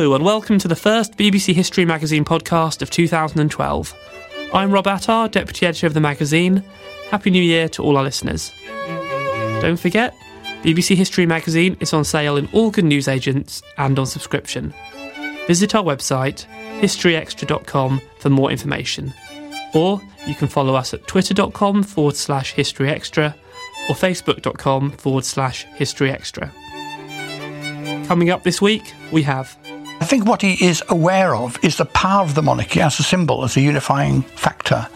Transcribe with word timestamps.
Hello, 0.00 0.14
and 0.14 0.24
welcome 0.24 0.58
to 0.58 0.66
the 0.66 0.74
first 0.74 1.18
BBC 1.18 1.52
History 1.52 1.84
Magazine 1.84 2.24
podcast 2.24 2.80
of 2.80 2.88
2012. 2.88 3.94
I'm 4.54 4.72
Rob 4.72 4.86
Attar, 4.86 5.28
Deputy 5.28 5.66
Editor 5.66 5.88
of 5.88 5.92
the 5.92 6.00
magazine. 6.00 6.64
Happy 7.10 7.28
New 7.28 7.42
Year 7.42 7.68
to 7.68 7.82
all 7.82 7.98
our 7.98 8.02
listeners. 8.02 8.50
Don't 9.60 9.78
forget, 9.78 10.16
BBC 10.62 10.96
History 10.96 11.26
Magazine 11.26 11.76
is 11.80 11.92
on 11.92 12.04
sale 12.04 12.38
in 12.38 12.48
all 12.54 12.70
good 12.70 12.86
newsagents 12.86 13.62
and 13.76 13.98
on 13.98 14.06
subscription. 14.06 14.72
Visit 15.46 15.74
our 15.74 15.84
website, 15.84 16.46
historyextra.com, 16.80 18.00
for 18.20 18.30
more 18.30 18.50
information. 18.50 19.12
Or 19.74 20.00
you 20.26 20.34
can 20.34 20.48
follow 20.48 20.76
us 20.76 20.94
at 20.94 21.06
twitter.com 21.08 21.82
forward 21.82 22.16
slash 22.16 22.54
historyextra 22.54 23.34
or 23.90 23.94
facebook.com 23.94 24.92
forward 24.92 25.26
slash 25.26 25.66
historyextra. 25.76 26.50
Coming 28.06 28.30
up 28.30 28.44
this 28.44 28.62
week, 28.62 28.94
we 29.12 29.22
have 29.24 29.58
I 30.00 30.06
think 30.06 30.26
what 30.26 30.40
he 30.40 30.54
is 30.64 30.82
aware 30.88 31.36
of 31.36 31.62
is 31.62 31.76
the 31.76 31.84
power 31.84 32.22
of 32.22 32.34
the 32.34 32.42
monarchy 32.42 32.80
as 32.80 32.98
a 32.98 33.02
symbol, 33.02 33.44
as 33.44 33.56
a 33.56 33.60
unifying 33.60 34.22
factor. 34.22 34.88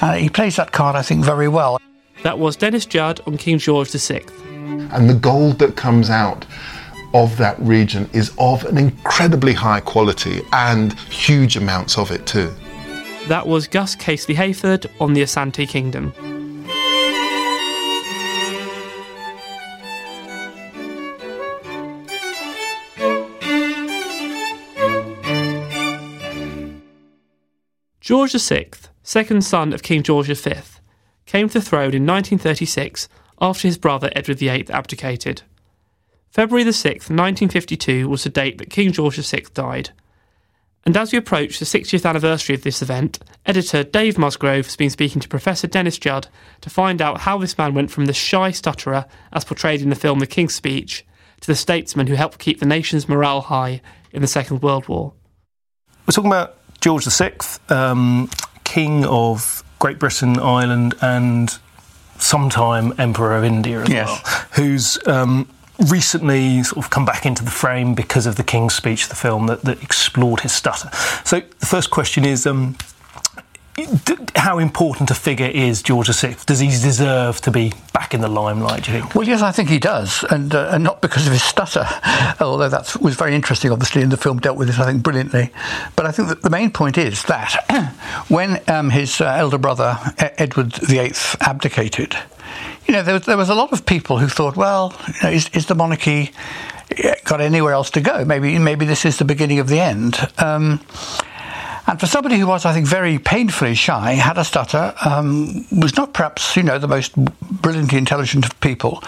Uh, 0.00 0.14
he 0.14 0.28
plays 0.28 0.56
that 0.56 0.72
card, 0.72 0.96
I 0.96 1.02
think, 1.02 1.24
very 1.24 1.46
well. 1.46 1.80
That 2.24 2.40
was 2.40 2.56
Dennis 2.56 2.84
Judd 2.84 3.20
on 3.26 3.36
King 3.36 3.58
George 3.58 3.90
VI. 3.92 4.22
And 4.92 5.08
the 5.08 5.14
gold 5.14 5.60
that 5.60 5.76
comes 5.76 6.10
out 6.10 6.44
of 7.14 7.36
that 7.36 7.58
region 7.60 8.10
is 8.12 8.32
of 8.38 8.64
an 8.64 8.78
incredibly 8.78 9.52
high 9.52 9.80
quality 9.80 10.42
and 10.52 10.92
huge 10.98 11.56
amounts 11.56 11.96
of 11.96 12.10
it 12.10 12.26
too. 12.26 12.52
That 13.28 13.46
was 13.46 13.68
Gus 13.68 13.94
Casely 13.94 14.34
Hayford 14.34 14.90
on 15.00 15.12
the 15.12 15.22
Asante 15.22 15.68
Kingdom. 15.68 16.12
George 28.02 28.32
VI, 28.32 28.66
second 29.04 29.44
son 29.44 29.72
of 29.72 29.84
King 29.84 30.02
George 30.02 30.26
V, 30.26 30.54
came 31.24 31.46
to 31.46 31.60
the 31.60 31.64
throne 31.64 31.94
in 31.94 32.04
1936 32.04 33.08
after 33.40 33.68
his 33.68 33.78
brother 33.78 34.10
Edward 34.16 34.40
VIII 34.40 34.68
abdicated. 34.70 35.42
February 36.28 36.64
6, 36.72 36.84
1952 36.88 38.08
was 38.08 38.24
the 38.24 38.28
date 38.28 38.58
that 38.58 38.70
King 38.70 38.90
George 38.90 39.18
VI 39.18 39.44
died. 39.54 39.90
And 40.84 40.96
as 40.96 41.12
we 41.12 41.18
approach 41.18 41.60
the 41.60 41.64
60th 41.64 42.04
anniversary 42.04 42.56
of 42.56 42.64
this 42.64 42.82
event, 42.82 43.20
editor 43.46 43.84
Dave 43.84 44.18
Musgrove 44.18 44.66
has 44.66 44.74
been 44.74 44.90
speaking 44.90 45.20
to 45.20 45.28
Professor 45.28 45.68
Dennis 45.68 45.96
Judd 45.96 46.26
to 46.62 46.70
find 46.70 47.00
out 47.00 47.20
how 47.20 47.38
this 47.38 47.56
man 47.56 47.72
went 47.72 47.92
from 47.92 48.06
the 48.06 48.12
shy 48.12 48.50
stutterer, 48.50 49.06
as 49.32 49.44
portrayed 49.44 49.80
in 49.80 49.90
the 49.90 49.94
film 49.94 50.18
The 50.18 50.26
King's 50.26 50.56
Speech, 50.56 51.06
to 51.40 51.46
the 51.46 51.54
statesman 51.54 52.08
who 52.08 52.14
helped 52.14 52.40
keep 52.40 52.58
the 52.58 52.66
nation's 52.66 53.08
morale 53.08 53.42
high 53.42 53.80
in 54.10 54.22
the 54.22 54.26
Second 54.26 54.60
World 54.60 54.88
War. 54.88 55.12
We're 56.04 56.14
talking 56.14 56.32
about 56.32 56.56
George 56.82 57.06
VI, 57.06 57.32
um, 57.68 58.28
King 58.64 59.06
of 59.06 59.62
Great 59.78 59.98
Britain, 60.00 60.38
Ireland, 60.38 60.94
and 61.00 61.56
sometime 62.18 62.92
Emperor 62.98 63.36
of 63.36 63.44
India 63.44 63.80
as 63.82 63.88
Yes. 63.88 64.08
well, 64.08 64.46
who's 64.54 64.98
um, 65.06 65.48
recently 65.88 66.62
sort 66.64 66.84
of 66.84 66.90
come 66.90 67.04
back 67.04 67.24
into 67.24 67.44
the 67.44 67.52
frame 67.52 67.94
because 67.94 68.26
of 68.26 68.34
the 68.34 68.42
King's 68.42 68.74
Speech, 68.74 69.08
the 69.08 69.14
film 69.14 69.46
that, 69.46 69.62
that 69.62 69.80
explored 69.80 70.40
his 70.40 70.52
stutter. 70.52 70.90
So 71.24 71.40
the 71.60 71.66
first 71.66 71.90
question 71.90 72.24
is. 72.24 72.46
Um, 72.46 72.76
how 74.36 74.58
important 74.58 75.10
a 75.10 75.14
figure 75.14 75.46
is 75.46 75.82
George 75.82 76.08
VI? 76.08 76.36
Does 76.44 76.58
he 76.58 76.68
deserve 76.68 77.40
to 77.42 77.50
be 77.50 77.72
back 77.94 78.12
in 78.12 78.20
the 78.20 78.28
limelight, 78.28 78.84
do 78.84 78.92
you 78.92 79.00
think? 79.00 79.14
Well, 79.14 79.26
yes, 79.26 79.40
I 79.40 79.50
think 79.50 79.70
he 79.70 79.78
does, 79.78 80.24
and, 80.30 80.54
uh, 80.54 80.70
and 80.72 80.84
not 80.84 81.00
because 81.00 81.26
of 81.26 81.32
his 81.32 81.42
stutter, 81.42 81.86
although 82.40 82.68
that 82.68 82.94
was 83.00 83.14
very 83.14 83.34
interesting, 83.34 83.70
obviously, 83.70 84.02
and 84.02 84.12
the 84.12 84.18
film 84.18 84.40
dealt 84.40 84.58
with 84.58 84.68
it, 84.68 84.78
I 84.78 84.84
think, 84.84 85.02
brilliantly. 85.02 85.50
But 85.96 86.04
I 86.04 86.12
think 86.12 86.28
that 86.28 86.42
the 86.42 86.50
main 86.50 86.70
point 86.70 86.98
is 86.98 87.22
that 87.24 87.94
when 88.28 88.60
um, 88.68 88.90
his 88.90 89.20
uh, 89.20 89.26
elder 89.26 89.58
brother, 89.58 89.98
Edward 90.18 90.74
VIII, 90.74 91.12
abdicated, 91.40 92.14
you 92.86 92.92
know, 92.92 93.02
there 93.02 93.14
was, 93.14 93.24
there 93.24 93.38
was 93.38 93.48
a 93.48 93.54
lot 93.54 93.72
of 93.72 93.86
people 93.86 94.18
who 94.18 94.28
thought, 94.28 94.54
well, 94.54 94.94
you 95.06 95.14
know, 95.22 95.30
is, 95.30 95.48
is 95.54 95.66
the 95.66 95.74
monarchy 95.74 96.32
uh, 97.02 97.14
got 97.24 97.40
anywhere 97.40 97.72
else 97.72 97.88
to 97.90 98.02
go? 98.02 98.22
Maybe, 98.24 98.58
maybe 98.58 98.84
this 98.84 99.06
is 99.06 99.16
the 99.16 99.24
beginning 99.24 99.60
of 99.60 99.68
the 99.68 99.80
end. 99.80 100.18
Um, 100.36 100.80
and 101.86 101.98
for 101.98 102.06
somebody 102.06 102.38
who 102.38 102.46
was, 102.46 102.64
I 102.64 102.72
think, 102.72 102.86
very 102.86 103.18
painfully 103.18 103.74
shy, 103.74 104.12
had 104.12 104.38
a 104.38 104.44
stutter, 104.44 104.94
um, 105.04 105.66
was 105.72 105.96
not 105.96 106.12
perhaps, 106.12 106.56
you 106.56 106.62
know, 106.62 106.78
the 106.78 106.88
most 106.88 107.12
brilliantly 107.16 107.98
intelligent 107.98 108.44
of 108.44 108.60
people, 108.60 109.02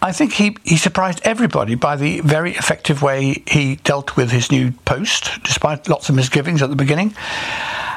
I 0.00 0.12
think 0.12 0.32
he, 0.32 0.56
he 0.62 0.76
surprised 0.76 1.20
everybody 1.24 1.74
by 1.74 1.96
the 1.96 2.20
very 2.20 2.52
effective 2.52 3.02
way 3.02 3.42
he 3.48 3.76
dealt 3.76 4.16
with 4.16 4.30
his 4.30 4.50
new 4.52 4.70
post, 4.84 5.42
despite 5.42 5.88
lots 5.88 6.08
of 6.08 6.14
misgivings 6.14 6.62
at 6.62 6.70
the 6.70 6.76
beginning. 6.76 7.14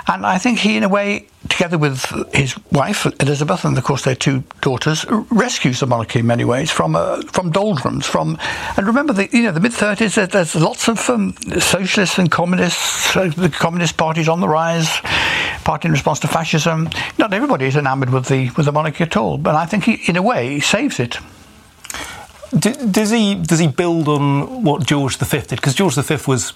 And 0.07 0.25
I 0.25 0.37
think 0.37 0.59
he, 0.59 0.77
in 0.77 0.83
a 0.83 0.89
way, 0.89 1.27
together 1.49 1.77
with 1.77 2.05
his 2.33 2.55
wife 2.71 3.05
Elizabeth 3.19 3.65
and, 3.65 3.77
of 3.77 3.83
course, 3.83 4.03
their 4.03 4.15
two 4.15 4.43
daughters, 4.61 5.05
rescues 5.29 5.79
the 5.79 5.87
monarchy 5.87 6.19
in 6.19 6.27
many 6.27 6.45
ways 6.45 6.71
from 6.71 6.95
uh, 6.95 7.21
from 7.33 7.51
doldrums. 7.51 8.05
From 8.05 8.37
and 8.77 8.87
remember, 8.87 9.13
the 9.13 9.29
you 9.31 9.43
know 9.43 9.51
the 9.51 9.59
mid 9.59 9.73
thirties. 9.73 10.15
There's 10.15 10.55
lots 10.55 10.87
of 10.87 11.09
um, 11.09 11.35
socialists 11.59 12.17
and 12.17 12.31
communists. 12.31 13.15
Uh, 13.15 13.31
the 13.35 13.49
Communist 13.49 13.97
Party's 13.97 14.27
on 14.29 14.39
the 14.39 14.49
rise. 14.49 14.89
Party 15.63 15.87
in 15.87 15.91
response 15.91 16.19
to 16.21 16.27
fascism. 16.27 16.89
Not 17.17 17.33
everybody 17.33 17.65
is 17.65 17.75
enamoured 17.75 18.09
with 18.09 18.25
the 18.25 18.49
with 18.57 18.65
the 18.65 18.71
monarchy 18.71 19.03
at 19.03 19.15
all, 19.15 19.37
but 19.37 19.55
I 19.55 19.65
think 19.65 19.83
he, 19.83 20.01
in 20.07 20.15
a 20.15 20.21
way, 20.21 20.59
saves 20.59 20.99
it. 20.99 21.17
D- 22.57 22.73
does 22.91 23.11
he 23.11 23.35
does 23.35 23.59
he 23.59 23.67
build 23.67 24.07
on 24.07 24.63
what 24.63 24.85
George 24.85 25.17
V 25.17 25.39
did? 25.39 25.49
Because 25.51 25.73
George 25.73 25.95
V 25.95 26.17
was, 26.27 26.53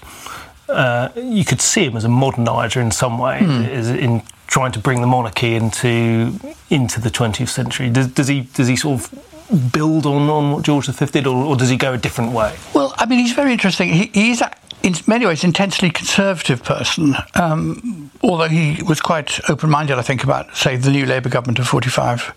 uh, 0.68 1.10
you 1.16 1.44
could 1.44 1.60
see 1.60 1.84
him 1.84 1.96
as 1.96 2.04
a 2.04 2.08
modernizer 2.08 2.80
in 2.80 2.90
some 2.90 3.18
way, 3.18 3.38
as 3.40 3.88
in 3.90 4.22
trying 4.46 4.72
to 4.72 4.78
bring 4.78 5.00
the 5.00 5.06
monarchy 5.06 5.54
into 5.54 6.38
into 6.70 7.00
the 7.00 7.10
20th 7.10 7.48
century. 7.48 7.90
Does, 7.90 8.08
does 8.08 8.28
he 8.28 8.42
does 8.42 8.68
he 8.68 8.76
sort 8.76 9.00
of 9.00 9.72
build 9.72 10.06
on, 10.06 10.28
on 10.28 10.52
what 10.52 10.64
George 10.64 10.88
V 10.88 11.06
did, 11.06 11.26
or, 11.26 11.44
or 11.44 11.56
does 11.56 11.68
he 11.68 11.76
go 11.76 11.92
a 11.92 11.98
different 11.98 12.32
way? 12.32 12.56
Well, 12.74 12.94
I 12.96 13.06
mean, 13.06 13.20
he's 13.20 13.32
very 13.32 13.52
interesting. 13.52 13.90
He, 13.90 14.10
he's 14.12 14.42
in 14.82 14.94
many 15.06 15.26
ways 15.26 15.42
intensely 15.42 15.90
conservative 15.90 16.62
person, 16.62 17.16
um, 17.34 18.10
although 18.22 18.48
he 18.48 18.82
was 18.82 19.00
quite 19.00 19.40
open-minded, 19.48 19.98
I 19.98 20.02
think, 20.02 20.22
about 20.22 20.56
say 20.56 20.76
the 20.76 20.90
new 20.90 21.06
Labour 21.06 21.28
government 21.28 21.58
of 21.58 21.66
45 21.68 22.32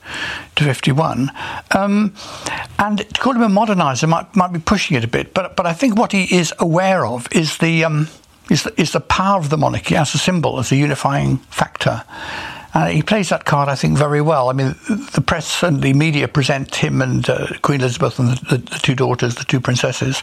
to 0.56 0.64
51. 0.64 1.32
Um, 1.72 2.14
and 2.80 3.00
to 3.00 3.22
call 3.22 3.34
him 3.34 3.44
a 3.44 3.48
moderniser 3.48 4.08
might 4.08 4.36
might 4.36 4.52
be 4.54 4.60
pushing 4.60 4.98
it 4.98 5.04
a 5.04 5.08
bit, 5.08 5.34
but 5.34 5.56
but 5.56 5.66
I 5.66 5.74
think 5.74 5.98
what 5.98 6.12
he 6.12 6.24
is 6.36 6.54
aware 6.60 7.06
of 7.06 7.28
is 7.32 7.58
the 7.58 7.84
um, 7.84 8.08
is 8.50 8.64
the, 8.64 8.82
is 8.82 8.92
the 8.92 9.00
power 9.00 9.40
of 9.40 9.50
the 9.50 9.58
monarchy 9.58 9.96
as 9.96 10.14
a 10.16 10.18
symbol, 10.18 10.60
as 10.60 10.72
a 10.72 10.76
unifying 10.76 11.38
factor. 11.50 12.04
Uh, 12.74 12.88
he 12.88 13.02
plays 13.02 13.30
that 13.30 13.46
card, 13.46 13.68
I 13.68 13.76
think, 13.76 13.98
very 13.98 14.22
well. 14.22 14.50
I 14.50 14.54
mean, 14.54 14.76
the 15.14 15.24
press 15.26 15.64
and 15.64 15.82
the 15.82 15.94
media 15.94 16.28
present 16.28 16.76
him 16.76 17.02
and 17.02 17.28
uh, 17.30 17.48
Queen 17.62 17.82
Elizabeth 17.82 18.20
and 18.20 18.38
the, 18.38 18.58
the, 18.58 18.80
two 18.80 18.96
daughters, 18.96 19.36
the 19.36 19.44
two 19.44 19.60
princesses, 19.60 20.22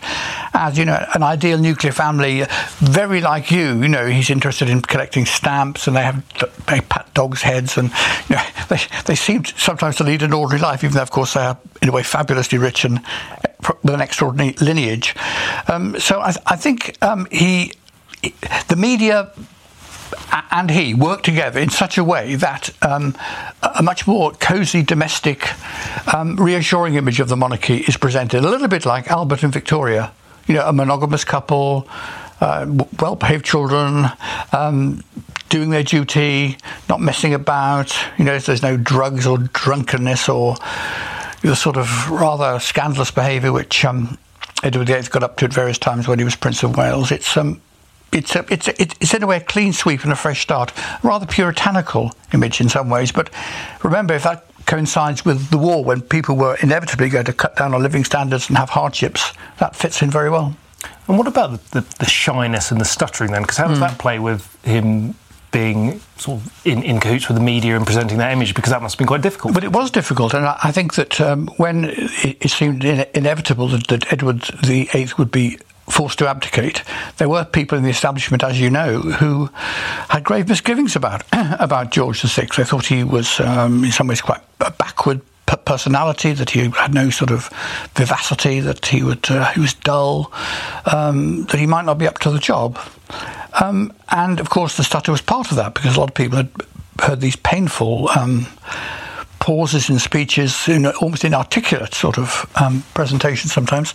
as 0.54 0.78
you 0.78 0.84
know, 0.84 1.04
an 1.14 1.22
ideal 1.22 1.58
nuclear 1.58 1.92
family, 1.92 2.44
very 2.78 3.20
like 3.20 3.50
you. 3.50 3.82
You 3.82 3.88
know, 3.88 4.06
he's 4.06 4.30
interested 4.30 4.70
in 4.70 4.82
collecting 4.82 5.26
stamps, 5.26 5.86
and 5.88 5.96
they 5.96 6.02
have 6.02 6.22
they 6.66 6.80
pat 6.80 7.12
dogs' 7.14 7.42
heads, 7.42 7.76
and 7.76 7.90
you 8.28 8.36
know, 8.36 8.42
they 8.68 8.78
they 9.06 9.14
seem 9.14 9.44
sometimes 9.44 9.96
to 9.96 10.04
lead 10.04 10.22
an 10.22 10.32
ordinary 10.32 10.62
life, 10.62 10.84
even 10.84 10.94
though, 10.94 11.02
of 11.02 11.10
course, 11.10 11.34
they 11.34 11.40
are 11.40 11.58
in 11.82 11.88
a 11.88 11.92
way 11.92 12.02
fabulously 12.02 12.58
rich 12.58 12.84
and 12.84 13.00
with 13.82 13.94
an 13.94 14.00
extraordinary 14.00 14.54
lineage. 14.60 15.14
Um, 15.68 15.98
so 15.98 16.20
I, 16.20 16.34
I 16.46 16.56
think 16.56 16.96
um, 17.02 17.26
he, 17.30 17.72
the 18.68 18.76
media 18.76 19.32
and 20.50 20.70
he 20.70 20.94
work 20.94 21.22
together 21.22 21.60
in 21.60 21.70
such 21.70 21.98
a 21.98 22.04
way 22.04 22.34
that 22.36 22.70
um, 22.82 23.14
a 23.62 23.82
much 23.82 24.06
more 24.06 24.32
cosy, 24.32 24.82
domestic, 24.82 25.48
um, 26.14 26.36
reassuring 26.36 26.94
image 26.94 27.20
of 27.20 27.28
the 27.28 27.36
monarchy 27.36 27.78
is 27.78 27.96
presented. 27.96 28.44
A 28.44 28.48
little 28.48 28.68
bit 28.68 28.86
like 28.86 29.10
Albert 29.10 29.42
and 29.42 29.52
Victoria, 29.52 30.12
you 30.46 30.54
know, 30.54 30.66
a 30.66 30.72
monogamous 30.72 31.24
couple, 31.24 31.88
uh, 32.40 32.66
well 33.00 33.16
behaved 33.16 33.44
children. 33.44 34.06
Um, 34.52 35.02
doing 35.48 35.70
their 35.70 35.82
duty, 35.82 36.56
not 36.88 37.00
messing 37.00 37.32
about. 37.32 37.96
You 38.18 38.24
know, 38.24 38.38
there's 38.38 38.62
no 38.62 38.76
drugs 38.76 39.26
or 39.26 39.38
drunkenness 39.38 40.28
or 40.28 40.56
the 41.42 41.54
sort 41.54 41.76
of 41.76 42.10
rather 42.10 42.58
scandalous 42.58 43.10
behaviour 43.10 43.52
which 43.52 43.84
um, 43.84 44.18
Edward 44.62 44.88
VIII 44.88 45.02
got 45.02 45.22
up 45.22 45.36
to 45.36 45.44
at 45.44 45.52
various 45.52 45.78
times 45.78 46.08
when 46.08 46.18
he 46.18 46.24
was 46.24 46.34
Prince 46.34 46.62
of 46.62 46.76
Wales. 46.76 47.12
It's 47.12 47.36
um, 47.36 47.60
it's 48.16 48.34
a, 48.34 48.44
it's 48.48 48.68
a, 48.68 48.82
it's 48.82 49.14
in 49.14 49.22
a 49.22 49.26
way 49.26 49.36
a 49.36 49.40
clean 49.40 49.72
sweep 49.72 50.02
and 50.02 50.12
a 50.12 50.16
fresh 50.16 50.40
start, 50.40 50.72
rather 51.02 51.26
puritanical 51.26 52.12
image 52.32 52.60
in 52.60 52.68
some 52.68 52.88
ways. 52.88 53.12
But 53.12 53.30
remember, 53.82 54.14
if 54.14 54.22
that 54.24 54.46
coincides 54.66 55.24
with 55.24 55.50
the 55.50 55.58
war, 55.58 55.84
when 55.84 56.00
people 56.00 56.36
were 56.36 56.56
inevitably 56.56 57.08
going 57.08 57.26
to 57.26 57.32
cut 57.32 57.56
down 57.56 57.74
on 57.74 57.82
living 57.82 58.04
standards 58.04 58.48
and 58.48 58.58
have 58.58 58.70
hardships, 58.70 59.32
that 59.58 59.76
fits 59.76 60.02
in 60.02 60.10
very 60.10 60.30
well. 60.30 60.56
And 61.08 61.18
what 61.18 61.26
about 61.26 61.52
the, 61.70 61.80
the, 61.80 61.96
the 61.98 62.06
shyness 62.06 62.70
and 62.70 62.80
the 62.80 62.84
stuttering 62.84 63.32
then? 63.32 63.42
Because 63.42 63.58
how 63.58 63.68
does 63.68 63.78
mm. 63.78 63.88
that 63.88 63.98
play 63.98 64.18
with 64.18 64.62
him 64.64 65.14
being 65.52 66.00
sort 66.16 66.40
of 66.40 66.66
in, 66.66 66.82
in 66.82 67.00
cahoots 67.00 67.28
with 67.28 67.36
the 67.36 67.42
media 67.42 67.76
and 67.76 67.86
presenting 67.86 68.18
that 68.18 68.32
image 68.32 68.54
because 68.54 68.70
that 68.72 68.82
must 68.82 68.94
have 68.94 68.98
been 68.98 69.06
quite 69.06 69.22
difficult. 69.22 69.54
But 69.54 69.64
it 69.64 69.72
was 69.72 69.90
difficult, 69.90 70.34
and 70.34 70.44
I, 70.44 70.58
I 70.64 70.72
think 70.72 70.94
that 70.94 71.18
um, 71.18 71.48
when 71.56 71.84
it, 71.86 72.36
it 72.40 72.50
seemed 72.50 72.84
in, 72.84 73.06
inevitable 73.14 73.68
that, 73.68 73.86
that 73.86 74.12
Edward 74.12 74.44
VIII 74.44 75.08
would 75.16 75.30
be 75.30 75.58
forced 75.88 76.18
to 76.18 76.28
abdicate, 76.28 76.82
there 77.18 77.28
were 77.28 77.44
people 77.44 77.78
in 77.78 77.84
the 77.84 77.90
establishment, 77.90 78.42
as 78.42 78.60
you 78.60 78.70
know, 78.70 79.00
who 79.00 79.50
had 80.08 80.24
grave 80.24 80.48
misgivings 80.48 80.96
about 80.96 81.22
about 81.32 81.90
George 81.90 82.22
VI. 82.22 82.48
They 82.56 82.64
thought 82.64 82.86
he 82.86 83.04
was, 83.04 83.40
um, 83.40 83.84
in 83.84 83.92
some 83.92 84.08
ways, 84.08 84.20
quite 84.20 84.40
a 84.60 84.70
backward 84.70 85.20
personality, 85.64 86.32
that 86.32 86.50
he 86.50 86.68
had 86.70 86.92
no 86.92 87.10
sort 87.10 87.30
of 87.30 87.48
vivacity, 87.94 88.60
that 88.60 88.86
he 88.86 89.02
would 89.02 89.30
uh, 89.30 89.46
he 89.52 89.60
was 89.60 89.74
dull, 89.74 90.32
um, 90.92 91.44
that 91.46 91.58
he 91.58 91.66
might 91.66 91.84
not 91.84 91.98
be 91.98 92.06
up 92.06 92.18
to 92.18 92.30
the 92.30 92.38
job. 92.38 92.78
Um, 93.60 93.92
and 94.10 94.40
of 94.40 94.50
course, 94.50 94.76
the 94.76 94.84
stutter 94.84 95.12
was 95.12 95.22
part 95.22 95.50
of 95.50 95.56
that 95.56 95.74
because 95.74 95.96
a 95.96 96.00
lot 96.00 96.10
of 96.10 96.14
people 96.14 96.38
had 96.38 96.50
heard 97.00 97.20
these 97.20 97.36
painful 97.36 98.08
um, 98.10 98.46
pauses 99.46 99.88
in 99.88 100.00
speeches, 100.00 100.68
almost 101.00 101.24
inarticulate 101.24 101.94
sort 101.94 102.18
of 102.18 102.50
um, 102.60 102.82
sometimes. 103.52 103.94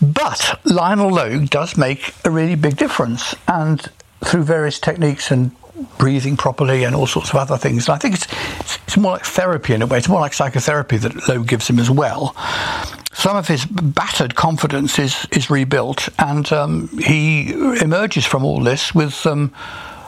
But 0.00 0.60
Lionel 0.64 1.10
Logue 1.10 1.50
does 1.50 1.76
make 1.76 2.14
a 2.24 2.30
really 2.30 2.54
big 2.54 2.76
difference, 2.76 3.34
and 3.48 3.90
through 4.24 4.44
various 4.44 4.78
techniques 4.78 5.32
and 5.32 5.50
breathing 5.98 6.36
properly 6.36 6.84
and 6.84 6.94
all 6.94 7.08
sorts 7.08 7.30
of 7.30 7.34
other 7.34 7.58
things. 7.58 7.88
And 7.88 7.96
I 7.96 7.98
think 7.98 8.14
it's, 8.14 8.26
it's, 8.60 8.78
it's 8.86 8.96
more 8.96 9.10
like 9.14 9.24
therapy 9.24 9.74
in 9.74 9.82
a 9.82 9.86
way. 9.86 9.98
It's 9.98 10.08
more 10.08 10.20
like 10.20 10.32
psychotherapy 10.32 10.98
that 10.98 11.28
Logue 11.28 11.48
gives 11.48 11.68
him 11.68 11.80
as 11.80 11.90
well. 11.90 12.36
Some 13.12 13.36
of 13.36 13.48
his 13.48 13.66
battered 13.66 14.36
confidence 14.36 15.00
is 15.00 15.26
is 15.32 15.50
rebuilt, 15.50 16.08
and 16.20 16.52
um, 16.52 16.88
he 16.98 17.50
emerges 17.80 18.24
from 18.26 18.44
all 18.44 18.62
this 18.62 18.94
with. 18.94 19.26
Um, 19.26 19.52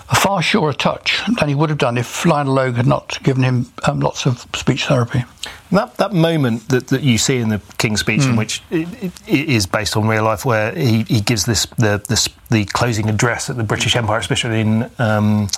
a 0.08 0.14
far 0.14 0.40
surer 0.40 0.72
touch 0.72 1.22
than 1.38 1.48
he 1.48 1.54
would 1.54 1.68
have 1.68 1.78
done 1.78 1.98
if 1.98 2.24
Lionel 2.24 2.54
Logue 2.54 2.74
had 2.76 2.86
not 2.86 3.18
given 3.22 3.42
him 3.42 3.72
um, 3.84 4.00
lots 4.00 4.24
of 4.26 4.46
speech 4.54 4.86
therapy. 4.86 5.24
That 5.72 5.96
that 5.96 6.12
moment 6.12 6.68
that, 6.68 6.88
that 6.88 7.02
you 7.02 7.18
see 7.18 7.38
in 7.38 7.48
the 7.48 7.60
King's 7.78 8.00
speech, 8.00 8.20
mm. 8.22 8.30
in 8.30 8.36
which 8.36 8.62
it, 8.70 8.88
it 9.26 9.48
is 9.48 9.66
based 9.66 9.96
on 9.96 10.06
real 10.06 10.24
life, 10.24 10.44
where 10.44 10.72
he, 10.72 11.02
he 11.04 11.20
gives 11.20 11.44
this 11.44 11.66
the, 11.66 11.98
the, 12.08 12.30
the 12.50 12.64
closing 12.66 13.08
address 13.08 13.50
at 13.50 13.56
the 13.56 13.64
British 13.64 13.96
Empire 13.96 14.18
Exhibition 14.18 14.52
in 14.52 14.82
um, 14.98 15.48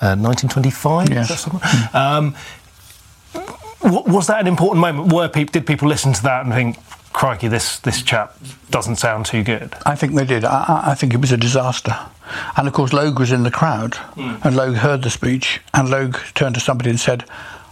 uh, 0.00 0.14
1925. 0.14 1.10
Yes. 1.10 1.44
Mm. 1.44 1.94
Um, 1.94 2.36
was 3.80 4.26
that 4.26 4.40
an 4.40 4.46
important 4.46 4.80
moment? 4.80 5.12
Were 5.12 5.28
people, 5.28 5.52
did 5.52 5.66
people 5.66 5.88
listen 5.88 6.12
to 6.12 6.22
that 6.22 6.44
and 6.44 6.54
think, 6.54 6.78
crikey, 7.18 7.48
this, 7.48 7.80
this 7.80 8.00
chap 8.00 8.38
doesn't 8.70 8.94
sound 8.94 9.26
too 9.26 9.42
good. 9.42 9.74
I 9.84 9.96
think 9.96 10.14
they 10.14 10.24
did. 10.24 10.44
I, 10.44 10.92
I 10.92 10.94
think 10.94 11.12
it 11.12 11.20
was 11.20 11.32
a 11.32 11.36
disaster. 11.36 11.98
And 12.56 12.68
of 12.68 12.74
course, 12.74 12.92
Logue 12.92 13.18
was 13.18 13.32
in 13.32 13.42
the 13.42 13.50
crowd, 13.50 13.94
mm. 14.14 14.44
and 14.44 14.54
Logue 14.54 14.76
heard 14.76 15.02
the 15.02 15.10
speech, 15.10 15.60
and 15.74 15.90
Logue 15.90 16.16
turned 16.34 16.54
to 16.54 16.60
somebody 16.60 16.90
and 16.90 17.00
said, 17.00 17.24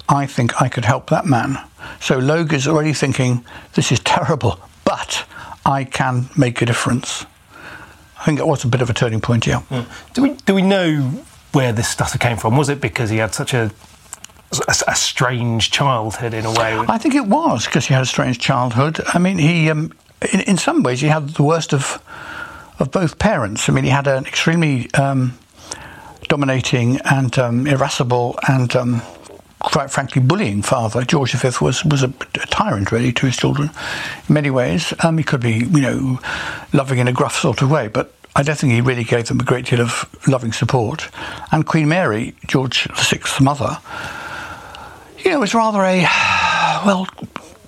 I 0.08 0.26
think 0.26 0.60
I 0.60 0.68
could 0.68 0.84
help 0.84 1.10
that 1.10 1.26
man. 1.26 1.60
So 2.00 2.18
Logue 2.18 2.52
is 2.52 2.66
already 2.66 2.92
thinking, 2.92 3.44
this 3.74 3.92
is 3.92 4.00
terrible, 4.00 4.58
but 4.84 5.24
I 5.64 5.84
can 5.84 6.28
make 6.36 6.60
a 6.60 6.66
difference. 6.66 7.24
I 8.18 8.24
think 8.24 8.40
it 8.40 8.46
was 8.48 8.64
a 8.64 8.68
bit 8.68 8.82
of 8.82 8.90
a 8.90 8.94
turning 8.94 9.20
point, 9.20 9.46
yeah. 9.46 9.62
Mm. 9.70 10.14
Do, 10.14 10.22
we, 10.22 10.30
do 10.44 10.54
we 10.54 10.62
know 10.62 11.02
where 11.52 11.72
this 11.72 11.86
stutter 11.86 12.18
came 12.18 12.36
from? 12.36 12.56
Was 12.56 12.68
it 12.68 12.80
because 12.80 13.10
he 13.10 13.18
had 13.18 13.32
such 13.32 13.54
a 13.54 13.70
a, 14.60 14.90
a, 14.90 14.94
strange 14.94 15.70
childhood 15.70 16.34
in 16.34 16.44
a 16.44 16.50
way. 16.50 16.76
I 16.88 16.98
think 16.98 17.14
it 17.14 17.26
was 17.26 17.66
because 17.66 17.86
he 17.86 17.94
had 17.94 18.02
a 18.02 18.06
strange 18.06 18.38
childhood. 18.38 19.00
I 19.14 19.18
mean, 19.18 19.38
he, 19.38 19.70
um, 19.70 19.92
in, 20.32 20.40
in, 20.40 20.56
some 20.58 20.82
ways, 20.82 21.00
he 21.00 21.08
had 21.08 21.30
the 21.30 21.42
worst 21.42 21.72
of 21.72 22.02
of 22.78 22.90
both 22.90 23.18
parents. 23.18 23.68
I 23.68 23.72
mean, 23.72 23.84
he 23.84 23.90
had 23.90 24.06
an 24.06 24.26
extremely 24.26 24.92
um, 24.94 25.38
dominating 26.28 27.00
and 27.04 27.38
um, 27.38 27.66
irascible 27.66 28.38
and 28.48 28.74
um, 28.76 29.02
quite 29.60 29.90
frankly 29.90 30.20
bullying 30.22 30.62
father. 30.62 31.02
George 31.02 31.32
V 31.32 31.48
was 31.60 31.84
was 31.84 32.02
a, 32.02 32.12
a, 32.34 32.46
tyrant 32.46 32.92
really 32.92 33.12
to 33.12 33.26
his 33.26 33.36
children 33.36 33.70
in 34.28 34.34
many 34.34 34.50
ways. 34.50 34.92
Um, 35.02 35.18
he 35.18 35.24
could 35.24 35.40
be, 35.40 35.54
you 35.54 35.80
know, 35.80 36.20
loving 36.72 36.98
in 36.98 37.08
a 37.08 37.12
gruff 37.12 37.36
sort 37.36 37.62
of 37.62 37.70
way, 37.70 37.88
but 37.88 38.12
I 38.36 38.42
don't 38.42 38.58
think 38.58 38.72
he 38.74 38.82
really 38.82 39.04
gave 39.04 39.28
them 39.28 39.40
a 39.40 39.44
great 39.44 39.64
deal 39.64 39.80
of 39.80 40.08
loving 40.28 40.52
support. 40.52 41.08
And 41.52 41.66
Queen 41.66 41.88
Mary, 41.88 42.34
George 42.46 42.86
VI's 42.94 43.40
mother, 43.40 43.78
you 45.26 45.32
know, 45.32 45.40
was 45.40 45.54
rather 45.54 45.82
a, 45.82 46.02
well, 46.86 47.04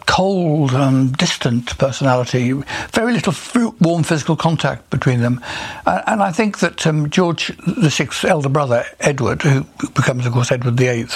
cold, 0.06 0.72
and 0.72 1.12
distant 1.16 1.76
personality, 1.76 2.52
very 2.92 3.12
little 3.12 3.34
warm 3.80 4.04
physical 4.04 4.36
contact 4.36 4.88
between 4.90 5.20
them. 5.20 5.40
Uh, 5.84 6.02
and 6.06 6.22
I 6.22 6.30
think 6.30 6.60
that 6.60 6.86
um, 6.86 7.10
George 7.10 7.48
VI's 7.66 8.24
elder 8.24 8.48
brother, 8.48 8.84
Edward, 9.00 9.42
who 9.42 9.64
becomes, 9.96 10.24
of 10.24 10.34
course, 10.34 10.52
Edward 10.52 10.76
VIII, 10.76 11.08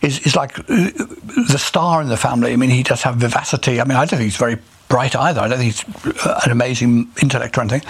is, 0.00 0.20
is 0.20 0.34
like 0.34 0.58
uh, 0.58 0.64
the 0.66 1.58
star 1.58 2.00
in 2.00 2.08
the 2.08 2.16
family. 2.16 2.54
I 2.54 2.56
mean, 2.56 2.70
he 2.70 2.82
does 2.82 3.02
have 3.02 3.16
vivacity. 3.16 3.78
I 3.78 3.84
mean, 3.84 3.96
I 3.98 4.06
don't 4.06 4.08
think 4.08 4.22
he's 4.22 4.38
very 4.38 4.56
bright 4.88 5.14
either. 5.14 5.40
I 5.40 5.48
don't 5.48 5.58
think 5.58 5.74
he's 5.74 6.26
uh, 6.26 6.40
an 6.44 6.50
amazing 6.50 7.08
intellect 7.22 7.56
or 7.56 7.62
anything, 7.62 7.82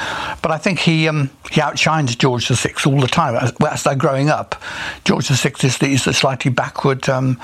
but 0.42 0.50
I 0.50 0.58
think 0.58 0.80
he 0.80 1.08
um, 1.08 1.30
he 1.50 1.60
outshines 1.60 2.14
George 2.16 2.48
VI 2.48 2.74
all 2.86 3.00
the 3.00 3.06
time. 3.06 3.36
As, 3.36 3.52
as 3.68 3.84
they're 3.84 3.94
growing 3.94 4.28
up, 4.28 4.60
George 5.04 5.28
VI 5.28 5.52
is 5.62 5.78
the, 5.78 5.86
is 5.86 6.04
the 6.04 6.12
slightly 6.12 6.50
backward, 6.50 7.08
um, 7.08 7.40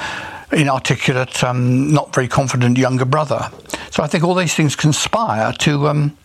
inarticulate, 0.53 1.43
um, 1.45 1.93
not 1.93 2.15
very 2.15 2.29
confident 2.29 2.79
younger 2.79 3.05
brother. 3.05 3.51
So 3.91 4.03
I 4.03 4.07
think 4.07 4.25
all 4.25 4.35
these 4.35 4.55
things 4.55 4.77
conspire 4.77 5.53
to 5.53 5.89
um, 5.89 6.17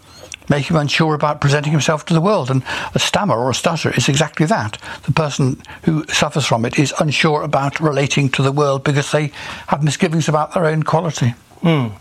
make 0.49 0.69
him 0.69 0.75
unsure 0.75 1.13
about 1.13 1.41
presenting 1.41 1.71
himself 1.71 2.05
to 2.05 2.13
the 2.13 2.21
world. 2.21 2.49
And 2.49 2.63
a 2.93 2.99
stammer 2.99 3.37
or 3.37 3.49
a 3.49 3.55
stutter 3.55 3.91
is 3.95 4.09
exactly 4.09 4.45
that. 4.47 4.77
The 5.03 5.13
person 5.13 5.61
who 5.83 6.03
suffers 6.07 6.45
from 6.45 6.65
it 6.65 6.79
is 6.79 6.93
unsure 6.99 7.43
about 7.43 7.79
relating 7.79 8.29
to 8.29 8.41
the 8.41 8.51
world 8.51 8.83
because 8.83 9.11
they 9.11 9.31
have 9.67 9.83
misgivings 9.83 10.27
about 10.27 10.53
their 10.53 10.65
own 10.65 10.83
quality. 10.83 11.35
Mm. 11.61 11.91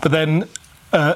But 0.00 0.12
then 0.12 0.48
uh, 0.96 1.14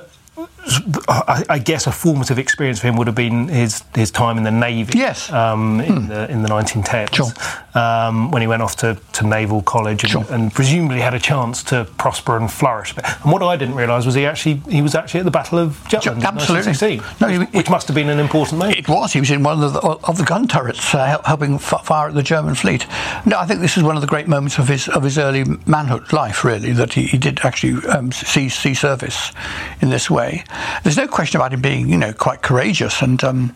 I, 1.08 1.58
guess 1.58 1.86
a 1.86 1.92
formative 1.92 2.38
experience 2.38 2.80
for 2.80 2.88
him 2.88 2.96
would 2.96 3.06
have 3.06 3.16
been 3.16 3.48
his 3.48 3.82
his 3.94 4.10
time 4.10 4.38
in 4.38 4.44
the 4.44 4.50
navy. 4.50 4.98
Yes, 4.98 5.30
um, 5.32 5.80
in, 5.80 5.96
hmm. 5.96 6.08
the, 6.08 6.30
in 6.30 6.42
the 6.42 6.48
1910s, 6.48 7.14
sure. 7.14 7.80
um, 7.80 8.30
when 8.30 8.42
he 8.42 8.48
went 8.48 8.62
off 8.62 8.76
to, 8.76 8.96
to 9.14 9.26
naval 9.26 9.62
college 9.62 10.04
and, 10.04 10.12
sure. 10.12 10.24
and, 10.30 10.52
presumably 10.52 11.00
had 11.00 11.14
a 11.14 11.18
chance 11.18 11.62
to 11.64 11.86
prosper 11.96 12.36
and 12.36 12.50
flourish. 12.50 12.94
And 12.96 13.32
what 13.32 13.42
I 13.42 13.56
didn't 13.56 13.74
realise 13.74 14.06
was 14.06 14.14
he 14.14 14.26
actually 14.26 14.56
he 14.70 14.82
was 14.82 14.94
actually 14.94 15.20
at 15.20 15.24
the 15.24 15.30
Battle 15.30 15.58
of 15.58 15.80
Jutland, 15.88 16.24
absolutely, 16.24 17.00
no, 17.20 17.28
he, 17.28 17.38
which, 17.38 17.52
which 17.52 17.70
must 17.70 17.88
have 17.88 17.94
been 17.94 18.08
an 18.08 18.18
important 18.18 18.58
moment. 18.58 18.78
It 18.78 18.88
was. 18.88 19.12
He 19.12 19.20
was 19.20 19.30
in 19.30 19.42
one 19.42 19.62
of 19.62 19.72
the 19.72 19.80
of 19.80 20.18
the 20.18 20.24
gun 20.24 20.46
turrets, 20.46 20.94
uh, 20.94 21.20
helping 21.24 21.58
fire 21.58 22.08
at 22.08 22.14
the 22.14 22.22
German 22.22 22.54
fleet. 22.54 22.86
No, 23.26 23.38
I 23.38 23.46
think 23.46 23.60
this 23.60 23.76
is 23.76 23.82
one 23.82 23.96
of 23.96 24.02
the 24.02 24.08
great 24.08 24.28
moments 24.28 24.58
of 24.58 24.68
his 24.68 24.88
of 24.88 25.02
his 25.02 25.18
early 25.18 25.44
manhood 25.66 26.12
life. 26.12 26.44
Really, 26.44 26.72
that 26.72 26.92
he, 26.92 27.04
he 27.06 27.18
did 27.18 27.40
actually 27.42 27.86
um, 27.88 28.12
see 28.12 28.48
see 28.48 28.74
service 28.74 29.32
in 29.80 29.90
this 29.90 30.10
way. 30.10 30.44
There's 30.82 30.96
no 30.96 31.06
question 31.06 31.40
about 31.40 31.52
him 31.52 31.60
being, 31.60 31.88
you 31.88 31.96
know, 31.96 32.12
quite 32.12 32.42
courageous 32.42 33.02
and 33.02 33.22
um, 33.24 33.54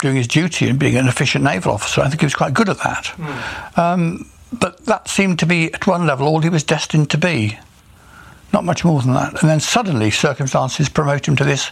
doing 0.00 0.16
his 0.16 0.26
duty 0.28 0.68
and 0.68 0.78
being 0.78 0.96
an 0.96 1.08
efficient 1.08 1.44
naval 1.44 1.72
officer. 1.72 2.00
I 2.00 2.08
think 2.08 2.20
he 2.20 2.26
was 2.26 2.34
quite 2.34 2.54
good 2.54 2.68
at 2.68 2.78
that. 2.78 3.04
Mm. 3.16 3.78
Um, 3.78 4.30
but 4.52 4.84
that 4.86 5.08
seemed 5.08 5.38
to 5.40 5.46
be, 5.46 5.72
at 5.72 5.86
one 5.86 6.06
level, 6.06 6.26
all 6.26 6.40
he 6.40 6.48
was 6.48 6.62
destined 6.64 7.10
to 7.10 7.18
be. 7.18 7.58
Not 8.52 8.64
much 8.64 8.84
more 8.84 9.00
than 9.00 9.14
that. 9.14 9.40
And 9.40 9.48
then 9.48 9.60
suddenly 9.60 10.10
circumstances 10.10 10.88
promote 10.90 11.26
him 11.26 11.36
to 11.36 11.44
this 11.44 11.70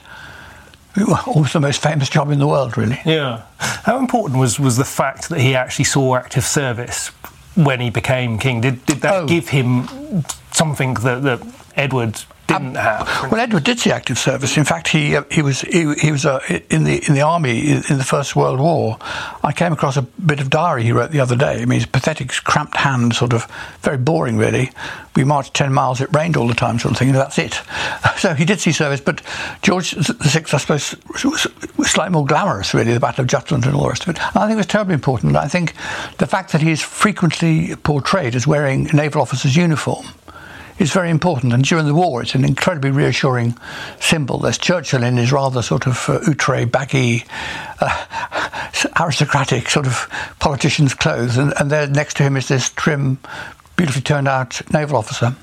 almost 1.27 1.53
the 1.53 1.61
most 1.61 1.83
famous 1.83 2.09
job 2.09 2.31
in 2.31 2.39
the 2.39 2.47
world, 2.47 2.77
really. 2.77 2.99
Yeah. 3.05 3.43
How 3.59 3.99
important 3.99 4.41
was, 4.41 4.59
was 4.59 4.77
the 4.77 4.85
fact 4.85 5.29
that 5.29 5.41
he 5.41 5.55
actually 5.55 5.85
saw 5.85 6.17
active 6.17 6.45
service 6.45 7.09
when 7.55 7.81
he 7.81 7.91
became 7.91 8.39
king? 8.39 8.61
Did, 8.61 8.85
did 8.87 9.01
that 9.03 9.15
Oh. 9.15 9.27
give 9.27 9.49
him 9.51 10.25
something 10.53 10.95
that, 10.95 11.23
that 11.23 11.43
Edward 11.77 12.23
didn't 12.59 12.75
have? 12.75 13.31
Well, 13.31 13.41
Edward 13.41 13.65
did 13.65 13.79
see 13.79 13.91
active 13.91 14.19
service. 14.19 14.57
In 14.57 14.65
fact, 14.65 14.89
he 14.89 15.17
uh, 15.17 15.25
he 15.31 15.43
was 15.43 15.61
he, 15.63 15.95
he 15.95 16.13
was 16.13 16.27
uh, 16.27 16.41
in 16.71 16.85
the 16.85 17.03
in 17.07 17.15
the 17.15 17.23
army 17.23 17.71
in, 17.71 17.99
the 17.99 18.05
First 18.05 18.37
World 18.37 18.61
War. 18.61 18.99
I 19.43 19.53
came 19.53 19.73
across 19.73 19.97
a 19.97 20.03
bit 20.03 20.41
of 20.41 20.51
diary 20.51 20.83
he 20.83 20.93
wrote 20.93 21.11
the 21.11 21.21
other 21.21 21.37
day. 21.37 21.63
I 21.63 21.65
mean, 21.65 21.81
his 21.81 21.87
pathetic, 21.87 22.31
cramped 22.31 22.77
hand, 22.77 23.15
sort 23.15 23.33
of 23.33 23.47
very 23.81 23.99
boring, 23.99 24.37
really. 24.37 24.71
We 25.17 25.25
marched 25.25 25.55
ten 25.55 25.73
miles. 25.73 26.01
It 26.01 26.09
rained 26.15 26.37
all 26.37 26.49
the 26.49 26.55
time, 26.55 26.79
sort 26.79 26.93
of 26.93 26.99
thing. 26.99 27.09
And 27.09 27.17
that's 27.17 27.39
it. 27.39 27.61
So 28.21 28.35
he 28.35 28.45
did 28.45 28.61
see 28.61 28.73
service, 28.73 29.01
but 29.01 29.23
George 29.63 29.93
VI, 29.93 30.41
I 30.53 30.59
suppose, 30.59 30.95
was, 31.25 31.47
was 31.79 31.91
slightly 31.91 32.13
more 32.13 32.27
glamorous, 32.27 32.75
really. 32.75 32.93
The 32.93 33.01
Battle 33.01 33.23
of 33.23 33.29
Jutland 33.29 33.65
and 33.65 33.75
all 33.75 33.85
the 33.85 33.89
rest 33.89 34.03
of 34.03 34.11
it. 34.11 34.19
And 34.19 34.37
I 34.37 34.47
think 34.47 34.53
it 34.53 34.57
was 34.57 34.67
terribly 34.67 34.93
important. 34.93 35.37
I 35.37 35.49
think 35.49 35.73
the 36.19 36.27
fact 36.27 36.53
that 36.53 36.61
he 36.61 36.71
is 36.71 36.83
frequently 36.83 37.77
portrayed 37.77 38.35
as 38.35 38.47
wearing 38.47 38.91
a 38.91 38.93
naval 38.93 39.23
officer's 39.23 39.57
uniform 39.57 40.05
is 40.81 40.91
very 40.93 41.11
important. 41.11 41.53
And 41.53 41.63
during 41.65 41.87
the 41.87 41.95
war, 41.95 42.23
it's 42.23 42.35
an 42.35 42.45
incredibly 42.45 42.91
reassuring 42.91 43.57
symbol. 44.01 44.39
There's 44.39 44.59
Churchill 44.59 45.03
in 45.05 45.17
his 45.17 45.31
rather 45.31 45.63
sort 45.63 45.87
of 45.87 46.09
uh, 46.09 46.21
outre, 46.29 46.67
baggy, 46.67 47.25
uh, 47.81 48.05
aristocratic 49.01 49.69
sort 49.69 49.87
of 49.87 50.09
politician's 50.41 50.95
clothes, 50.95 51.37
and, 51.37 51.53
and 51.61 51.71
there 51.71 51.87
next 51.87 52.17
to 52.17 52.23
him 52.23 52.37
is 52.37 52.49
this 52.49 52.71
trim, 52.71 53.19
beautifully 53.77 54.03
turned 54.03 54.27
out 54.27 54.61
naval 54.73 54.97
officer. 54.97 55.35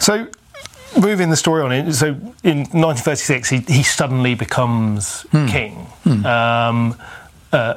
So, 0.00 0.28
moving 1.00 1.30
the 1.30 1.36
story 1.36 1.62
on, 1.62 1.72
in- 1.72 1.92
so 1.92 2.08
in 2.44 2.58
1936, 2.70 3.48
he, 3.48 3.58
he 3.60 3.82
suddenly 3.82 4.34
becomes 4.34 5.26
king. 5.48 5.86
Um, 6.26 6.96
uh, 7.52 7.74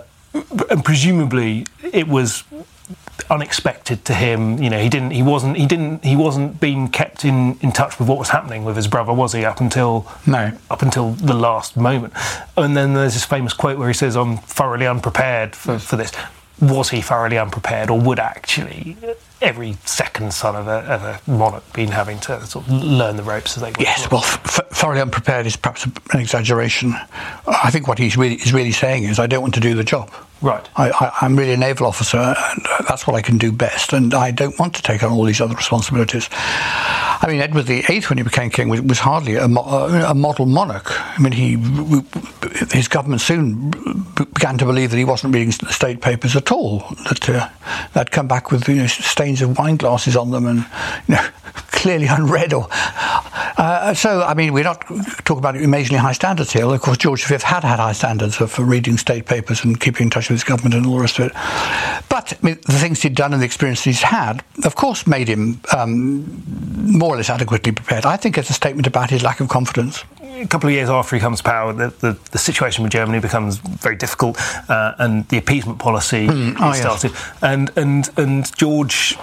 and 0.69 0.83
presumably, 0.83 1.65
it 1.93 2.07
was 2.09 2.43
unexpected 3.29 4.05
to 4.05 4.13
him. 4.13 4.61
You 4.61 4.69
know, 4.69 4.79
he 4.79 4.89
didn't, 4.89 5.11
he 5.11 5.23
wasn't, 5.23 5.57
he 5.57 5.65
didn't, 5.65 6.03
he 6.03 6.15
wasn't 6.15 6.59
being 6.59 6.87
kept 6.89 7.25
in, 7.25 7.57
in 7.61 7.71
touch 7.71 7.99
with 7.99 8.07
what 8.07 8.17
was 8.19 8.29
happening 8.29 8.63
with 8.65 8.75
his 8.75 8.87
brother, 8.87 9.13
was 9.13 9.33
he? 9.33 9.45
Up 9.45 9.61
until 9.61 10.07
No. 10.25 10.51
up 10.69 10.81
until 10.81 11.11
the 11.11 11.33
last 11.33 11.77
moment. 11.77 12.13
And 12.57 12.75
then 12.75 12.93
there's 12.93 13.13
this 13.13 13.25
famous 13.25 13.53
quote 13.53 13.77
where 13.77 13.87
he 13.87 13.93
says, 13.93 14.15
"I'm 14.15 14.37
thoroughly 14.37 14.87
unprepared 14.87 15.55
for, 15.55 15.79
for 15.79 15.95
this." 15.95 16.11
Was 16.61 16.89
he 16.89 17.01
thoroughly 17.01 17.37
unprepared, 17.37 17.89
or 17.89 17.99
would 17.99 18.17
actually 18.17 18.95
every 19.41 19.73
second 19.83 20.33
son 20.33 20.55
of 20.55 20.67
a, 20.69 20.79
of 20.89 21.03
a 21.03 21.19
monarch 21.29 21.73
been 21.73 21.89
having 21.89 22.17
to 22.21 22.45
sort 22.47 22.65
of 22.65 22.71
learn 22.71 23.17
the 23.17 23.23
ropes 23.23 23.57
as 23.57 23.61
they 23.61 23.67
went? 23.71 23.81
Yes, 23.81 24.09
well, 24.09 24.21
f- 24.23 24.61
thoroughly 24.71 25.01
unprepared 25.01 25.45
is 25.45 25.57
perhaps 25.57 25.85
an 25.85 25.91
exaggeration. 26.21 26.95
I 27.45 27.69
think 27.71 27.89
what 27.89 27.99
he's 27.99 28.15
really 28.15 28.35
is 28.35 28.53
really 28.53 28.71
saying 28.71 29.03
is, 29.03 29.19
I 29.19 29.27
don't 29.27 29.41
want 29.41 29.53
to 29.55 29.59
do 29.59 29.75
the 29.75 29.83
job. 29.83 30.09
Right. 30.41 30.67
I, 30.75 31.11
I'm 31.21 31.35
really 31.35 31.53
a 31.53 31.57
naval 31.57 31.87
officer, 31.87 32.17
and 32.17 32.67
uh, 32.67 32.83
that's 32.87 33.07
what 33.07 33.15
I 33.15 33.21
can 33.21 33.37
do 33.37 33.51
best, 33.51 33.93
and 33.93 34.13
I 34.13 34.31
don't 34.31 34.57
want 34.59 34.75
to 34.75 34.83
take 34.83 35.01
on 35.01 35.11
all 35.11 35.23
these 35.23 35.41
other 35.41 35.55
responsibilities. 35.55 36.29
I 36.31 37.25
mean, 37.27 37.41
Edward 37.41 37.65
VIII, 37.65 38.01
when 38.01 38.17
he 38.17 38.23
became 38.23 38.49
king, 38.49 38.69
was, 38.69 38.81
was 38.81 38.99
hardly 38.99 39.35
a, 39.35 39.47
mo- 39.47 39.63
uh, 39.63 40.05
a 40.07 40.13
model 40.13 40.45
monarch. 40.45 40.91
I 41.17 41.21
mean, 41.21 41.31
he 41.31 41.55
his 42.71 42.87
government 42.87 43.21
soon 43.21 43.71
began 44.33 44.57
to 44.57 44.65
believe 44.65 44.91
that 44.91 44.97
he 44.97 45.05
wasn't 45.05 45.33
reading 45.33 45.51
the 45.51 45.71
state 45.71 46.01
papers 46.01 46.35
at 46.35 46.51
all. 46.51 46.79
That 47.07 47.29
uh, 47.29 47.49
they'd 47.93 48.11
come 48.11 48.27
back 48.27 48.51
with 48.51 48.67
you 48.67 48.75
know 48.75 48.87
stains 48.87 49.41
of 49.41 49.57
wine 49.57 49.77
glasses 49.77 50.15
on 50.17 50.31
them, 50.31 50.45
and 50.45 50.59
you 51.07 51.15
know 51.15 51.25
clearly 51.71 52.07
unread. 52.07 52.53
Or 52.53 52.67
uh, 53.57 53.93
so, 53.93 54.21
I 54.21 54.33
mean, 54.33 54.53
we're 54.53 54.63
not 54.63 54.81
talking 54.81 55.37
about 55.37 55.55
amazingly 55.55 55.99
high 55.99 56.11
standards 56.11 56.51
here. 56.51 56.65
Of 56.65 56.81
course, 56.81 56.97
George 56.97 57.25
V 57.25 57.33
had 57.33 57.63
had 57.63 57.79
high 57.79 57.93
standards 57.93 58.35
for, 58.35 58.47
for 58.47 58.63
reading 58.63 58.97
state 58.97 59.25
papers 59.25 59.63
and 59.63 59.79
keeping 59.79 60.05
in 60.05 60.09
touch 60.09 60.29
with 60.29 60.34
his 60.35 60.43
government 60.43 60.75
and 60.75 60.85
all 60.85 60.95
the 60.95 61.01
rest 61.01 61.19
of 61.19 61.27
it. 61.27 61.33
But 62.09 62.33
I 62.33 62.45
mean, 62.45 62.57
the 62.65 62.73
things 62.73 63.01
he'd 63.01 63.15
done 63.15 63.33
and 63.33 63.41
the 63.41 63.45
experience 63.45 63.83
he's 63.83 64.01
had, 64.01 64.43
of 64.63 64.75
course, 64.75 65.07
made 65.07 65.27
him 65.27 65.61
um, 65.75 66.25
more 66.97 67.13
or 67.13 67.17
less 67.17 67.29
adequately 67.29 67.71
prepared. 67.71 68.05
I 68.05 68.17
think 68.17 68.37
it's 68.37 68.49
a 68.49 68.53
statement 68.53 68.87
about 68.87 69.09
his 69.09 69.23
lack 69.23 69.39
of 69.39 69.49
confidence. 69.49 70.03
a 70.21 70.47
couple 70.47 70.69
of 70.69 70.75
years 70.75 70.89
after 70.89 71.15
he 71.15 71.19
comes 71.19 71.39
to 71.39 71.43
power, 71.43 71.73
the, 71.73 71.89
the, 71.99 72.17
the 72.31 72.37
situation 72.37 72.83
with 72.83 72.91
Germany 72.91 73.19
becomes 73.19 73.57
very 73.57 73.95
difficult, 73.95 74.39
uh, 74.69 74.93
and 74.99 75.27
the 75.29 75.37
appeasement 75.37 75.79
policy 75.79 76.27
oh, 76.29 76.55
yes. 76.59 76.79
started. 76.79 77.11
And 77.41 77.71
and 77.77 78.09
and 78.17 78.55
George 78.57 79.17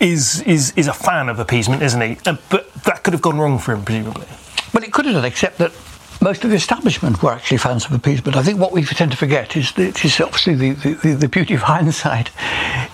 is 0.00 0.42
is 0.42 0.72
is 0.76 0.88
a 0.88 0.92
fan 0.92 1.28
of 1.28 1.38
appeasement, 1.38 1.82
isn't 1.82 2.00
he? 2.00 2.18
Uh, 2.26 2.36
but 2.50 2.72
that 2.84 3.02
could 3.02 3.12
have 3.12 3.22
gone 3.22 3.38
wrong 3.38 3.58
for 3.58 3.72
him, 3.72 3.84
presumably. 3.84 4.26
Well, 4.72 4.84
it 4.84 4.92
could 4.92 5.06
have 5.06 5.24
except 5.24 5.58
that 5.58 5.72
most 6.20 6.44
of 6.44 6.50
the 6.50 6.56
establishment 6.56 7.22
were 7.22 7.32
actually 7.32 7.58
fans 7.58 7.84
of 7.86 7.92
appeasement. 7.92 8.36
I 8.36 8.42
think 8.42 8.58
what 8.58 8.72
we 8.72 8.84
tend 8.84 9.12
to 9.12 9.16
forget 9.16 9.56
is 9.56 9.72
that 9.72 10.04
is 10.04 10.20
obviously 10.20 10.54
the, 10.54 10.72
the, 10.72 11.14
the 11.14 11.28
beauty 11.28 11.54
of 11.54 11.62
hindsight 11.74 12.30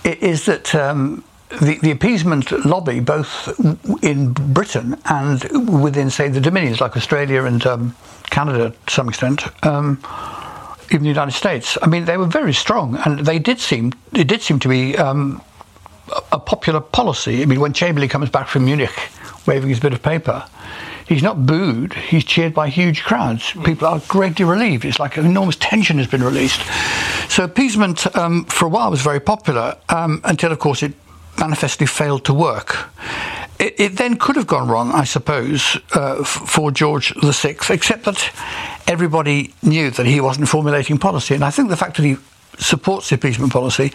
is 0.04 0.47
that. 0.47 0.75
Um, 0.75 1.25
the, 1.61 1.78
the 1.83 1.93
appeasement 1.93 2.50
lobby, 2.66 2.99
both 2.99 3.61
in 4.02 4.33
Britain 4.33 5.00
and 5.04 5.83
within, 5.83 6.11
say, 6.11 6.28
the 6.28 6.40
dominions 6.40 6.81
like 6.81 6.97
Australia 6.97 7.45
and 7.45 7.64
um, 7.64 7.95
Canada 8.31 8.75
to 8.87 8.93
some 8.93 9.09
extent, 9.09 9.45
um, 9.64 10.00
even 10.90 11.02
the 11.02 11.09
United 11.09 11.33
States. 11.33 11.78
I 11.81 11.87
mean, 11.87 12.07
they 12.07 12.16
were 12.16 12.26
very 12.26 12.52
strong, 12.52 12.97
and 13.04 13.21
they 13.21 13.38
did 13.38 13.61
seem 13.61 13.93
it 14.12 14.26
did 14.26 14.43
seem 14.43 14.59
to 14.61 14.69
be 14.69 14.97
um, 14.97 15.43
a 16.33 16.38
popular 16.38 16.81
policy. 16.81 17.43
I 17.43 17.47
mean, 17.47 17.61
when 17.61 17.73
Chamberlain 17.73 18.09
comes 18.09 18.31
back 18.31 18.49
from 18.49 18.64
Munich 18.64 18.93
waving 19.47 19.69
his 19.69 19.81
bit 19.81 19.93
of 19.93 20.02
paper, 20.02 20.45
he's 21.06 21.23
not 21.23 21.46
booed, 21.46 21.94
he's 21.94 22.25
cheered 22.25 22.54
by 22.54 22.68
huge 22.68 23.02
crowds. 23.02 23.52
People 23.64 23.88
are 23.88 24.00
greatly 24.08 24.44
relieved. 24.44 24.84
It's 24.84 24.99
like 24.99 25.16
an 25.16 25.26
enormous 25.26 25.56
tension 25.56 25.99
has 25.99 26.06
been 26.06 26.23
released. 26.23 26.61
So, 27.30 27.44
appeasement 27.44 28.14
um, 28.16 28.44
for 28.46 28.66
a 28.66 28.68
while 28.68 28.90
was 28.90 29.02
very 29.02 29.20
popular 29.20 29.76
um, 29.88 30.20
until, 30.25 30.52
of 30.52 30.58
course, 30.58 30.82
it 30.82 30.92
manifestly 31.38 31.87
failed 31.87 32.25
to 32.26 32.34
work. 32.34 32.90
It, 33.58 33.75
it 33.78 33.96
then 33.96 34.16
could 34.16 34.37
have 34.37 34.46
gone 34.46 34.68
wrong, 34.68 34.92
I 34.92 35.04
suppose, 35.04 35.78
uh, 35.94 36.20
f- 36.20 36.26
for 36.26 36.70
George 36.70 37.12
VI, 37.23 37.56
except 37.70 38.04
that 38.04 38.30
everybody 38.87 39.54
knew 39.62 39.90
that 39.90 40.06
he 40.06 40.20
wasn't 40.20 40.49
formulating 40.49 40.99
policy. 40.99 41.34
And 41.34 41.44
I 41.44 41.50
think 41.50 41.70
the 41.70 41.76
fact 41.76 41.96
that 41.96 42.02
he 42.04 42.16
supports 42.58 43.08
the 43.08 43.16
appeasement 43.16 43.52
policy 43.52 43.92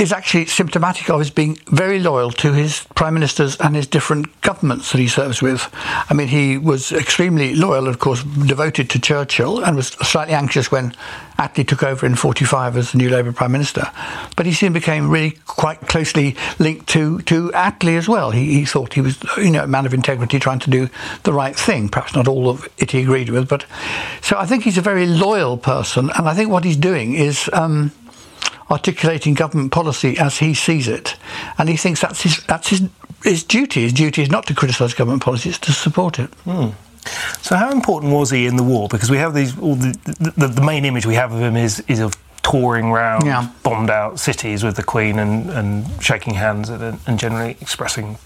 is 0.00 0.12
actually 0.12 0.46
symptomatic 0.46 1.10
of 1.10 1.18
his 1.18 1.30
being 1.30 1.58
very 1.66 2.00
loyal 2.00 2.30
to 2.30 2.54
his 2.54 2.84
prime 2.94 3.12
ministers 3.12 3.56
and 3.60 3.76
his 3.76 3.86
different 3.86 4.40
governments 4.40 4.90
that 4.92 4.98
he 4.98 5.06
serves 5.06 5.42
with. 5.42 5.68
I 6.08 6.14
mean, 6.14 6.28
he 6.28 6.56
was 6.56 6.90
extremely 6.90 7.54
loyal, 7.54 7.86
of 7.86 7.98
course, 7.98 8.24
devoted 8.24 8.88
to 8.90 8.98
Churchill, 8.98 9.62
and 9.62 9.76
was 9.76 9.88
slightly 9.88 10.32
anxious 10.32 10.72
when 10.72 10.94
Attlee 11.38 11.68
took 11.68 11.82
over 11.82 12.06
in 12.06 12.14
45 12.14 12.78
as 12.78 12.92
the 12.92 12.98
new 12.98 13.10
Labour 13.10 13.32
prime 13.32 13.52
minister. 13.52 13.92
But 14.36 14.46
he 14.46 14.54
soon 14.54 14.72
became 14.72 15.10
really 15.10 15.32
quite 15.46 15.80
closely 15.82 16.34
linked 16.58 16.88
to, 16.88 17.18
to 17.22 17.50
Attlee 17.50 17.98
as 17.98 18.08
well. 18.08 18.30
He, 18.30 18.54
he 18.54 18.64
thought 18.64 18.94
he 18.94 19.02
was, 19.02 19.22
you 19.36 19.50
know, 19.50 19.64
a 19.64 19.66
man 19.66 19.84
of 19.84 19.92
integrity 19.92 20.38
trying 20.38 20.60
to 20.60 20.70
do 20.70 20.88
the 21.24 21.32
right 21.34 21.54
thing. 21.54 21.90
Perhaps 21.90 22.14
not 22.14 22.26
all 22.26 22.48
of 22.48 22.66
it 22.78 22.92
he 22.92 23.02
agreed 23.02 23.28
with, 23.28 23.50
but 23.50 23.66
so 24.22 24.38
I 24.38 24.46
think 24.46 24.64
he's 24.64 24.78
a 24.78 24.82
very 24.82 25.06
loyal 25.06 25.58
person, 25.58 26.10
and 26.16 26.26
I 26.26 26.32
think 26.32 26.50
what 26.50 26.64
he's 26.64 26.78
doing 26.78 27.14
is. 27.14 27.50
Um, 27.52 27.92
articulating 28.70 29.34
government 29.34 29.72
policy 29.72 30.16
as 30.18 30.38
he 30.38 30.54
sees 30.54 30.86
it, 30.88 31.16
and 31.58 31.68
he 31.68 31.76
thinks 31.76 32.00
that's 32.00 32.22
his 32.22 32.42
that's 32.46 32.68
his 32.68 32.82
his 33.24 33.44
duty. 33.44 33.82
His 33.82 33.92
duty 33.92 34.22
is 34.22 34.30
not 34.30 34.46
to 34.46 34.54
criticise 34.54 34.94
government 34.94 35.22
policy; 35.22 35.48
it's 35.50 35.58
to 35.60 35.72
support 35.72 36.18
it. 36.18 36.30
Hmm. 36.44 36.68
So, 37.40 37.56
how 37.56 37.70
important 37.70 38.12
was 38.12 38.30
he 38.30 38.46
in 38.46 38.56
the 38.56 38.62
war? 38.62 38.88
Because 38.88 39.10
we 39.10 39.16
have 39.16 39.32
these, 39.34 39.58
all 39.58 39.74
the, 39.74 39.96
the, 40.36 40.48
the 40.48 40.62
main 40.62 40.84
image 40.84 41.06
we 41.06 41.14
have 41.14 41.32
of 41.32 41.40
him 41.40 41.56
is, 41.56 41.80
is 41.88 41.98
of 41.98 42.14
touring 42.42 42.86
around 42.86 43.24
Yeah. 43.24 43.48
bombed 43.62 43.88
out 43.90 44.20
cities 44.20 44.62
with 44.62 44.76
the 44.76 44.82
Queen 44.82 45.18
and, 45.18 45.48
and 45.50 45.86
shaking 46.02 46.34
hands 46.34 46.68
and, 46.68 46.98
and 47.06 47.18
generally 47.18 47.56
expressing 47.60 48.18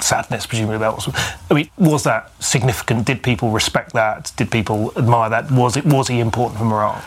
sadness, 0.00 0.46
presumably 0.46 0.76
about 0.76 0.94
what's. 0.94 1.08
I 1.50 1.54
mean, 1.54 1.70
was 1.76 2.04
that 2.04 2.30
significant? 2.42 3.04
Did 3.04 3.22
people 3.22 3.50
respect 3.50 3.92
that? 3.94 4.32
Did 4.36 4.50
people 4.52 4.92
admire 4.96 5.28
that? 5.30 5.50
Was 5.50 5.76
it 5.76 5.84
was 5.84 6.06
he 6.08 6.20
important 6.20 6.58
for 6.60 6.64
morale? 6.64 7.02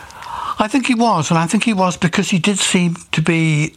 I 0.58 0.68
think 0.68 0.86
he 0.86 0.94
was, 0.94 1.30
and 1.30 1.38
I 1.38 1.46
think 1.46 1.64
he 1.64 1.72
was 1.72 1.96
because 1.96 2.30
he 2.30 2.38
did 2.38 2.58
seem 2.58 2.96
to 3.12 3.22
be 3.22 3.74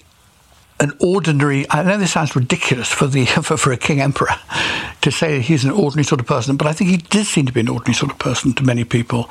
an 0.79 0.93
ordinary. 0.99 1.65
I 1.69 1.83
know 1.83 1.97
this 1.97 2.11
sounds 2.11 2.35
ridiculous 2.35 2.91
for 2.91 3.07
the 3.07 3.25
for, 3.43 3.57
for 3.57 3.71
a 3.71 3.77
king 3.77 3.99
emperor 4.01 4.35
to 5.01 5.11
say 5.11 5.39
he's 5.39 5.63
an 5.63 5.71
ordinary 5.71 6.03
sort 6.03 6.21
of 6.21 6.27
person, 6.27 6.57
but 6.57 6.67
I 6.67 6.73
think 6.73 6.89
he 6.89 6.97
did 6.97 7.25
seem 7.25 7.45
to 7.45 7.53
be 7.53 7.61
an 7.61 7.69
ordinary 7.69 7.93
sort 7.93 8.11
of 8.11 8.19
person 8.19 8.53
to 8.53 8.63
many 8.63 8.83
people. 8.83 9.29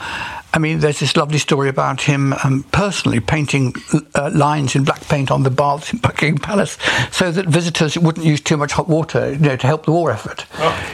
I 0.52 0.58
mean, 0.58 0.78
there's 0.78 1.00
this 1.00 1.16
lovely 1.16 1.38
story 1.38 1.68
about 1.68 2.00
him 2.00 2.32
um, 2.44 2.64
personally 2.72 3.20
painting 3.20 3.74
uh, 4.14 4.30
lines 4.32 4.74
in 4.74 4.84
black 4.84 5.02
paint 5.02 5.30
on 5.30 5.42
the 5.42 5.50
baths 5.50 5.92
in 5.92 5.98
Buckingham 5.98 6.38
Palace, 6.38 6.78
so 7.10 7.30
that 7.30 7.46
visitors 7.46 7.98
wouldn't 7.98 8.24
use 8.24 8.40
too 8.40 8.56
much 8.56 8.72
hot 8.72 8.88
water, 8.88 9.32
you 9.32 9.38
know, 9.38 9.56
to 9.56 9.66
help 9.66 9.84
the 9.84 9.92
war 9.92 10.10
effort. 10.10 10.46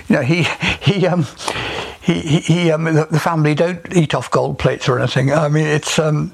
You 0.09 0.17
know, 0.17 0.23
he 0.23 0.43
he 0.81 1.07
um, 1.07 1.27
he, 2.03 2.41
he, 2.41 2.71
um, 2.73 2.85
the, 2.85 3.21
family 3.21 3.55
don't 3.55 3.81
eat 3.97 4.13
off 4.15 4.31
gold 4.31 4.59
plates 4.59 4.89
or 4.89 4.99
anything. 4.99 5.33
I 5.33 5.49
mean, 5.49 5.67
it's 5.67 6.01
um, 6.01 6.33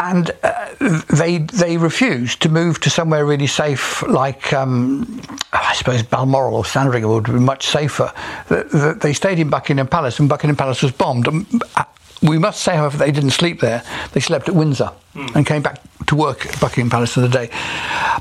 and 0.00 0.30
uh, 0.44 0.68
they 1.08 1.38
they 1.38 1.76
refused 1.76 2.40
to 2.42 2.48
move 2.48 2.80
to 2.80 2.90
somewhere 2.90 3.26
really 3.26 3.48
safe, 3.48 4.02
like 4.02 4.52
um, 4.52 5.20
I 5.52 5.74
suppose 5.74 6.04
Balmoral 6.04 6.54
or 6.54 6.64
Sandringham 6.64 7.10
would 7.10 7.24
be 7.24 7.32
much 7.32 7.66
safer. 7.66 8.12
They 8.48 9.12
stayed 9.12 9.40
in 9.40 9.50
Buckingham 9.50 9.88
Palace, 9.88 10.20
and 10.20 10.28
Buckingham 10.28 10.56
Palace 10.56 10.82
was 10.82 10.92
bombed. 10.92 11.26
Uh, 11.28 11.84
we 12.22 12.38
must 12.38 12.62
say, 12.62 12.76
however, 12.76 12.96
they 12.96 13.10
didn't 13.10 13.30
sleep 13.30 13.60
there. 13.60 13.82
They 14.12 14.20
slept 14.20 14.48
at 14.48 14.54
Windsor 14.54 14.92
mm. 15.14 15.34
and 15.34 15.46
came 15.46 15.62
back 15.62 15.80
to 16.06 16.16
work 16.16 16.46
at 16.46 16.60
Buckingham 16.60 16.90
Palace 16.90 17.14
for 17.14 17.20
the 17.20 17.28
day. 17.28 17.48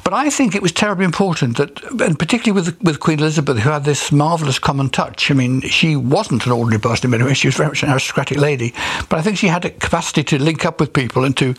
But 0.04 0.14
I 0.14 0.30
think 0.30 0.56
it 0.56 0.62
was 0.62 0.72
terribly 0.72 1.06
important 1.06 1.58
that, 1.58 1.84
and 2.02 2.18
particularly 2.18 2.62
with 2.62 2.82
with 2.82 3.00
Queen 3.00 3.20
Elizabeth, 3.20 3.58
who 3.60 3.70
had 3.70 3.84
this 3.84 4.12
marvellous 4.12 4.60
common 4.60 4.90
touch. 4.90 5.30
I 5.30 5.34
mean, 5.34 5.62
she 5.62 5.96
wasn't 5.96 6.46
an 6.46 6.52
ordinary 6.52 6.80
person 6.80 7.08
in 7.08 7.12
many 7.12 7.24
ways; 7.24 7.38
she 7.38 7.48
was 7.48 7.56
very 7.56 7.70
much 7.70 7.84
an 7.84 7.92
aristocratic 7.92 8.38
lady. 8.38 8.74
But 9.10 9.20
I 9.20 9.22
think 9.22 9.38
she 9.38 9.48
had 9.48 9.66
a 9.66 9.70
capacity 9.70 10.24
to 10.24 10.40
link 10.40 10.66
up 10.66 10.80
with 10.80 10.94
people 10.94 11.26
and 11.26 11.36
to 11.38 11.50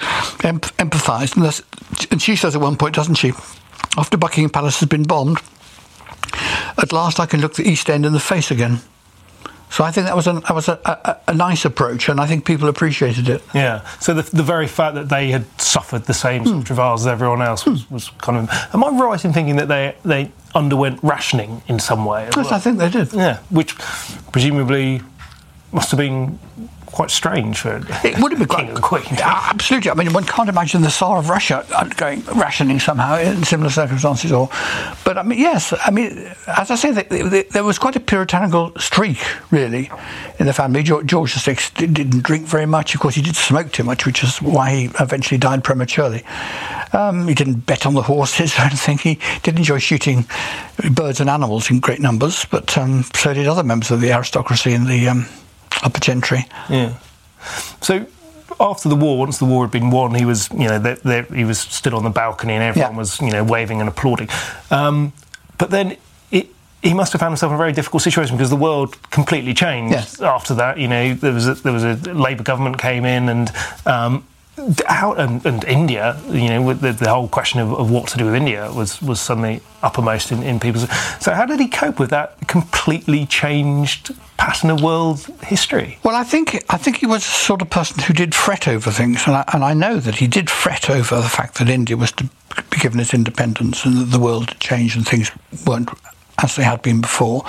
em- 0.43 0.61
empathise. 0.61 1.37
And, 1.37 2.11
and 2.11 2.23
she 2.23 2.37
says 2.37 2.55
at 2.55 2.61
one 2.61 2.77
point, 2.77 2.95
doesn't 2.95 3.17
she? 3.17 3.33
After 3.97 4.17
Buckingham 4.17 4.51
Palace 4.51 4.81
has 4.81 4.89
been 4.89 5.03
bombed, 5.03 5.39
at 6.79 6.93
last 6.93 7.21
I 7.21 7.27
can 7.27 7.41
look 7.41 7.55
the 7.55 7.69
East 7.69 7.91
End 7.91 8.07
in 8.07 8.13
the 8.13 8.21
face 8.21 8.51
again. 8.51 8.81
So 9.71 9.85
I 9.85 9.93
think 9.93 10.07
that 10.07 10.17
was 10.17 10.27
a, 10.27 10.33
that 10.33 10.55
was 10.55 10.69
a, 10.69 10.81
a, 10.85 11.17
a, 11.29 11.35
nice 11.35 11.65
approach, 11.65 12.09
and 12.09 12.21
I 12.21 12.27
think 12.27 12.45
people 12.45 12.69
appreciated 12.69 13.29
it. 13.29 13.41
Yeah. 13.55 13.87
So 14.01 14.13
the, 14.15 14.23
the 14.23 14.43
very 14.43 14.67
fact 14.67 14.97
that 14.97 15.09
they 15.09 15.31
had 15.31 15.45
suffered 15.61 16.05
the 16.05 16.15
same 16.15 16.45
sort 16.45 16.57
of 16.57 16.63
hmm. 16.63 16.67
travails 16.67 17.03
as 17.03 17.07
everyone 17.07 17.41
else 17.41 17.65
was, 17.65 17.85
mm. 17.85 17.93
was 17.93 18.11
kind 18.19 18.37
of. 18.39 18.51
Am 18.75 18.83
I 18.83 18.89
right 18.89 19.25
in 19.25 19.33
thinking 19.33 19.57
that 19.57 19.69
they 19.69 19.95
they 20.05 20.33
underwent 20.57 20.99
rationing 21.05 21.63
in 21.69 21.79
some 21.79 22.05
way? 22.05 22.25
Yes, 22.25 22.37
well? 22.37 22.55
I 22.55 22.59
think 22.59 22.79
they 22.79 22.91
did. 22.91 23.13
Yeah, 23.13 23.39
which 23.51 23.77
presumably 24.33 25.03
must 25.73 25.91
have 25.93 25.99
been 25.99 26.39
quite 26.93 27.11
strange 27.11 27.59
for 27.59 27.77
it 28.05 28.19
would 28.19 28.33
have 28.33 28.39
been 28.39 28.49
quite 28.49 28.83
queen. 28.83 29.19
Absolutely. 29.21 29.91
I 29.91 29.95
mean, 29.95 30.13
one 30.13 30.25
can't 30.25 30.49
imagine 30.49 30.83
the 30.83 30.91
Tsar 30.91 31.19
of 31.19 31.29
Russia 31.29 31.65
going 31.97 32.23
rationing 32.35 32.81
somehow 32.81 33.19
in 33.19 33.45
similar 33.45 33.71
circumstances. 33.71 34.33
Or, 34.33 34.49
but 35.05 35.19
I 35.19 35.23
mean, 35.23 35.39
yes. 35.39 35.73
I 35.85 35.91
mean, 35.91 36.33
as 36.47 36.71
I 36.71 36.75
say, 36.75 37.43
there 37.43 37.65
was 37.65 37.79
quite 37.79 37.97
a 37.97 38.01
puritanical 38.01 38.73
streak, 38.79 39.19
really, 39.51 39.91
in 40.39 40.47
the 40.47 40.53
family. 40.53 40.83
George 40.83 41.35
VI 41.35 41.57
didn't 41.75 42.23
drink 42.23 42.47
very 42.47 42.67
much. 42.67 42.95
Of 42.95 43.01
course, 43.01 43.15
he 43.15 43.23
did 43.23 43.37
smoke 43.37 43.73
too 43.73 43.85
much, 43.85 44.07
which 44.07 44.23
is 44.23 44.41
why 44.43 44.71
he 44.71 44.85
eventually 45.01 45.39
died 45.39 45.65
prematurely. 45.65 46.25
Um, 46.93 47.29
he 47.29 47.35
didn't 47.35 47.67
bet 47.67 47.87
on 47.87 47.95
the 47.95 48.03
horses 48.03 48.55
or 48.59 48.63
anything. 48.63 48.99
He 48.99 49.19
did 49.43 49.57
enjoy 49.57 49.79
shooting 49.79 50.27
birds 50.93 51.21
and 51.21 51.31
animals 51.31 51.71
in 51.71 51.81
great 51.81 52.01
numbers, 52.01 52.45
but 52.45 52.77
um, 52.77 53.05
so 53.15 53.35
did 53.35 53.47
other 53.47 53.63
members 53.63 53.91
of 53.91 54.01
the 54.01 54.13
aristocracy 54.13 54.73
and 54.73 54.87
the 54.87 55.09
um, 55.09 55.27
upper 55.83 56.01
gentry. 56.01 56.47
Yeah. 56.69 56.99
So 57.81 58.07
after 58.61 58.89
the 58.89 58.97
war, 58.97 59.19
once 59.19 59.39
the 59.39 59.45
war 59.45 59.65
had 59.65 59.71
been 59.71 59.91
won, 59.91 60.15
he 60.15 60.25
was, 60.25 60.51
you 60.51 60.69
know, 60.69 61.25
he 61.33 61.45
was 61.45 61.61
stood 61.61 61.95
on 61.95 62.05
the 62.05 62.11
balcony 62.11 62.55
and 62.55 62.63
everyone 62.63 62.93
yeah. 62.93 62.99
was, 62.99 63.21
you 63.21 63.31
know, 63.31 63.45
waving 63.45 63.81
and 63.81 63.89
applauding. 63.89 64.29
Um, 64.71 65.13
but 65.59 65.71
then 65.71 65.97
it, 66.31 66.49
he 66.83 66.95
must 66.95 67.13
have 67.13 67.21
found 67.21 67.33
himself 67.33 67.51
in 67.51 67.55
a 67.55 67.59
very 67.59 67.73
difficult 67.73 68.03
situation 68.03 68.37
because 68.37 68.51
the 68.51 68.57
world 68.57 69.01
completely 69.11 69.55
changed 69.55 69.93
yes. 69.93 70.21
after 70.21 70.55
that. 70.55 70.79
You 70.79 70.89
know, 70.89 71.15
there 71.15 71.33
was 71.33 71.49
a, 71.49 71.55
there 71.55 71.73
was 71.73 71.85
a 71.85 71.95
Labour 72.13 72.43
government 72.43 72.79
came 72.79 73.05
in 73.05 73.29
and 73.29 73.51
um, 73.87 74.27
how 74.87 75.15
and, 75.15 75.45
and, 75.47 75.65
India, 75.65 76.21
you 76.29 76.49
know, 76.49 76.73
the, 76.75 76.93
the 76.93 77.09
whole 77.09 77.29
question 77.29 77.61
of, 77.61 77.73
of, 77.73 77.91
what 77.91 78.09
to 78.09 78.19
do 78.19 78.27
with 78.27 78.35
India 78.35 78.71
was 78.73 79.01
was 79.01 79.21
suddenly 79.21 79.61
uppermost 79.83 80.33
in, 80.33 80.43
in 80.43 80.61
people's. 80.61 80.89
So, 81.23 81.33
how 81.33 81.47
did 81.47 81.61
he 81.61 81.69
cope 81.69 81.99
with 81.99 82.11
that 82.11 82.37
completely 82.47 83.27
changed 83.27 84.13
pattern 84.41 84.71
of 84.71 84.83
world 84.83 85.21
history? 85.43 85.99
Well, 86.03 86.17
I 86.17 86.25
think 86.25 86.65
I 86.71 86.79
think 86.79 86.97
he 86.97 87.07
was 87.07 87.23
the 87.23 87.31
sort 87.31 87.61
of 87.61 87.69
person 87.69 88.03
who 88.03 88.15
did 88.15 88.35
fret 88.35 88.67
over 88.67 88.91
things, 88.91 89.27
and 89.27 89.37
I, 89.37 89.45
and 89.53 89.63
I 89.63 89.75
know 89.75 90.01
that 90.01 90.17
he 90.17 90.27
did 90.27 90.49
fret 90.49 90.89
over 90.89 91.17
the 91.17 91.29
fact 91.29 91.59
that 91.59 91.69
India 91.69 91.97
was 91.97 92.11
to 92.13 92.25
be 92.71 92.79
given 92.79 93.01
its 93.01 93.13
independence 93.13 93.85
and 93.85 93.99
that 93.99 94.11
the 94.11 94.19
world 94.19 94.49
had 94.49 94.59
changed 94.59 94.97
and 94.97 95.07
things 95.07 95.31
weren't 95.67 95.91
as 96.43 96.57
they 96.57 96.65
had 96.65 96.81
been 96.81 97.03
before. 97.03 97.45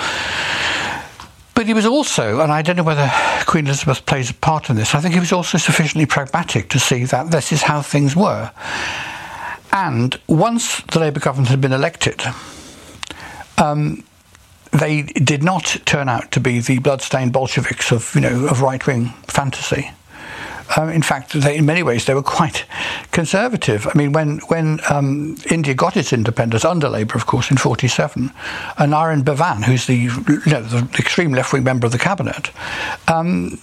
But 1.54 1.66
he 1.66 1.74
was 1.74 1.86
also, 1.86 2.42
and 2.42 2.52
I 2.52 2.62
don't 2.62 2.76
know 2.76 2.84
whether 2.84 3.10
Queen 3.46 3.68
Elizabeth 3.68 4.06
plays 4.06 4.30
a 4.30 4.34
part 4.34 4.70
in 4.70 4.76
this, 4.76 4.94
I 4.94 5.00
think 5.00 5.14
he 5.14 5.20
was 5.20 5.32
also 5.32 5.58
sufficiently 5.58 6.06
pragmatic 6.06 6.70
to 6.70 6.80
see 6.80 7.06
that 7.06 7.32
this 7.32 7.52
is 7.52 7.62
how 7.62 7.82
things 7.82 8.16
were. 8.16 8.52
And 9.72 10.20
once 10.28 10.82
the 10.92 11.00
Labour 11.00 11.22
government 11.22 11.50
had 11.50 11.62
been 11.62 11.72
elected, 11.72 12.22
um, 13.58 14.04
they 14.72 15.04
did 15.04 15.44
not 15.44 15.78
turn 15.86 16.10
out 16.10 16.32
to 16.32 16.40
be 16.40 16.60
the 16.60 16.80
bloodstained 16.80 17.34
Bolsheviks 17.34 17.92
of, 17.92 18.14
you 18.16 18.22
know, 18.22 18.48
of 18.48 18.62
right 18.62 18.86
wing 18.86 19.08
fantasy. 19.28 19.92
Um, 20.78 20.90
in 20.90 21.02
fact, 21.02 21.34
they, 21.34 21.58
in 21.58 21.66
many 21.66 21.84
ways, 21.84 22.06
they 22.06 22.14
were 22.14 22.24
quite 22.24 22.66
conservative. 23.12 23.88
I 23.88 23.98
mean, 23.98 24.14
when 24.14 24.40
when 24.48 24.80
um, 24.90 25.36
India 25.50 25.74
got 25.74 25.98
its 25.98 26.14
independence 26.14 26.64
under 26.64 26.88
Labour, 26.88 27.16
of 27.16 27.26
course, 27.26 27.52
in 27.52 27.58
'47, 27.58 28.32
and 28.78 28.94
Aneurin 28.94 29.26
Bevan, 29.26 29.64
who's 29.64 29.86
the, 29.88 29.96
you 29.96 30.42
know, 30.46 30.62
the 30.62 30.88
extreme 30.98 31.34
left-wing 31.34 31.64
member 31.64 31.86
of 31.86 31.92
the 31.92 31.98
cabinet. 31.98 32.52
Um, 33.10 33.60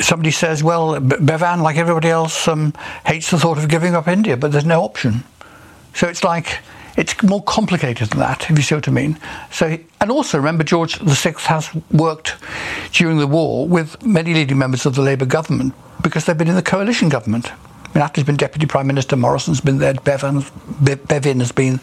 somebody 0.00 0.30
says, 0.30 0.62
well, 0.62 0.98
Bhavan, 1.00 1.62
like 1.62 1.76
everybody 1.76 2.08
else, 2.08 2.48
um, 2.48 2.72
hates 3.04 3.30
the 3.30 3.38
thought 3.38 3.58
of 3.58 3.68
giving 3.68 3.94
up 3.94 4.08
India, 4.08 4.36
but 4.36 4.52
there's 4.52 4.64
no 4.64 4.82
option. 4.82 5.24
So 5.94 6.08
it's 6.08 6.24
like 6.24 6.60
it's 6.96 7.22
more 7.22 7.42
complicated 7.42 8.10
than 8.10 8.20
that, 8.20 8.50
if 8.50 8.56
you 8.56 8.62
see 8.62 8.74
what 8.74 8.88
I 8.88 8.90
mean. 8.90 9.18
So, 9.50 9.78
and 10.00 10.10
also 10.10 10.38
remember, 10.38 10.64
George 10.64 10.98
VI 10.98 11.34
has 11.38 11.74
worked 11.92 12.36
during 12.92 13.18
the 13.18 13.26
war 13.26 13.68
with 13.68 14.02
many 14.04 14.32
leading 14.34 14.58
members 14.58 14.86
of 14.86 14.94
the 14.94 15.02
Labour 15.02 15.26
government 15.26 15.74
because 16.02 16.24
they've 16.24 16.38
been 16.38 16.48
in 16.48 16.54
the 16.54 16.62
coalition 16.62 17.08
government. 17.08 17.52
I 17.52 17.98
mean, 17.98 18.08
Attlee's 18.08 18.24
been 18.24 18.36
Deputy 18.36 18.66
Prime 18.66 18.86
Minister, 18.86 19.16
Morrison's 19.16 19.60
been 19.60 19.78
there, 19.78 19.94
Bevin, 19.94 20.42
Bevin 20.82 21.40
has 21.40 21.52
been 21.52 21.80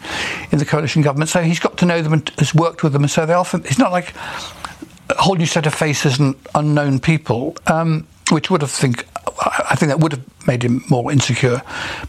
in 0.50 0.58
the 0.58 0.64
coalition 0.64 1.02
government. 1.02 1.30
So 1.30 1.42
he's 1.42 1.60
got 1.60 1.76
to 1.78 1.86
know 1.86 2.02
them 2.02 2.12
and 2.12 2.28
has 2.38 2.54
worked 2.54 2.82
with 2.82 2.92
them. 2.92 3.02
And 3.02 3.10
so 3.10 3.26
they 3.26 3.34
often, 3.34 3.64
it's 3.64 3.78
not 3.78 3.92
like 3.92 4.14
a 5.10 5.14
whole 5.16 5.34
new 5.34 5.46
set 5.46 5.66
of 5.66 5.74
faces 5.74 6.18
and 6.18 6.34
unknown 6.54 6.98
people, 7.00 7.56
um, 7.66 8.06
which 8.30 8.50
would 8.50 8.62
have 8.62 8.70
think, 8.70 9.06
I 9.26 9.74
think 9.76 9.90
that 9.90 10.00
would 10.00 10.12
have 10.12 10.46
made 10.46 10.62
him 10.62 10.84
more 10.88 11.10
insecure. 11.10 11.62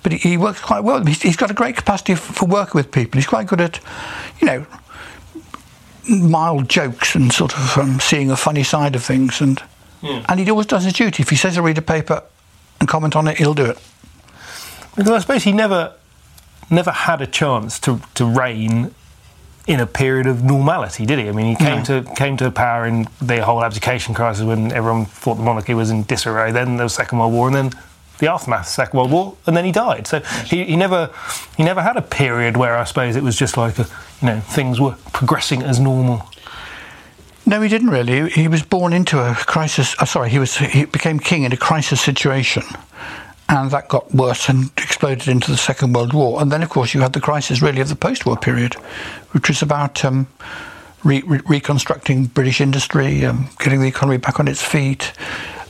But 0.03 0.11
he, 0.11 0.17
he 0.17 0.37
works 0.37 0.59
quite 0.59 0.81
well. 0.81 1.03
He's, 1.05 1.21
he's 1.21 1.37
got 1.37 1.49
a 1.51 1.53
great 1.53 1.75
capacity 1.75 2.15
for 2.15 2.45
working 2.45 2.73
with 2.75 2.91
people. 2.91 3.17
He's 3.17 3.27
quite 3.27 3.47
good 3.47 3.61
at, 3.61 3.79
you 4.39 4.47
know, 4.47 4.65
mild 6.07 6.69
jokes 6.69 7.15
and 7.15 7.31
sort 7.31 7.55
of 7.57 7.77
um, 7.77 7.99
seeing 7.99 8.29
a 8.31 8.35
funny 8.35 8.63
side 8.63 8.95
of 8.95 9.03
things. 9.03 9.41
And 9.41 9.61
yeah. 10.01 10.25
and 10.29 10.39
he 10.39 10.49
always 10.49 10.67
does 10.67 10.83
his 10.83 10.93
duty. 10.93 11.23
If 11.23 11.29
he 11.29 11.35
says 11.35 11.55
he'll 11.55 11.63
read 11.63 11.77
a 11.77 11.81
paper 11.81 12.23
and 12.79 12.87
comment 12.89 13.15
on 13.15 13.27
it, 13.27 13.37
he'll 13.37 13.53
do 13.53 13.65
it. 13.65 13.79
Because 14.95 15.11
I 15.11 15.19
suppose 15.19 15.43
he 15.43 15.51
never 15.51 15.93
never 16.69 16.91
had 16.91 17.21
a 17.21 17.27
chance 17.27 17.79
to 17.79 18.01
to 18.15 18.25
reign 18.25 18.93
in 19.67 19.79
a 19.79 19.87
period 19.87 20.27
of 20.27 20.43
normality, 20.43 21.05
did 21.05 21.17
he? 21.19 21.27
I 21.27 21.31
mean, 21.31 21.47
he 21.47 21.55
came 21.55 21.79
no. 21.79 22.03
to 22.03 22.15
came 22.15 22.37
to 22.37 22.51
power 22.51 22.85
in 22.85 23.07
the 23.21 23.43
whole 23.43 23.63
abdication 23.63 24.13
crisis 24.13 24.43
when 24.43 24.71
everyone 24.71 25.05
thought 25.05 25.35
the 25.35 25.43
monarchy 25.43 25.73
was 25.73 25.89
in 25.89 26.03
disarray. 26.03 26.51
Then 26.51 26.77
there 26.77 26.85
was 26.85 26.93
Second 26.93 27.17
World 27.19 27.33
War, 27.33 27.47
and 27.47 27.55
then 27.55 27.71
the 28.19 28.31
aftermath 28.31 28.61
of 28.61 28.65
the 28.65 28.71
Second 28.71 28.97
World 28.97 29.11
War, 29.11 29.37
and 29.47 29.57
then 29.57 29.65
he 29.65 29.71
died. 29.71 30.07
So 30.07 30.19
he, 30.45 30.65
he 30.65 30.75
never 30.75 31.09
he 31.57 31.63
never 31.63 31.81
had 31.81 31.97
a 31.97 32.01
period 32.01 32.57
where 32.57 32.77
I 32.77 32.83
suppose 32.83 33.15
it 33.15 33.23
was 33.23 33.35
just 33.35 33.57
like 33.57 33.79
a, 33.79 33.87
you 34.21 34.27
know 34.27 34.39
things 34.39 34.79
were 34.79 34.95
progressing 35.13 35.63
as 35.63 35.79
normal. 35.79 36.27
No, 37.47 37.61
he 37.61 37.69
didn't 37.69 37.89
really. 37.89 38.29
He 38.31 38.47
was 38.47 38.63
born 38.63 38.91
into 38.93 39.19
a 39.19 39.35
crisis. 39.35 39.95
Uh, 39.99 40.05
sorry, 40.05 40.29
he 40.29 40.39
was 40.39 40.57
he 40.57 40.85
became 40.85 41.19
king 41.19 41.43
in 41.43 41.51
a 41.51 41.57
crisis 41.57 42.01
situation, 42.01 42.63
and 43.49 43.69
that 43.71 43.87
got 43.87 44.13
worse 44.13 44.49
and 44.49 44.71
exploded 44.77 45.27
into 45.27 45.51
the 45.51 45.57
Second 45.57 45.93
World 45.93 46.13
War. 46.13 46.41
And 46.41 46.51
then, 46.51 46.63
of 46.63 46.69
course, 46.69 46.93
you 46.93 47.01
had 47.01 47.13
the 47.13 47.21
crisis 47.21 47.61
really 47.61 47.81
of 47.81 47.89
the 47.89 47.95
post-war 47.95 48.37
period, 48.37 48.75
which 49.35 49.49
was 49.49 49.61
about 49.61 50.05
um, 50.05 50.27
re- 51.03 51.21
re- 51.25 51.41
reconstructing 51.45 52.27
British 52.27 52.61
industry, 52.61 53.25
um, 53.25 53.49
getting 53.59 53.81
the 53.81 53.87
economy 53.87 54.15
back 54.17 54.39
on 54.39 54.47
its 54.47 54.63
feet, 54.63 55.11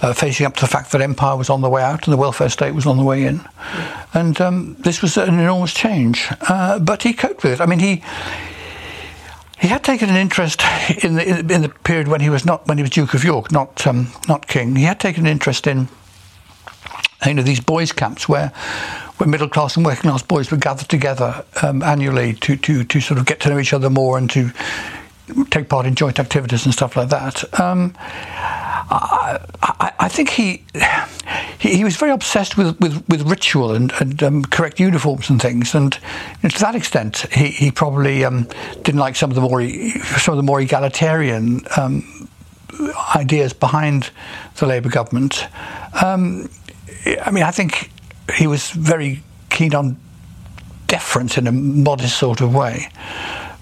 uh, 0.01 0.13
facing 0.13 0.45
up 0.45 0.53
to 0.53 0.61
the 0.61 0.67
fact 0.67 0.91
that 0.91 1.01
empire 1.01 1.35
was 1.35 1.49
on 1.49 1.61
the 1.61 1.69
way 1.69 1.81
out 1.81 2.05
and 2.05 2.13
the 2.13 2.17
welfare 2.17 2.49
state 2.49 2.75
was 2.75 2.85
on 2.85 2.97
the 2.97 3.03
way 3.03 3.23
in. 3.23 3.41
And 4.13 4.39
um, 4.39 4.75
this 4.75 5.01
was 5.01 5.17
an 5.17 5.39
enormous 5.39 5.73
change. 5.73 6.27
Uh, 6.41 6.77
but 6.77 7.01
he 7.01 7.11
coped 7.11 7.43
with 7.43 7.53
it. 7.53 7.61
I 7.61 7.65
mean, 7.65 7.79
he 7.79 8.03
he 9.57 9.69
had 9.69 9.83
taken 9.83 10.09
an 10.09 10.15
interest 10.15 10.61
in 11.03 11.15
the 11.15 11.39
in 11.39 11.63
the 11.63 11.73
period 11.83 12.07
when 12.07 12.21
he 12.21 12.29
was 12.29 12.45
not 12.45 12.67
when 12.67 12.77
he 12.77 12.83
was 12.83 12.91
Duke 12.91 13.15
of 13.15 13.23
York, 13.23 13.51
not 13.51 13.87
um, 13.87 14.09
not 14.27 14.47
King. 14.47 14.75
He 14.75 14.83
had 14.83 14.99
taken 14.99 15.25
an 15.25 15.31
interest 15.31 15.65
in 15.65 15.87
you 17.25 17.33
know 17.33 17.41
these 17.41 17.61
boys' 17.61 17.91
camps 17.91 18.29
where 18.29 18.51
where 19.17 19.27
middle 19.27 19.49
class 19.49 19.77
and 19.77 19.85
working 19.85 20.09
class 20.09 20.21
boys 20.21 20.51
would 20.51 20.61
gather 20.61 20.83
together 20.83 21.45
um, 21.61 21.81
annually 21.83 22.33
to, 22.33 22.55
to 22.57 22.83
to 22.83 22.99
sort 22.99 23.19
of 23.19 23.25
get 23.25 23.39
to 23.41 23.49
know 23.49 23.59
each 23.59 23.73
other 23.73 23.89
more 23.89 24.17
and 24.17 24.29
to 24.29 24.51
take 25.49 25.69
part 25.69 25.85
in 25.85 25.95
joint 25.95 26.19
activities 26.19 26.65
and 26.65 26.73
stuff 26.73 26.95
like 26.95 27.09
that. 27.09 27.59
Um, 27.59 27.95
I, 28.87 29.39
I, 29.63 29.91
I, 30.01 30.07
think 30.07 30.29
he, 30.29 30.63
he, 31.57 31.77
he 31.77 31.83
was 31.83 31.95
very 31.97 32.11
obsessed 32.11 32.57
with 32.57 32.79
with, 32.79 33.03
with 33.09 33.23
ritual 33.23 33.73
and, 33.73 33.91
and 33.99 34.21
um, 34.21 34.43
correct 34.45 34.79
uniforms 34.79 35.29
and 35.29 35.41
things, 35.41 35.73
and 35.73 35.95
you 35.95 36.01
know, 36.43 36.49
to 36.49 36.59
that 36.59 36.75
extent, 36.75 37.25
he, 37.31 37.47
he 37.47 37.71
probably 37.71 38.23
um, 38.23 38.47
didn't 38.83 38.99
like 38.99 39.15
some 39.15 39.31
of 39.31 39.35
the 39.35 39.41
more 39.41 39.67
some 40.19 40.33
of 40.33 40.37
the 40.37 40.43
more 40.43 40.61
egalitarian 40.61 41.61
um, 41.77 42.29
ideas 43.15 43.53
behind 43.53 44.11
the 44.57 44.67
Labour 44.67 44.89
government. 44.89 45.47
Um, 46.03 46.49
I 47.21 47.31
mean, 47.31 47.43
I 47.43 47.51
think 47.51 47.89
he 48.33 48.47
was 48.47 48.71
very 48.71 49.23
keen 49.49 49.75
on 49.75 49.97
deference 50.87 51.37
in 51.37 51.47
a 51.47 51.51
modest 51.51 52.17
sort 52.17 52.41
of 52.41 52.53
way. 52.53 52.89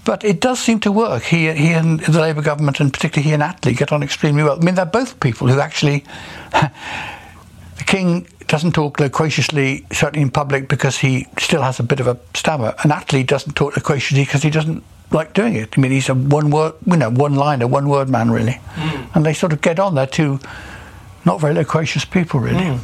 But 0.04 0.22
it 0.22 0.40
does 0.40 0.60
seem 0.60 0.80
to 0.80 0.92
work. 0.92 1.22
He, 1.22 1.50
he 1.52 1.72
and 1.72 2.00
the 2.00 2.20
Labour 2.20 2.42
government, 2.42 2.78
and 2.80 2.92
particularly 2.92 3.28
he 3.28 3.34
and 3.34 3.42
Attlee, 3.42 3.76
get 3.76 3.90
on 3.90 4.02
extremely 4.02 4.42
well. 4.42 4.58
I 4.60 4.64
mean, 4.64 4.74
they're 4.74 4.84
both 4.84 5.18
people 5.20 5.48
who 5.48 5.60
actually. 5.60 6.04
the 6.52 7.84
king 7.86 8.26
doesn't 8.46 8.72
talk 8.72 9.00
loquaciously, 9.00 9.86
certainly 9.90 10.22
in 10.22 10.30
public, 10.30 10.68
because 10.68 10.98
he 10.98 11.26
still 11.38 11.62
has 11.62 11.80
a 11.80 11.82
bit 11.82 12.00
of 12.00 12.06
a 12.06 12.18
stammer. 12.34 12.74
And 12.82 12.92
Attlee 12.92 13.26
doesn't 13.26 13.54
talk 13.54 13.76
loquaciously 13.76 14.24
because 14.24 14.42
he 14.42 14.50
doesn't 14.50 14.84
like 15.10 15.32
doing 15.32 15.54
it. 15.54 15.70
I 15.76 15.80
mean, 15.80 15.92
he's 15.92 16.10
a 16.10 16.14
one 16.14 16.50
word, 16.50 16.74
you 16.84 16.96
know, 16.96 17.10
one 17.10 17.34
liner, 17.34 17.66
one 17.66 17.88
word 17.88 18.10
man, 18.10 18.30
really. 18.30 18.60
Mm. 18.74 19.16
And 19.16 19.26
they 19.26 19.32
sort 19.32 19.54
of 19.54 19.62
get 19.62 19.78
on. 19.78 19.94
They're 19.94 20.06
two 20.06 20.38
not 21.24 21.40
very 21.40 21.54
loquacious 21.54 22.04
people, 22.04 22.40
really. 22.40 22.64
Mm. 22.64 22.80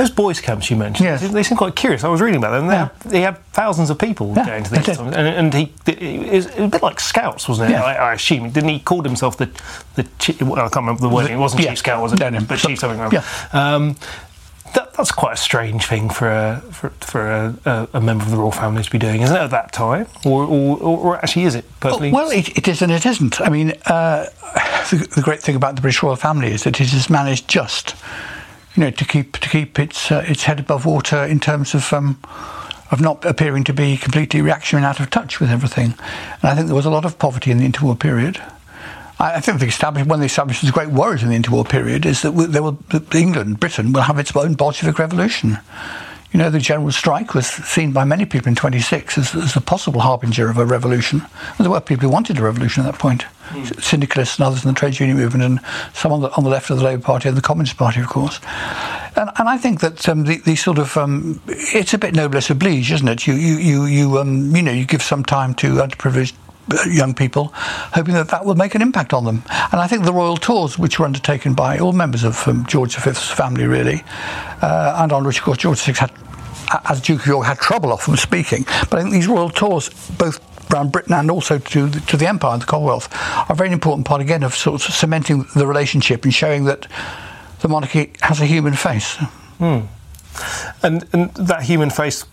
Those 0.00 0.10
boys' 0.10 0.40
camps 0.40 0.70
you 0.70 0.78
mentioned, 0.78 1.04
yes. 1.04 1.30
they 1.30 1.42
seem 1.42 1.58
quite 1.58 1.76
curious. 1.76 2.04
I 2.04 2.08
was 2.08 2.22
reading 2.22 2.38
about 2.38 2.52
them. 2.52 2.68
They, 2.68 2.72
yeah. 2.72 2.88
had, 2.88 3.10
they 3.10 3.20
had 3.20 3.44
thousands 3.52 3.90
of 3.90 3.98
people 3.98 4.32
yeah, 4.34 4.46
going 4.46 4.64
to 4.64 4.70
these, 4.70 4.98
and, 4.98 5.14
and, 5.14 5.52
he 5.52 5.74
it 5.86 6.32
was 6.32 6.46
a 6.56 6.68
bit 6.68 6.82
like 6.82 6.98
scouts, 6.98 7.46
wasn't 7.46 7.68
it? 7.68 7.74
Yeah. 7.74 7.82
I, 7.82 7.92
I, 7.96 8.14
assume 8.14 8.48
didn't 8.48 8.70
he 8.70 8.80
call 8.80 9.02
himself 9.02 9.36
the 9.36 9.50
the 9.96 10.08
chief, 10.18 10.40
well, 10.40 10.54
I 10.54 10.70
can't 10.70 10.76
remember 10.76 11.02
the 11.02 11.10
word. 11.10 11.30
It 11.30 11.36
wasn't 11.36 11.64
chief 11.64 11.76
scout, 11.76 12.00
was 12.00 12.14
it? 12.14 12.18
No, 12.18 12.30
no. 12.30 12.40
But 12.40 12.60
chief 12.60 12.78
something. 12.78 13.12
Yeah. 13.12 13.24
Um, 13.52 13.96
that, 14.74 14.94
that's 14.94 15.12
quite 15.12 15.34
a 15.34 15.36
strange 15.36 15.84
thing 15.84 16.08
for 16.08 16.30
a 16.30 16.62
for, 16.70 16.88
for 17.00 17.30
a, 17.66 17.88
a, 17.92 18.00
member 18.00 18.24
of 18.24 18.30
the 18.30 18.38
royal 18.38 18.52
family 18.52 18.82
to 18.82 18.90
be 18.90 18.98
doing, 18.98 19.20
isn't 19.20 19.36
it? 19.36 19.38
At 19.38 19.50
that 19.50 19.72
time, 19.72 20.06
or, 20.24 20.44
or, 20.44 20.78
or 20.78 21.16
actually, 21.16 21.44
is 21.44 21.54
it 21.54 21.64
personally? 21.80 22.10
Well, 22.10 22.30
it, 22.30 22.56
it 22.56 22.68
is 22.68 22.80
and 22.80 22.90
it 22.90 23.04
isn't. 23.04 23.40
I 23.40 23.50
mean, 23.50 23.72
uh, 23.86 24.26
the, 24.90 25.08
the, 25.14 25.22
great 25.22 25.42
thing 25.42 25.56
about 25.56 25.76
the 25.76 25.82
British 25.82 26.02
royal 26.02 26.16
family 26.16 26.52
is 26.52 26.64
that 26.64 26.80
it 26.80 26.88
has 26.88 27.10
managed 27.10 27.48
just, 27.48 27.96
you 28.76 28.84
know, 28.84 28.90
to 28.90 29.04
keep 29.04 29.38
to 29.38 29.48
keep 29.48 29.78
its 29.78 30.10
uh, 30.10 30.24
its 30.26 30.44
head 30.44 30.60
above 30.60 30.86
water 30.86 31.24
in 31.24 31.40
terms 31.40 31.74
of. 31.74 31.92
Um, 31.92 32.18
of 32.90 33.00
not 33.00 33.24
appearing 33.24 33.62
to 33.62 33.72
be 33.72 33.96
completely 33.96 34.42
reactionary 34.42 34.84
and 34.84 34.90
out 34.90 34.98
of 34.98 35.08
touch 35.10 35.38
with 35.38 35.48
everything. 35.48 35.94
And 36.42 36.50
I 36.50 36.56
think 36.56 36.66
there 36.66 36.74
was 36.74 36.86
a 36.86 36.90
lot 36.90 37.04
of 37.04 37.20
poverty 37.20 37.52
in 37.52 37.58
the 37.58 37.68
interwar 37.68 37.96
period. 37.96 38.42
I 39.20 39.38
think 39.40 39.60
the 39.60 40.04
one 40.06 40.16
of 40.16 40.20
the 40.20 40.26
establishment's 40.26 40.74
great 40.74 40.88
worries 40.88 41.22
in 41.22 41.28
the 41.28 41.38
interwar 41.38 41.68
period 41.68 42.06
is 42.06 42.22
that 42.22 42.30
there 42.30 42.62
will, 42.62 42.78
England, 43.14 43.60
Britain, 43.60 43.92
will 43.92 44.00
have 44.00 44.18
its 44.18 44.34
own 44.34 44.54
Bolshevik 44.54 44.98
revolution. 44.98 45.58
You 46.32 46.38
know, 46.38 46.48
the 46.48 46.58
general 46.58 46.90
strike 46.90 47.34
was 47.34 47.46
seen 47.46 47.92
by 47.92 48.04
many 48.04 48.24
people 48.24 48.48
in 48.48 48.54
26 48.54 49.18
as, 49.18 49.34
as 49.34 49.56
a 49.56 49.60
possible 49.60 50.00
harbinger 50.00 50.48
of 50.48 50.56
a 50.56 50.64
revolution. 50.64 51.20
And 51.20 51.58
there 51.58 51.70
were 51.70 51.80
people 51.80 52.08
who 52.08 52.12
wanted 52.12 52.38
a 52.38 52.42
revolution 52.42 52.84
at 52.84 52.92
that 52.92 52.98
point. 52.98 53.26
Mm. 53.50 53.82
Syndicalists 53.82 54.38
and 54.38 54.46
others 54.46 54.64
in 54.64 54.72
the 54.72 54.78
trade 54.78 54.98
union 54.98 55.18
movement, 55.18 55.44
and 55.44 55.60
some 55.92 56.12
on 56.12 56.20
the, 56.20 56.30
on 56.36 56.44
the 56.44 56.50
left 56.50 56.70
of 56.70 56.78
the 56.78 56.84
Labour 56.84 57.02
Party 57.02 57.28
and 57.28 57.36
the 57.36 57.42
Communist 57.42 57.76
Party, 57.76 58.00
of 58.00 58.06
course. 58.06 58.40
And, 59.16 59.30
and 59.36 59.48
I 59.48 59.58
think 59.58 59.80
that 59.80 60.08
um, 60.08 60.24
the, 60.24 60.38
the, 60.38 60.54
sort 60.54 60.78
of 60.78 60.96
um, 60.96 61.40
it's 61.46 61.92
a 61.92 61.98
bit 61.98 62.14
noblesse 62.14 62.48
oblige, 62.50 62.92
isn't 62.92 63.08
it? 63.08 63.26
You 63.26 63.34
you 63.34 63.56
you 63.58 63.84
you 63.86 64.18
um, 64.18 64.54
you 64.54 64.62
know 64.62 64.72
you 64.72 64.84
give 64.84 65.02
some 65.02 65.24
time 65.24 65.54
to 65.54 65.74
underprivileged 65.74 66.34
young 66.86 67.14
people, 67.14 67.50
hoping 67.54 68.14
that 68.14 68.28
that 68.28 68.44
will 68.44 68.54
make 68.54 68.74
an 68.74 68.82
impact 68.82 69.12
on 69.12 69.24
them. 69.24 69.42
And 69.72 69.80
I 69.80 69.86
think 69.86 70.04
the 70.04 70.12
royal 70.12 70.36
tours, 70.36 70.78
which 70.78 70.98
were 70.98 71.06
undertaken 71.06 71.54
by 71.54 71.78
all 71.78 71.92
members 71.92 72.24
of 72.24 72.46
um, 72.46 72.64
George 72.66 72.96
V's 72.96 73.30
family, 73.30 73.66
really, 73.66 74.04
uh, 74.62 74.96
and 74.98 75.12
on 75.12 75.24
which, 75.24 75.38
of 75.38 75.44
course, 75.44 75.58
George 75.58 75.80
VI 75.80 75.92
had, 75.92 76.12
as 76.88 77.00
Duke 77.00 77.20
of 77.20 77.26
York, 77.26 77.46
had 77.46 77.58
trouble 77.58 77.92
often 77.92 78.16
speaking. 78.16 78.64
But 78.88 78.94
I 78.94 79.02
think 79.02 79.12
these 79.12 79.28
royal 79.28 79.50
tours, 79.50 79.88
both 80.10 80.40
around 80.72 80.92
Britain 80.92 81.14
and 81.14 81.30
also 81.30 81.58
to 81.58 81.88
the, 81.88 82.00
to 82.00 82.16
the 82.16 82.28
Empire 82.28 82.52
and 82.52 82.62
the 82.62 82.66
Commonwealth, 82.66 83.08
are 83.12 83.46
a 83.50 83.54
very 83.54 83.72
important 83.72 84.06
part 84.06 84.20
again 84.20 84.42
of 84.42 84.54
sort 84.54 84.86
of 84.86 84.94
cementing 84.94 85.44
the 85.54 85.66
relationship 85.66 86.24
and 86.24 86.34
showing 86.34 86.64
that 86.64 86.86
the 87.60 87.68
monarchy 87.68 88.12
has 88.22 88.40
a 88.40 88.46
human 88.46 88.74
face. 88.74 89.16
Hmm. 89.58 89.80
And, 90.82 91.06
and 91.12 91.34
that 91.34 91.62
human 91.62 91.90
face 91.90 92.24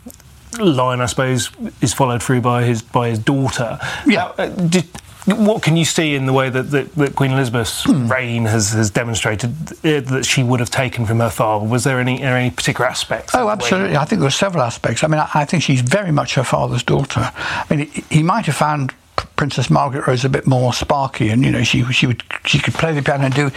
line, 0.60 1.02
I 1.02 1.06
suppose, 1.08 1.52
is 1.82 1.93
followed 1.93 2.23
through 2.23 2.41
by 2.41 2.63
his 2.63 2.82
by 2.82 3.10
his 3.10 3.19
daughter. 3.19 3.80
Yeah. 4.06 4.32
Uh, 4.38 4.47
did, 4.47 4.88
what 5.27 5.61
can 5.61 5.75
you 5.75 5.83
see 5.83 6.15
in 6.15 6.25
the 6.25 6.33
way 6.33 6.49
that, 6.49 6.71
that, 6.71 6.95
that 6.95 7.15
Queen 7.15 7.31
Elizabeth's 7.31 7.83
mm. 7.83 8.09
reign 8.09 8.45
has, 8.45 8.71
has 8.71 8.89
demonstrated 8.89 9.51
uh, 9.83 9.99
that 9.99 10.25
she 10.25 10.41
would 10.41 10.61
have 10.61 10.69
taken 10.69 11.05
from 11.05 11.19
her 11.19 11.29
father? 11.29 11.67
Was 11.67 11.83
there 11.83 11.99
any 11.99 12.21
any 12.21 12.49
particular 12.49 12.89
aspects? 12.89 13.35
Oh, 13.35 13.49
absolutely. 13.49 13.97
I 13.97 14.05
think 14.05 14.19
there 14.21 14.27
are 14.27 14.31
several 14.31 14.63
aspects. 14.63 15.03
I 15.03 15.07
mean, 15.07 15.19
I, 15.19 15.29
I 15.33 15.45
think 15.45 15.63
she's 15.63 15.81
very 15.81 16.11
much 16.11 16.35
her 16.35 16.43
father's 16.43 16.83
daughter. 16.83 17.31
I 17.33 17.65
mean, 17.69 17.87
he, 17.87 18.03
he 18.09 18.23
might 18.23 18.45
have 18.45 18.55
found 18.55 18.93
Princess 19.35 19.69
Margaret 19.69 20.07
Rose 20.07 20.23
a 20.25 20.29
bit 20.29 20.47
more 20.47 20.73
sparky, 20.73 21.29
and 21.29 21.43
you 21.43 21.51
know 21.51 21.63
she 21.63 21.83
she 21.91 22.07
would 22.07 22.23
she 22.45 22.59
could 22.59 22.73
play 22.73 22.93
the 22.93 23.01
piano 23.01 23.25
and 23.25 23.33
do 23.33 23.51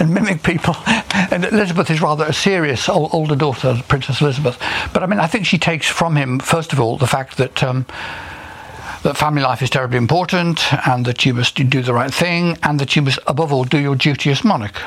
and 0.00 0.12
mimic 0.12 0.42
people. 0.42 0.74
And 1.30 1.44
Elizabeth 1.44 1.90
is 1.90 2.02
rather 2.02 2.24
a 2.24 2.32
serious 2.32 2.88
older 2.88 3.36
daughter, 3.36 3.80
Princess 3.88 4.20
Elizabeth. 4.20 4.58
But 4.92 5.04
I 5.04 5.06
mean, 5.06 5.20
I 5.20 5.28
think 5.28 5.46
she 5.46 5.58
takes 5.58 5.86
from 5.86 6.16
him 6.16 6.40
first 6.40 6.72
of 6.72 6.80
all 6.80 6.96
the 6.96 7.06
fact 7.06 7.36
that. 7.36 7.62
Um, 7.62 7.86
that 9.04 9.16
family 9.16 9.42
life 9.42 9.62
is 9.62 9.70
terribly 9.70 9.98
important, 9.98 10.72
and 10.88 11.04
that 11.04 11.24
you 11.24 11.34
must 11.34 11.54
do 11.54 11.82
the 11.82 11.94
right 11.94 12.12
thing, 12.12 12.58
and 12.62 12.80
that 12.80 12.96
you 12.96 13.02
must, 13.02 13.18
above 13.26 13.52
all, 13.52 13.64
do 13.64 13.78
your 13.78 13.94
duty 13.94 14.30
as 14.30 14.42
monarch 14.42 14.80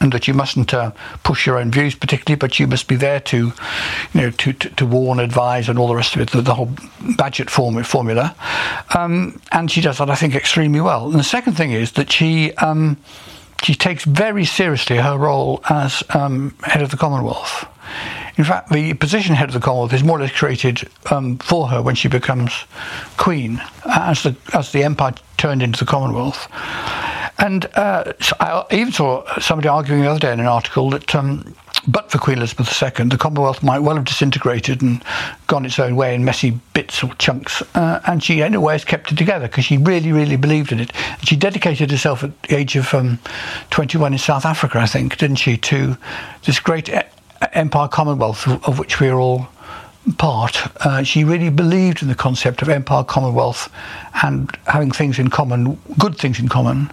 and 0.00 0.12
that 0.12 0.28
you 0.28 0.34
mustn't 0.34 0.72
uh, 0.72 0.92
push 1.24 1.44
your 1.44 1.58
own 1.58 1.72
views 1.72 1.94
particularly, 1.94 2.38
but 2.38 2.60
you 2.60 2.68
must 2.68 2.86
be 2.86 2.94
there 2.94 3.18
to, 3.18 3.36
you 3.36 4.20
know, 4.20 4.30
to, 4.30 4.52
to, 4.52 4.68
to 4.70 4.86
warn, 4.86 5.18
advise, 5.18 5.68
and 5.68 5.76
all 5.76 5.88
the 5.88 5.94
rest 5.96 6.14
of 6.14 6.20
it, 6.20 6.30
the, 6.30 6.40
the 6.40 6.54
whole 6.54 6.70
budget 7.16 7.50
form, 7.50 7.82
formula. 7.82 8.32
Um, 8.96 9.40
and 9.50 9.68
she 9.68 9.80
does 9.80 9.98
that, 9.98 10.08
I 10.08 10.14
think, 10.14 10.36
extremely 10.36 10.80
well. 10.80 11.10
And 11.10 11.18
the 11.18 11.24
second 11.24 11.54
thing 11.54 11.72
is 11.72 11.92
that 11.92 12.12
she 12.12 12.52
um, 12.54 12.96
she 13.62 13.74
takes 13.74 14.04
very 14.04 14.44
seriously 14.44 14.98
her 14.98 15.18
role 15.18 15.60
as 15.68 16.04
um, 16.10 16.54
head 16.62 16.82
of 16.82 16.90
the 16.90 16.96
Commonwealth. 16.96 17.66
In 18.38 18.44
fact, 18.44 18.70
the 18.70 18.94
position 18.94 19.34
head 19.34 19.48
of 19.48 19.54
the 19.54 19.60
Commonwealth 19.60 19.92
is 19.92 20.04
more 20.04 20.16
or 20.18 20.22
less 20.22 20.30
created 20.30 20.88
um, 21.10 21.38
for 21.38 21.66
her 21.68 21.82
when 21.82 21.96
she 21.96 22.06
becomes 22.06 22.52
queen, 23.16 23.60
as 23.84 24.22
the 24.22 24.36
as 24.54 24.70
the 24.70 24.84
empire 24.84 25.12
turned 25.36 25.60
into 25.60 25.80
the 25.80 25.90
Commonwealth. 25.90 26.46
And 27.38 27.66
uh, 27.74 28.12
I 28.40 28.64
even 28.70 28.92
saw 28.92 29.24
somebody 29.40 29.68
arguing 29.68 30.02
the 30.02 30.10
other 30.10 30.20
day 30.20 30.32
in 30.32 30.40
an 30.40 30.46
article 30.46 30.90
that, 30.90 31.14
um, 31.14 31.54
but 31.86 32.10
for 32.10 32.18
Queen 32.18 32.38
Elizabeth 32.38 32.82
II, 32.82 33.06
the 33.06 33.18
Commonwealth 33.18 33.62
might 33.62 33.78
well 33.80 33.96
have 33.96 34.04
disintegrated 34.04 34.82
and 34.82 35.02
gone 35.46 35.64
its 35.64 35.78
own 35.78 35.94
way 35.94 36.14
in 36.14 36.24
messy 36.24 36.60
bits 36.74 37.02
or 37.02 37.14
chunks. 37.14 37.62
Uh, 37.76 38.00
and 38.06 38.22
she, 38.22 38.40
in 38.40 38.54
a 38.54 38.60
way, 38.60 38.74
has 38.74 38.84
kept 38.84 39.12
it 39.12 39.18
together 39.18 39.46
because 39.46 39.64
she 39.64 39.78
really, 39.78 40.10
really 40.10 40.36
believed 40.36 40.72
in 40.72 40.80
it. 40.80 40.92
And 40.94 41.28
she 41.28 41.36
dedicated 41.36 41.92
herself 41.92 42.24
at 42.24 42.42
the 42.42 42.56
age 42.56 42.74
of 42.74 42.92
um, 42.92 43.20
21 43.70 44.12
in 44.12 44.18
South 44.18 44.44
Africa, 44.44 44.78
I 44.78 44.86
think, 44.86 45.16
didn't 45.16 45.36
she, 45.36 45.56
to 45.56 45.96
this 46.44 46.58
great 46.58 46.88
empire 47.52 47.88
Commonwealth 47.88 48.46
of, 48.46 48.78
which 48.78 49.00
we 49.00 49.08
are 49.08 49.18
all 49.18 49.48
part, 50.16 50.56
uh, 50.84 51.02
she 51.02 51.24
really 51.24 51.50
believed 51.50 52.02
in 52.02 52.08
the 52.08 52.14
concept 52.14 52.62
of 52.62 52.68
empire 52.68 53.04
commonwealth 53.04 53.70
and 54.22 54.56
having 54.66 54.90
things 54.90 55.18
in 55.18 55.28
common, 55.28 55.78
good 55.98 56.16
things 56.16 56.38
in 56.38 56.48
common, 56.48 56.90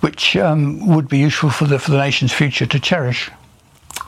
which 0.00 0.36
um, 0.36 0.86
would 0.86 1.08
be 1.08 1.18
useful 1.18 1.50
for 1.50 1.66
the 1.66 1.78
for 1.78 1.90
the 1.90 1.98
nation's 1.98 2.32
future 2.32 2.66
to 2.66 2.80
cherish. 2.80 3.30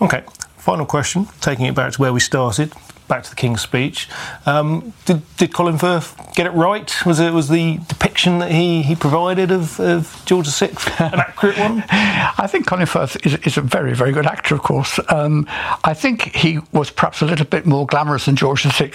Okay, 0.00 0.22
final 0.56 0.86
question, 0.86 1.28
taking 1.40 1.66
it 1.66 1.74
back 1.74 1.92
to 1.92 2.00
where 2.00 2.12
we 2.12 2.20
started 2.20 2.72
back 3.08 3.22
to 3.24 3.30
the 3.30 3.36
King's 3.36 3.60
speech. 3.60 4.08
Um, 4.46 4.92
did, 5.04 5.22
did 5.36 5.54
Colin 5.54 5.78
Firth 5.78 6.16
get 6.34 6.46
it 6.46 6.50
right? 6.50 6.92
Was 7.06 7.20
it 7.20 7.32
was 7.32 7.48
the 7.48 7.78
depiction 7.88 8.38
that 8.38 8.50
he, 8.50 8.82
he 8.82 8.94
provided 8.94 9.50
of, 9.50 9.78
of 9.80 10.22
George 10.24 10.48
VI 10.48 10.66
an 10.98 11.14
accurate 11.20 11.58
one? 11.58 11.84
I 11.88 12.46
think 12.48 12.66
Colin 12.66 12.86
Firth 12.86 13.16
is, 13.24 13.34
is, 13.46 13.56
a 13.56 13.62
very, 13.62 13.94
very 13.94 14.12
good 14.12 14.26
actor, 14.26 14.54
of 14.54 14.62
course. 14.62 14.98
Um, 15.08 15.46
I 15.84 15.94
think 15.94 16.34
he 16.34 16.60
was 16.72 16.90
perhaps 16.90 17.22
a 17.22 17.26
little 17.26 17.46
bit 17.46 17.66
more 17.66 17.86
glamorous 17.86 18.26
than 18.26 18.36
George 18.36 18.64
VI 18.64 18.92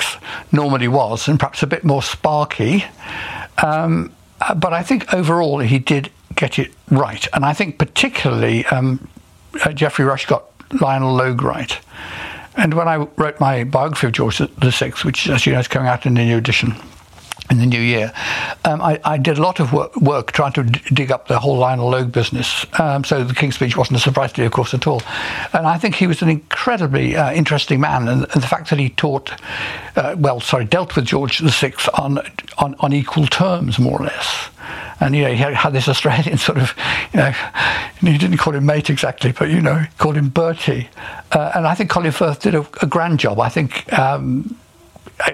normally 0.52 0.88
was, 0.88 1.28
and 1.28 1.40
perhaps 1.40 1.64
a 1.64 1.68
bit 1.68 1.84
more 1.84 2.02
sparky. 2.04 2.86
Um, 3.64 4.12
but 4.56 4.74
I 4.74 4.84
think 4.84 5.14
overall 5.14 5.60
he 5.60 5.80
did 5.80 6.12
get 6.36 6.58
it 6.58 6.72
right. 6.90 7.28
And 7.34 7.46
I 7.46 7.54
think 7.54 7.78
particularly 7.78 8.66
um, 8.68 9.08
uh, 9.64 9.72
Geoffrey 9.72 10.06
Rush 10.06 10.26
got 10.26 10.46
Lionel 10.80 11.14
Logue 11.14 11.42
right. 11.42 11.80
And 12.56 12.74
when 12.74 12.88
I 12.88 12.98
wrote 13.18 13.40
my 13.40 13.64
biography 13.64 14.08
of 14.08 14.14
George 14.14 14.38
VI, 14.38 14.90
which, 15.04 15.30
as 15.30 15.46
you 15.46 15.54
know, 15.54 15.60
is 15.60 15.68
coming 15.68 15.88
out 15.88 16.06
in 16.06 16.16
the 16.16 16.26
new 16.26 16.38
edition 16.38 16.76
in 17.52 17.60
the 17.60 17.66
new 17.66 17.82
year, 17.82 18.14
um, 18.66 18.82
I, 18.82 19.00
I, 19.04 19.18
did 19.18 19.38
a 19.38 19.42
lot 19.42 19.60
of 19.60 19.74
work, 19.74 19.96
work 19.98 20.32
trying 20.32 20.54
to 20.54 20.64
d- 20.64 20.80
dig 20.94 21.12
up 21.12 21.28
the 21.28 21.38
whole 21.38 21.58
Lionel 21.58 21.90
Logue 21.90 22.12
business. 22.12 22.66
Um, 22.80 23.04
so 23.04 23.24
the 23.24 23.36
King's 23.36 23.56
Speech 23.56 23.76
wasn't 23.76 23.98
a 23.98 24.02
surprise 24.02 24.32
to 24.34 24.42
me, 24.42 24.48
of 24.48 24.54
course, 24.54 24.74
at 24.74 24.88
all. 24.88 25.02
And 25.54 25.68
I 25.68 25.78
think 25.78 25.96
he 25.96 26.08
was 26.08 26.22
an 26.22 26.30
incredibly 26.30 27.18
uh, 27.18 27.34
interesting 27.34 27.82
man, 27.82 28.08
and, 28.08 28.26
and, 28.34 28.42
the 28.42 28.48
fact 28.48 28.70
that 28.70 28.80
he 28.80 28.90
taught, 28.90 29.32
uh, 29.98 30.16
well, 30.18 30.40
sorry, 30.40 30.66
dealt 30.66 30.96
with 30.96 31.06
George 31.06 31.40
VI 31.40 31.74
on, 31.94 32.20
on, 32.58 32.76
on 32.80 32.94
equal 32.94 33.28
terms, 33.28 33.78
more 33.78 34.02
or 34.02 34.06
less 34.06 34.50
and 35.02 35.16
you 35.16 35.24
know 35.24 35.34
he 35.34 35.38
had 35.38 35.74
this 35.74 35.90
Australian 35.90 36.38
sort 36.48 36.60
of, 36.60 36.74
you 37.14 37.20
know, 37.20 37.32
he 38.00 38.18
didn't 38.18 38.38
call 38.38 38.54
him 38.54 38.66
mate 38.66 38.90
exactly, 38.90 39.32
but 39.32 39.50
you 39.50 39.60
know, 39.60 39.84
called 39.98 40.16
him 40.16 40.30
Bertie, 40.30 40.88
uh, 41.32 41.52
and 41.56 41.68
I 41.68 41.76
think 41.76 41.90
Colin 41.90 42.12
Firth 42.12 42.40
did 42.40 42.56
a, 42.56 42.66
a 42.82 42.86
grand 42.86 43.20
job. 43.20 43.40
I 43.40 43.50
think. 43.50 43.92
Um, 43.92 44.56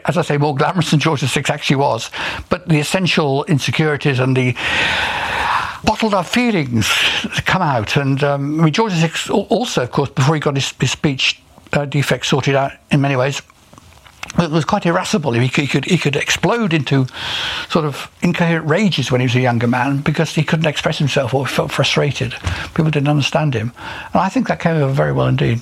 as 0.06 0.18
I 0.18 0.22
say, 0.22 0.38
more 0.38 0.56
glamorous 0.56 0.92
than 0.92 1.00
George 1.00 1.22
VI 1.22 1.44
actually 1.50 1.78
was, 1.78 2.10
but 2.50 2.68
the 2.68 2.80
essential 2.80 3.44
insecurities 3.46 4.20
and 4.20 4.36
the 4.36 4.56
bottled 5.84 6.14
up 6.14 6.26
feelings 6.26 6.88
come 7.46 7.62
out. 7.62 7.96
And 7.96 8.24
um, 8.24 8.60
I 8.60 8.64
mean, 8.66 8.74
George 8.74 8.94
VI 8.94 9.32
also, 9.32 9.84
of 9.84 9.92
course, 9.92 10.10
before 10.10 10.36
he 10.36 10.42
got 10.42 10.56
his, 10.56 10.72
his 10.80 10.92
speech 10.92 11.42
uh, 11.74 11.86
defects 11.86 12.30
sorted 12.30 12.56
out 12.56 12.74
in 12.92 13.02
many 13.02 13.16
ways. 13.16 13.42
It 14.38 14.52
was 14.52 14.66
quite 14.66 14.86
irascible. 14.86 15.32
He 15.32 15.48
could, 15.48 15.64
he 15.64 15.68
could, 15.68 15.86
he 15.86 15.98
could 15.98 16.16
explode 16.16 16.74
into 16.74 17.08
sort 17.70 17.86
of 17.86 18.12
incoherent 18.22 18.68
rages 18.70 19.10
when 19.10 19.22
he 19.22 19.26
was 19.26 19.36
a 19.36 19.40
younger 19.40 19.68
man 19.68 20.00
because 20.00 20.36
he 20.36 20.44
couldn't 20.44 20.68
express 20.68 20.98
himself 20.98 21.34
or 21.34 21.48
felt 21.48 21.72
frustrated. 21.72 22.34
People 22.76 22.92
didn't 22.92 23.08
understand 23.08 23.54
him, 23.54 23.72
and 24.14 24.22
I 24.22 24.30
think 24.30 24.48
that 24.50 24.60
came 24.60 24.76
over 24.76 24.92
very 24.92 25.14
well 25.14 25.28
indeed. 25.28 25.62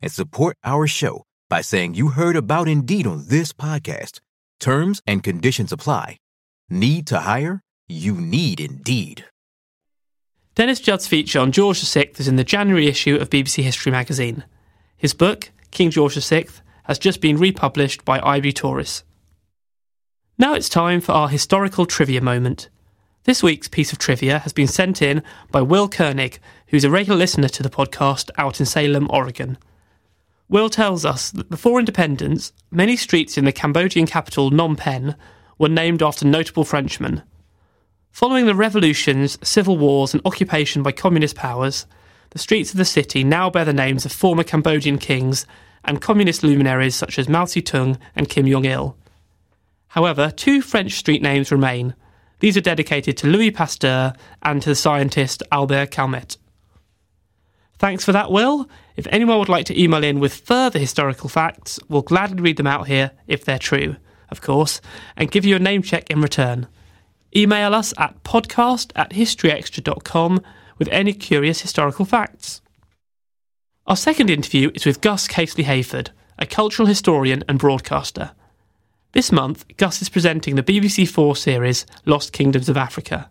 and 0.00 0.12
support 0.12 0.56
our 0.64 0.86
show 0.86 1.24
by 1.48 1.60
saying 1.60 1.94
you 1.94 2.08
heard 2.08 2.36
about 2.36 2.68
Indeed 2.68 3.06
on 3.06 3.26
this 3.28 3.52
podcast. 3.52 4.20
Terms 4.60 5.00
and 5.06 5.22
conditions 5.22 5.72
apply. 5.72 6.18
Need 6.68 7.06
to 7.08 7.20
hire? 7.20 7.62
You 7.88 8.14
need 8.14 8.60
Indeed. 8.60 9.24
Dennis 10.54 10.80
Judd's 10.80 11.06
feature 11.06 11.38
on 11.38 11.52
George 11.52 11.80
VI 11.80 12.10
is 12.18 12.28
in 12.28 12.36
the 12.36 12.44
January 12.44 12.88
issue 12.88 13.16
of 13.16 13.30
BBC 13.30 13.62
History 13.62 13.92
magazine. 13.92 14.44
His 14.96 15.14
book, 15.14 15.50
King 15.70 15.90
George 15.90 16.16
VI, 16.16 16.46
has 16.84 16.98
just 16.98 17.20
been 17.20 17.36
republished 17.36 18.04
by 18.04 18.18
I.B. 18.20 18.52
Tauris. 18.52 19.04
Now 20.36 20.54
it's 20.54 20.68
time 20.68 21.00
for 21.00 21.12
our 21.12 21.28
historical 21.28 21.86
trivia 21.86 22.20
moment. 22.20 22.68
This 23.24 23.42
week's 23.42 23.68
piece 23.68 23.92
of 23.92 23.98
trivia 23.98 24.38
has 24.40 24.52
been 24.52 24.66
sent 24.66 25.02
in 25.02 25.22
by 25.50 25.62
Will 25.62 25.88
Koenig, 25.88 26.38
who's 26.68 26.84
a 26.84 26.90
regular 26.90 27.18
listener 27.18 27.48
to 27.48 27.62
the 27.62 27.70
podcast 27.70 28.30
out 28.36 28.58
in 28.58 28.66
Salem, 28.66 29.06
Oregon. 29.10 29.58
Will 30.48 30.70
tells 30.70 31.04
us 31.04 31.30
that 31.32 31.50
before 31.50 31.78
independence, 31.78 32.52
many 32.70 32.96
streets 32.96 33.36
in 33.36 33.44
the 33.44 33.52
Cambodian 33.52 34.06
capital 34.06 34.50
Phnom 34.50 34.78
Penh 34.78 35.14
were 35.58 35.68
named 35.68 36.02
after 36.02 36.26
notable 36.26 36.64
Frenchmen. 36.64 37.22
Following 38.12 38.46
the 38.46 38.54
revolutions, 38.54 39.38
civil 39.42 39.76
wars, 39.76 40.14
and 40.14 40.22
occupation 40.24 40.82
by 40.82 40.92
communist 40.92 41.36
powers, 41.36 41.86
the 42.30 42.38
streets 42.38 42.70
of 42.70 42.78
the 42.78 42.84
city 42.84 43.24
now 43.24 43.50
bear 43.50 43.64
the 43.64 43.72
names 43.72 44.06
of 44.06 44.12
former 44.12 44.42
Cambodian 44.42 44.98
kings 44.98 45.46
and 45.84 46.00
communist 46.00 46.42
luminaries 46.42 46.94
such 46.94 47.18
as 47.18 47.28
Mao 47.28 47.44
Zedong 47.44 47.98
and 48.16 48.28
Kim 48.28 48.46
Jong 48.46 48.64
il. 48.64 48.96
However, 49.88 50.30
two 50.30 50.62
French 50.62 50.92
street 50.92 51.22
names 51.22 51.52
remain. 51.52 51.94
These 52.40 52.56
are 52.56 52.62
dedicated 52.62 53.16
to 53.18 53.26
Louis 53.26 53.50
Pasteur 53.50 54.14
and 54.42 54.62
to 54.62 54.70
the 54.70 54.74
scientist 54.74 55.42
Albert 55.52 55.90
Calmette. 55.90 56.36
Thanks 57.78 58.04
for 58.04 58.12
that, 58.12 58.32
Will. 58.32 58.68
If 58.96 59.06
anyone 59.10 59.38
would 59.38 59.48
like 59.48 59.66
to 59.66 59.80
email 59.80 60.02
in 60.02 60.18
with 60.18 60.34
further 60.34 60.78
historical 60.78 61.28
facts, 61.28 61.78
we'll 61.88 62.02
gladly 62.02 62.42
read 62.42 62.56
them 62.56 62.66
out 62.66 62.88
here 62.88 63.12
if 63.28 63.44
they're 63.44 63.58
true, 63.58 63.96
of 64.30 64.40
course, 64.40 64.80
and 65.16 65.30
give 65.30 65.44
you 65.44 65.54
a 65.54 65.60
name 65.60 65.82
check 65.82 66.10
in 66.10 66.20
return. 66.20 66.66
Email 67.36 67.74
us 67.74 67.94
at 67.96 68.24
podcast 68.24 68.90
at 68.96 69.10
historyextra.com 69.10 70.40
with 70.78 70.88
any 70.88 71.12
curious 71.12 71.60
historical 71.60 72.04
facts. 72.04 72.62
Our 73.86 73.96
second 73.96 74.28
interview 74.28 74.70
is 74.74 74.84
with 74.84 75.00
Gus 75.00 75.28
Casely 75.28 75.64
Hayford, 75.64 76.10
a 76.38 76.46
cultural 76.46 76.88
historian 76.88 77.44
and 77.48 77.58
broadcaster. 77.58 78.32
This 79.12 79.30
month, 79.30 79.64
Gus 79.76 80.02
is 80.02 80.08
presenting 80.08 80.56
the 80.56 80.62
BBC 80.62 81.08
Four 81.08 81.36
series 81.36 81.86
Lost 82.04 82.32
Kingdoms 82.32 82.68
of 82.68 82.76
Africa, 82.76 83.30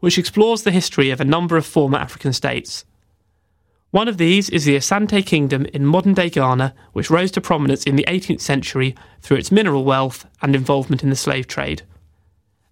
which 0.00 0.18
explores 0.18 0.62
the 0.62 0.70
history 0.70 1.10
of 1.10 1.20
a 1.20 1.24
number 1.24 1.56
of 1.56 1.66
former 1.66 1.98
African 1.98 2.32
states. 2.32 2.84
One 3.90 4.06
of 4.06 4.18
these 4.18 4.48
is 4.48 4.64
the 4.64 4.76
Asante 4.76 5.26
Kingdom 5.26 5.66
in 5.66 5.84
modern 5.84 6.14
day 6.14 6.30
Ghana, 6.30 6.74
which 6.92 7.10
rose 7.10 7.32
to 7.32 7.40
prominence 7.40 7.82
in 7.82 7.96
the 7.96 8.04
18th 8.06 8.40
century 8.40 8.94
through 9.20 9.38
its 9.38 9.50
mineral 9.50 9.84
wealth 9.84 10.26
and 10.40 10.54
involvement 10.54 11.02
in 11.02 11.10
the 11.10 11.16
slave 11.16 11.48
trade. 11.48 11.82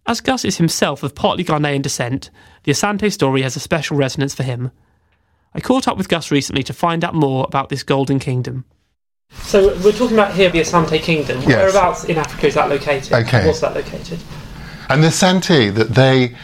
As 0.06 0.20
Gus 0.20 0.44
is 0.44 0.58
himself 0.58 1.02
of 1.02 1.16
partly 1.16 1.44
Ghanaian 1.44 1.82
descent, 1.82 2.30
the 2.62 2.72
Asante 2.72 3.12
story 3.12 3.42
has 3.42 3.56
a 3.56 3.60
special 3.60 3.96
resonance 3.96 4.34
for 4.34 4.44
him. 4.44 4.70
I 5.54 5.60
caught 5.60 5.88
up 5.88 5.98
with 5.98 6.08
Gus 6.08 6.30
recently 6.30 6.62
to 6.62 6.72
find 6.72 7.04
out 7.04 7.14
more 7.14 7.44
about 7.48 7.68
this 7.68 7.82
golden 7.82 8.20
kingdom. 8.20 8.64
So 9.30 9.76
we're 9.84 9.92
talking 9.92 10.16
about 10.16 10.34
here 10.34 10.50
the 10.50 10.60
Asante 10.60 11.00
Kingdom. 11.00 11.38
Yes. 11.40 11.48
Whereabouts 11.48 12.04
in 12.04 12.16
Africa 12.16 12.46
is 12.46 12.54
that 12.54 12.68
located? 12.70 13.12
Okay. 13.12 13.44
What's 13.44 13.60
that 13.60 13.74
located? 13.74 14.20
And 14.88 15.02
the 15.02 15.08
Asante, 15.08 15.74
that 15.74 15.90
they 15.90 16.34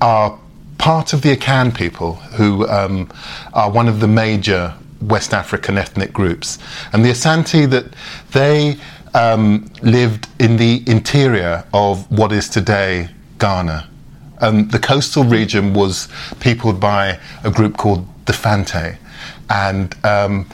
are 0.00 0.38
part 0.84 1.14
of 1.14 1.22
the 1.22 1.34
Akan 1.34 1.74
people, 1.74 2.16
who 2.36 2.68
um, 2.68 3.10
are 3.54 3.70
one 3.70 3.88
of 3.88 4.00
the 4.00 4.06
major 4.06 4.74
West 5.00 5.32
African 5.32 5.78
ethnic 5.78 6.12
groups. 6.12 6.58
And 6.92 7.02
the 7.02 7.08
Asante, 7.08 7.64
that 7.70 7.86
they 8.32 8.76
um, 9.14 9.70
lived 9.80 10.28
in 10.38 10.58
the 10.58 10.82
interior 10.86 11.64
of 11.72 12.10
what 12.10 12.32
is 12.32 12.50
today 12.50 13.08
Ghana. 13.38 13.88
Um, 14.42 14.68
the 14.68 14.78
coastal 14.78 15.24
region 15.24 15.72
was 15.72 16.08
peopled 16.40 16.80
by 16.80 17.18
a 17.44 17.50
group 17.50 17.78
called 17.78 18.06
the 18.26 18.34
Fante, 18.34 18.98
and 19.48 19.96
um, 20.04 20.46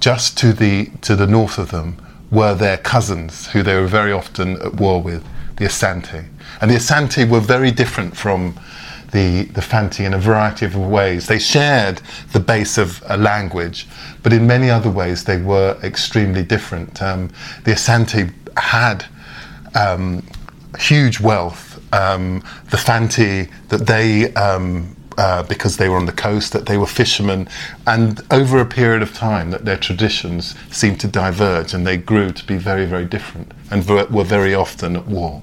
just 0.00 0.36
to 0.36 0.52
the 0.52 0.90
to 1.00 1.16
the 1.16 1.26
north 1.26 1.56
of 1.56 1.70
them 1.70 1.96
were 2.30 2.54
their 2.54 2.76
cousins, 2.76 3.46
who 3.52 3.62
they 3.62 3.74
were 3.74 3.86
very 3.86 4.12
often 4.12 4.60
at 4.60 4.74
war 4.74 5.00
with, 5.00 5.24
the 5.56 5.64
Asante. 5.64 6.26
And 6.60 6.70
the 6.70 6.76
Asante 6.76 7.26
were 7.26 7.40
very 7.40 7.70
different 7.70 8.14
from 8.18 8.54
the, 9.12 9.44
the 9.44 9.62
Fanti 9.62 10.04
in 10.04 10.14
a 10.14 10.18
variety 10.18 10.66
of 10.66 10.76
ways. 10.76 11.26
They 11.26 11.38
shared 11.38 12.02
the 12.32 12.40
base 12.40 12.78
of 12.78 13.02
a 13.06 13.16
language, 13.16 13.86
but 14.22 14.32
in 14.32 14.46
many 14.46 14.70
other 14.70 14.90
ways 14.90 15.24
they 15.24 15.40
were 15.40 15.78
extremely 15.82 16.42
different. 16.42 17.02
Um, 17.02 17.30
the 17.64 17.72
Asante 17.72 18.32
had 18.56 19.06
um, 19.74 20.24
huge 20.78 21.20
wealth. 21.20 21.66
Um, 21.92 22.42
the 22.70 22.76
Fanti 22.76 23.48
that 23.68 23.86
they 23.86 24.34
um, 24.34 24.94
uh, 25.18 25.42
because 25.42 25.78
they 25.78 25.88
were 25.88 25.96
on 25.96 26.06
the 26.06 26.12
coast, 26.12 26.52
that 26.52 26.66
they 26.66 26.78
were 26.78 26.86
fishermen, 26.86 27.48
and 27.88 28.20
over 28.30 28.60
a 28.60 28.64
period 28.64 29.02
of 29.02 29.12
time, 29.12 29.50
that 29.50 29.64
their 29.64 29.76
traditions 29.76 30.54
seemed 30.70 31.00
to 31.00 31.08
diverge 31.08 31.74
and 31.74 31.84
they 31.84 31.96
grew 31.96 32.30
to 32.30 32.46
be 32.46 32.56
very, 32.56 32.86
very 32.86 33.04
different 33.04 33.50
and 33.70 33.84
were 33.88 34.22
very 34.22 34.54
often 34.54 34.94
at 34.94 35.06
war. 35.08 35.42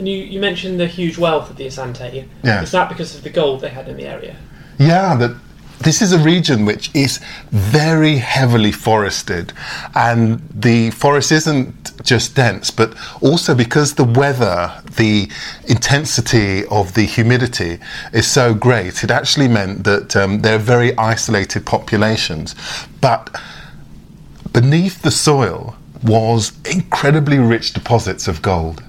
And 0.00 0.08
you, 0.08 0.16
you 0.16 0.40
mentioned 0.40 0.80
the 0.80 0.86
huge 0.86 1.18
wealth 1.18 1.50
of 1.50 1.56
the 1.56 1.66
Asante. 1.66 2.26
Yes. 2.42 2.64
Is 2.64 2.72
that 2.72 2.88
because 2.88 3.14
of 3.14 3.22
the 3.22 3.28
gold 3.28 3.60
they 3.60 3.68
had 3.68 3.86
in 3.86 3.98
the 3.98 4.06
area? 4.06 4.34
Yeah, 4.78 5.14
that 5.16 5.36
this 5.80 6.00
is 6.00 6.12
a 6.12 6.18
region 6.18 6.64
which 6.64 6.90
is 6.94 7.20
very 7.50 8.16
heavily 8.16 8.72
forested, 8.72 9.52
and 9.94 10.40
the 10.54 10.90
forest 10.92 11.32
isn't 11.32 12.02
just 12.02 12.34
dense, 12.34 12.70
but 12.70 12.94
also 13.20 13.54
because 13.54 13.94
the 13.94 14.04
weather, 14.04 14.72
the 14.96 15.30
intensity 15.68 16.64
of 16.66 16.94
the 16.94 17.04
humidity 17.04 17.78
is 18.14 18.26
so 18.26 18.54
great, 18.54 19.04
it 19.04 19.10
actually 19.10 19.48
meant 19.48 19.84
that 19.84 20.16
um, 20.16 20.40
they're 20.40 20.58
very 20.58 20.96
isolated 20.96 21.66
populations. 21.66 22.54
But 23.02 23.38
beneath 24.50 25.02
the 25.02 25.10
soil 25.10 25.76
was 26.02 26.52
incredibly 26.64 27.38
rich 27.38 27.74
deposits 27.74 28.28
of 28.28 28.40
gold, 28.40 28.82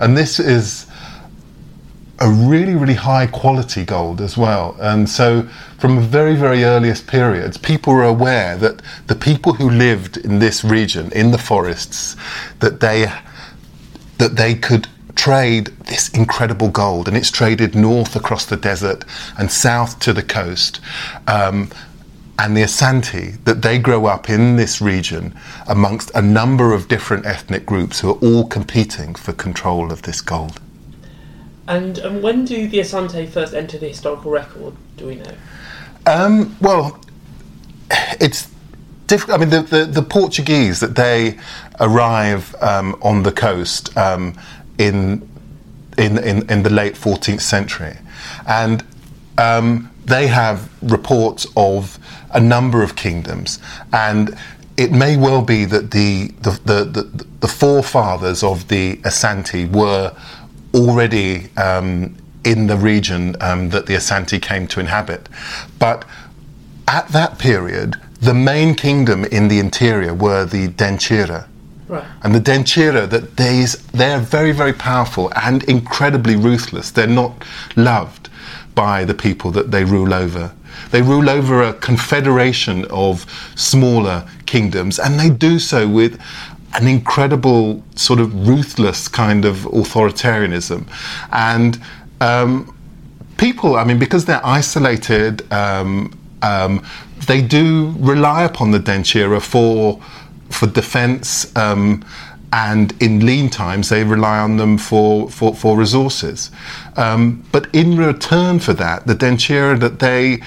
and 0.00 0.16
this 0.16 0.38
is 0.38 0.86
a 2.18 2.30
really, 2.30 2.74
really 2.74 2.94
high 2.94 3.26
quality 3.26 3.84
gold 3.84 4.20
as 4.20 4.36
well. 4.36 4.76
And 4.80 5.08
so, 5.08 5.48
from 5.78 6.00
very, 6.00 6.34
very 6.34 6.64
earliest 6.64 7.06
periods, 7.06 7.58
people 7.58 7.92
were 7.92 8.04
aware 8.04 8.56
that 8.56 8.80
the 9.06 9.14
people 9.14 9.54
who 9.54 9.68
lived 9.68 10.16
in 10.16 10.38
this 10.38 10.64
region, 10.64 11.12
in 11.12 11.30
the 11.30 11.38
forests, 11.38 12.16
that 12.60 12.80
they 12.80 13.12
that 14.18 14.36
they 14.36 14.54
could 14.54 14.88
trade 15.14 15.66
this 15.86 16.08
incredible 16.10 16.68
gold, 16.68 17.08
and 17.08 17.16
it's 17.16 17.30
traded 17.30 17.74
north 17.74 18.16
across 18.16 18.46
the 18.46 18.56
desert 18.56 19.04
and 19.38 19.50
south 19.50 19.98
to 20.00 20.12
the 20.12 20.22
coast. 20.22 20.80
Um, 21.26 21.70
and 22.38 22.56
the 22.56 22.62
Asante, 22.62 23.42
that 23.44 23.62
they 23.62 23.78
grow 23.78 24.06
up 24.06 24.28
in 24.28 24.56
this 24.56 24.80
region 24.80 25.34
amongst 25.66 26.10
a 26.14 26.20
number 26.20 26.72
of 26.72 26.88
different 26.88 27.24
ethnic 27.24 27.64
groups 27.64 28.00
who 28.00 28.10
are 28.10 28.18
all 28.18 28.46
competing 28.46 29.14
for 29.14 29.32
control 29.32 29.90
of 29.90 30.02
this 30.02 30.20
gold. 30.20 30.60
And 31.68 31.98
um, 32.00 32.22
when 32.22 32.44
do 32.44 32.68
the 32.68 32.78
Asante 32.78 33.28
first 33.28 33.54
enter 33.54 33.78
the 33.78 33.88
historical 33.88 34.30
record? 34.30 34.74
Do 34.96 35.06
we 35.06 35.16
know? 35.16 35.34
Um, 36.06 36.56
well, 36.60 37.00
it's 38.20 38.48
difficult. 39.06 39.38
I 39.38 39.40
mean, 39.40 39.50
the, 39.50 39.62
the, 39.62 39.84
the 39.86 40.02
Portuguese 40.02 40.80
that 40.80 40.94
they 40.94 41.38
arrive 41.80 42.54
um, 42.60 42.96
on 43.02 43.22
the 43.22 43.32
coast 43.32 43.96
um, 43.96 44.38
in, 44.78 45.28
in 45.98 46.18
in 46.18 46.48
in 46.50 46.62
the 46.62 46.70
late 46.70 46.94
14th 46.94 47.40
century, 47.40 47.96
and 48.46 48.84
um, 49.38 49.90
they 50.04 50.26
have 50.26 50.70
reports 50.82 51.46
of 51.56 51.98
a 52.32 52.40
number 52.40 52.82
of 52.82 52.96
kingdoms, 52.96 53.58
and 53.92 54.36
it 54.76 54.92
may 54.92 55.16
well 55.16 55.42
be 55.42 55.64
that 55.64 55.90
the 55.90 56.28
the, 56.42 56.50
the, 56.64 56.84
the, 56.84 57.26
the 57.40 57.48
forefathers 57.48 58.42
of 58.42 58.68
the 58.68 58.96
Asante 58.98 59.70
were 59.70 60.14
already 60.74 61.48
um, 61.56 62.14
in 62.44 62.66
the 62.66 62.76
region 62.76 63.34
um, 63.40 63.70
that 63.70 63.86
the 63.86 63.94
Asante 63.94 64.40
came 64.40 64.66
to 64.68 64.80
inhabit. 64.80 65.28
But 65.78 66.04
at 66.86 67.08
that 67.08 67.38
period, 67.38 67.96
the 68.20 68.34
main 68.34 68.74
kingdom 68.74 69.24
in 69.26 69.48
the 69.48 69.58
interior 69.58 70.14
were 70.14 70.44
the 70.44 70.68
Denkyira. 70.68 71.48
Right. 71.88 72.04
And 72.22 72.34
the 72.34 72.40
Denkyira, 72.40 73.08
that 73.10 73.36
they's, 73.36 73.76
they're 73.88 74.18
very, 74.18 74.52
very 74.52 74.72
powerful 74.72 75.32
and 75.36 75.62
incredibly 75.64 76.36
ruthless. 76.36 76.90
They're 76.90 77.06
not 77.06 77.44
loved 77.76 78.28
by 78.74 79.04
the 79.04 79.14
people 79.14 79.50
that 79.52 79.70
they 79.70 79.84
rule 79.84 80.12
over. 80.12 80.52
They 80.90 81.02
rule 81.02 81.28
over 81.28 81.62
a 81.62 81.72
confederation 81.74 82.84
of 82.86 83.26
smaller 83.56 84.28
kingdoms, 84.46 84.98
and 84.98 85.18
they 85.18 85.30
do 85.30 85.58
so 85.58 85.88
with 85.88 86.20
an 86.74 86.86
incredible 86.86 87.82
sort 87.94 88.20
of 88.20 88.48
ruthless 88.48 89.08
kind 89.08 89.44
of 89.44 89.56
authoritarianism. 89.58 90.86
And 91.32 91.80
um, 92.20 92.76
people, 93.38 93.76
I 93.76 93.84
mean, 93.84 93.98
because 93.98 94.24
they're 94.26 94.44
isolated, 94.44 95.50
um, 95.52 96.18
um, 96.42 96.84
they 97.26 97.42
do 97.42 97.94
rely 97.98 98.44
upon 98.44 98.70
the 98.70 98.78
Denkyira 98.78 99.40
for 99.40 100.00
for 100.50 100.66
defence. 100.66 101.54
Um, 101.56 102.04
and 102.52 102.94
in 103.02 103.26
lean 103.26 103.50
times, 103.50 103.88
they 103.88 104.04
rely 104.04 104.38
on 104.38 104.56
them 104.56 104.78
for, 104.78 105.28
for, 105.28 105.54
for 105.54 105.76
resources. 105.76 106.50
Um, 106.96 107.44
but 107.52 107.68
in 107.74 107.96
return 107.96 108.60
for 108.60 108.72
that, 108.74 109.06
the 109.06 109.14
Denkyira 109.14 109.78
that 109.80 109.98
they 109.98 110.40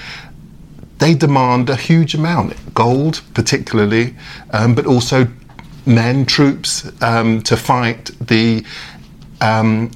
they 1.00 1.14
demand 1.14 1.68
a 1.68 1.76
huge 1.76 2.14
amount, 2.14 2.54
gold 2.74 3.22
particularly, 3.34 4.14
um, 4.52 4.74
but 4.74 4.86
also 4.86 5.26
men, 5.86 6.26
troops 6.26 6.90
um, 7.02 7.42
to 7.42 7.56
fight 7.56 8.10
the 8.20 8.64
um, 9.40 9.90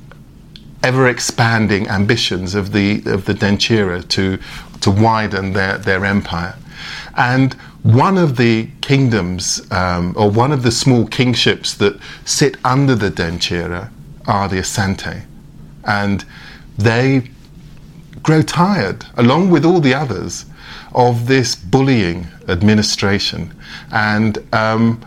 ever 0.82 1.08
expanding 1.08 1.88
ambitions 1.88 2.54
of 2.54 2.72
the 2.72 3.02
of 3.06 3.26
the 3.26 3.34
Denkyira 3.34 4.06
to 4.08 4.38
to 4.80 4.90
widen 4.90 5.52
their, 5.52 5.78
their 5.78 6.04
empire. 6.04 6.56
And 7.16 7.54
one 7.82 8.18
of 8.18 8.36
the 8.36 8.68
kingdoms, 8.80 9.62
um, 9.70 10.14
or 10.16 10.30
one 10.30 10.52
of 10.52 10.62
the 10.62 10.70
small 10.70 11.06
kingships 11.06 11.74
that 11.74 11.98
sit 12.24 12.56
under 12.64 12.94
the 12.94 13.10
Denkyira, 13.10 13.90
are 14.26 14.48
the 14.48 14.56
Asante. 14.56 15.24
And 15.84 16.24
they 16.78 17.30
grow 18.22 18.42
tired, 18.42 19.04
along 19.16 19.50
with 19.50 19.64
all 19.64 19.80
the 19.80 19.94
others, 19.94 20.46
of 20.94 21.26
this 21.26 21.54
bullying 21.54 22.28
administration. 22.48 23.54
And 23.90 24.38
um, 24.52 25.04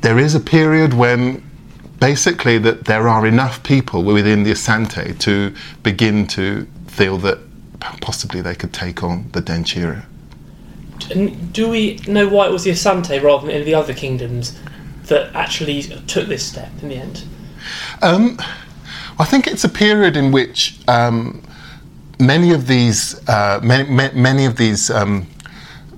there 0.00 0.18
is 0.18 0.34
a 0.34 0.40
period 0.40 0.94
when 0.94 1.42
basically 2.00 2.58
that 2.58 2.84
there 2.84 3.08
are 3.08 3.26
enough 3.26 3.62
people 3.62 4.02
within 4.02 4.42
the 4.42 4.50
Asante 4.50 5.18
to 5.20 5.54
begin 5.82 6.26
to 6.28 6.66
feel 6.86 7.18
that 7.18 7.38
possibly 8.00 8.40
they 8.40 8.54
could 8.54 8.72
take 8.72 9.02
on 9.02 9.30
the 9.32 9.40
Denkyira. 9.40 10.04
Do 11.52 11.68
we 11.68 11.96
know 12.06 12.28
why 12.28 12.46
it 12.46 12.52
was 12.52 12.64
the 12.64 12.70
Asante 12.70 13.22
rather 13.22 13.46
than 13.46 13.50
any 13.50 13.60
of 13.60 13.66
the 13.66 13.74
other 13.74 13.94
kingdoms 13.94 14.58
that 15.04 15.34
actually 15.34 15.82
took 15.82 16.28
this 16.28 16.44
step 16.44 16.70
in 16.82 16.88
the 16.88 16.96
end? 16.96 17.24
Um, 18.02 18.38
I 19.18 19.24
think 19.24 19.46
it's 19.46 19.64
a 19.64 19.68
period 19.68 20.16
in 20.16 20.32
which 20.32 20.78
um, 20.88 21.42
many 22.18 22.52
of 22.52 22.66
these 22.66 23.26
uh, 23.28 23.60
many, 23.62 23.88
many 24.14 24.44
of 24.44 24.56
these 24.56 24.90
um, 24.90 25.26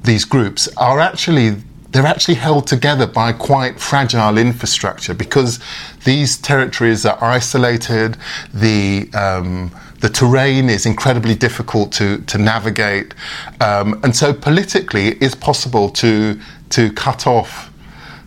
these 0.05 0.25
groups 0.25 0.69
are 0.77 1.01
actually 1.01 1.57
they're 1.91 2.07
actually 2.07 2.35
held 2.35 2.67
together 2.67 3.07
by 3.07 3.33
quite 3.33 3.81
fragile 3.81 4.37
infrastructure 4.37 5.15
because 5.15 5.59
these 6.05 6.37
territories 6.37 7.07
are 7.07 7.23
isolated. 7.23 8.17
The 8.53 9.09
um, 9.15 9.71
the 10.01 10.11
terrain 10.11 10.69
is 10.69 10.85
incredibly 10.85 11.35
difficult 11.35 11.91
to, 11.93 12.19
to 12.19 12.37
navigate, 12.37 13.15
um, 13.63 13.99
and 14.05 14.15
so 14.15 14.35
politically, 14.35 15.09
it 15.09 15.23
is 15.23 15.35
possible 15.35 15.89
to 15.91 16.39
to 16.71 16.93
cut 16.93 17.27
off 17.27 17.73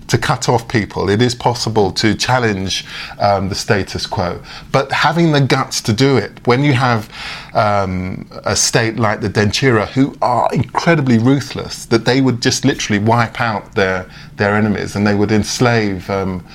to 0.10 0.17
cut 0.17 0.50
off 0.50 0.67
people. 0.67 1.10
It 1.10 1.22
is 1.22 1.36
possible 1.36 1.91
to 1.93 2.15
challenge 2.15 2.86
um, 3.19 3.50
the 3.50 3.56
status 3.56 4.06
quo, 4.06 4.41
but 4.72 4.91
having 4.91 5.32
the 5.32 5.41
guts 5.41 5.82
to 5.82 5.93
do 5.93 6.17
it 6.17 6.45
when 6.48 6.63
you 6.63 6.74
have 6.74 7.10
um, 7.54 8.28
a 8.45 8.56
state 8.56 8.98
like 8.98 9.22
the 9.22 9.30
Denkyira, 9.30 9.88
who 9.88 10.15
are 10.22 10.50
incredibly 10.54 11.17
ruthless, 11.17 11.86
that 11.86 12.06
they 12.06 12.22
would 12.22 12.41
just 12.41 12.65
literally 12.65 13.00
wipe 13.00 13.39
out 13.39 13.76
their 13.76 14.10
their 14.36 14.56
enemies 14.56 14.95
and 14.95 15.06
they 15.06 15.15
would 15.15 15.32
enslave 15.32 16.10
um, 16.10 16.45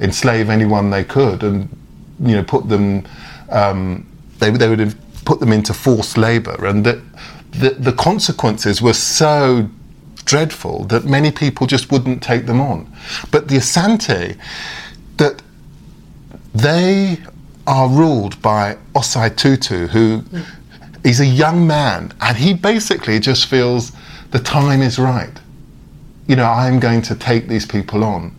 enslave 0.00 0.50
anyone 0.50 0.90
they 0.90 1.04
could, 1.04 1.42
and 1.42 1.68
you 2.20 2.36
know 2.36 2.44
put 2.44 2.68
them 2.68 3.06
um, 3.50 4.06
they 4.38 4.50
they 4.50 4.68
would 4.68 4.80
have 4.80 4.96
put 5.24 5.40
them 5.40 5.52
into 5.52 5.72
forced 5.72 6.18
labour, 6.18 6.66
and 6.66 6.84
that 6.84 6.98
the, 7.52 7.70
the 7.70 7.92
consequences 7.92 8.82
were 8.82 8.92
so 8.92 9.68
dreadful 10.24 10.84
that 10.86 11.04
many 11.04 11.30
people 11.30 11.66
just 11.66 11.90
wouldn't 11.90 12.22
take 12.22 12.46
them 12.46 12.60
on. 12.60 12.90
But 13.30 13.48
the 13.48 13.56
Asante, 13.56 14.38
that 15.16 15.42
they 16.54 17.18
are 17.66 17.88
ruled 17.88 18.40
by 18.42 18.76
Osei 18.94 19.34
Tutu, 19.34 19.88
who 19.88 20.24
is 21.02 21.20
a 21.20 21.26
young 21.26 21.66
man, 21.66 22.12
and 22.20 22.36
he 22.36 22.54
basically 22.54 23.18
just 23.18 23.46
feels 23.46 23.92
the 24.30 24.38
time 24.38 24.82
is 24.82 24.98
right. 24.98 25.32
You 26.26 26.36
know, 26.36 26.46
I'm 26.46 26.80
going 26.80 27.02
to 27.02 27.14
take 27.14 27.48
these 27.48 27.66
people 27.66 28.02
on. 28.02 28.34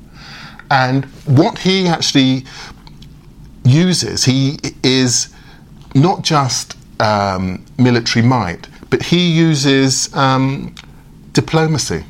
And 0.71 1.05
what 1.25 1.59
he 1.59 1.87
actually 1.87 2.45
uses, 3.63 4.25
he 4.25 4.57
is 4.83 5.33
not 5.93 6.23
just 6.23 6.75
um, 6.99 7.63
military 7.77 8.25
might, 8.25 8.67
but 8.89 9.01
he 9.03 9.31
uses 9.31 10.13
um, 10.15 10.73
diplomacy. 11.35 12.03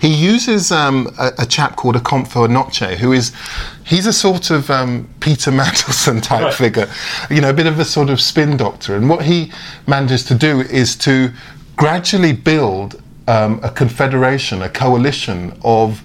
He 0.00 0.12
uses 0.12 0.72
um, 0.72 1.08
a, 1.18 1.32
a, 1.38 1.46
chap 1.46 1.76
called 1.76 1.94
Okomfo 1.94 2.48
Anokye, 2.48 2.96
who 2.96 3.12
is, 3.12 3.32
he's 3.84 4.06
a 4.06 4.12
sort 4.12 4.50
of 4.50 4.68
um, 4.70 5.08
Peter 5.20 5.50
Mandelson 5.52 6.20
type 6.20 6.42
right. 6.42 6.54
figure, 6.54 6.90
you 7.30 7.40
know, 7.40 7.50
a 7.50 7.54
bit 7.54 7.66
of 7.66 7.78
a 7.78 7.84
sort 7.84 8.10
of 8.10 8.20
spin 8.20 8.56
doctor. 8.56 8.96
And 8.96 9.08
what 9.08 9.24
he 9.24 9.52
manages 9.86 10.24
to 10.24 10.34
do 10.34 10.60
is 10.60 10.96
to 10.96 11.30
gradually 11.76 12.32
build 12.32 13.00
um, 13.28 13.60
a 13.62 13.70
confederation, 13.70 14.62
a 14.62 14.68
coalition 14.68 15.56
of 15.62 16.02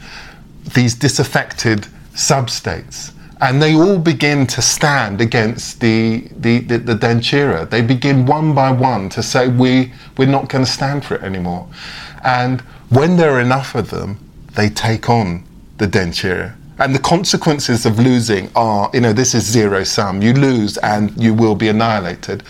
these 0.73 0.93
disaffected 0.93 1.87
sub-states 2.13 3.13
and 3.41 3.61
they 3.61 3.73
all 3.73 3.97
begin 3.97 4.45
to 4.45 4.61
stand 4.61 5.19
against 5.19 5.79
the, 5.81 6.27
the, 6.37 6.59
the, 6.59 6.77
the 6.77 6.93
Denkyira. 6.93 7.67
They 7.67 7.81
begin 7.81 8.27
one 8.27 8.53
by 8.53 8.71
one 8.71 9.09
to 9.09 9.23
say, 9.23 9.47
we, 9.47 9.91
we're 10.15 10.27
not 10.27 10.47
going 10.47 10.63
to 10.63 10.69
stand 10.69 11.03
for 11.03 11.15
it 11.15 11.23
anymore. 11.23 11.67
And 12.23 12.61
when 12.89 13.17
there 13.17 13.31
are 13.31 13.41
enough 13.41 13.73
of 13.73 13.89
them, 13.89 14.19
they 14.53 14.69
take 14.69 15.09
on 15.09 15.43
the 15.77 15.87
Denkyira. 15.87 16.55
And 16.77 16.93
the 16.93 16.99
consequences 16.99 17.85
of 17.87 17.97
losing 17.97 18.51
are, 18.55 18.91
you 18.93 19.01
know, 19.01 19.11
this 19.13 19.33
is 19.33 19.43
zero 19.43 19.83
sum. 19.83 20.21
You 20.21 20.33
lose 20.33 20.77
and 20.77 21.11
you 21.21 21.33
will 21.33 21.55
be 21.55 21.67
annihilated. 21.67 22.43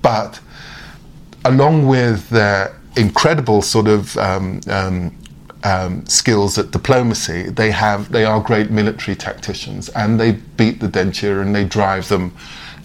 But 0.00 0.40
along 1.44 1.86
with 1.86 2.28
their 2.28 2.76
incredible 2.96 3.62
sort 3.62 3.86
of 3.86 4.16
um, 4.18 4.60
um, 4.68 5.16
um, 5.64 6.04
skills 6.06 6.58
at 6.58 6.70
diplomacy, 6.70 7.44
they 7.44 7.70
have 7.70 8.12
they 8.12 8.24
are 8.24 8.40
great 8.40 8.70
military 8.70 9.16
tacticians, 9.16 9.88
and 9.90 10.18
they 10.18 10.32
beat 10.32 10.80
the 10.80 10.88
Denkyira 10.88 11.42
and 11.42 11.54
they 11.54 11.64
drive 11.64 12.08
them 12.08 12.34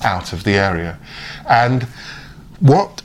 out 0.04 0.34
of 0.34 0.44
the 0.44 0.54
area. 0.54 1.00
And 1.50 1.84
what 2.60 3.02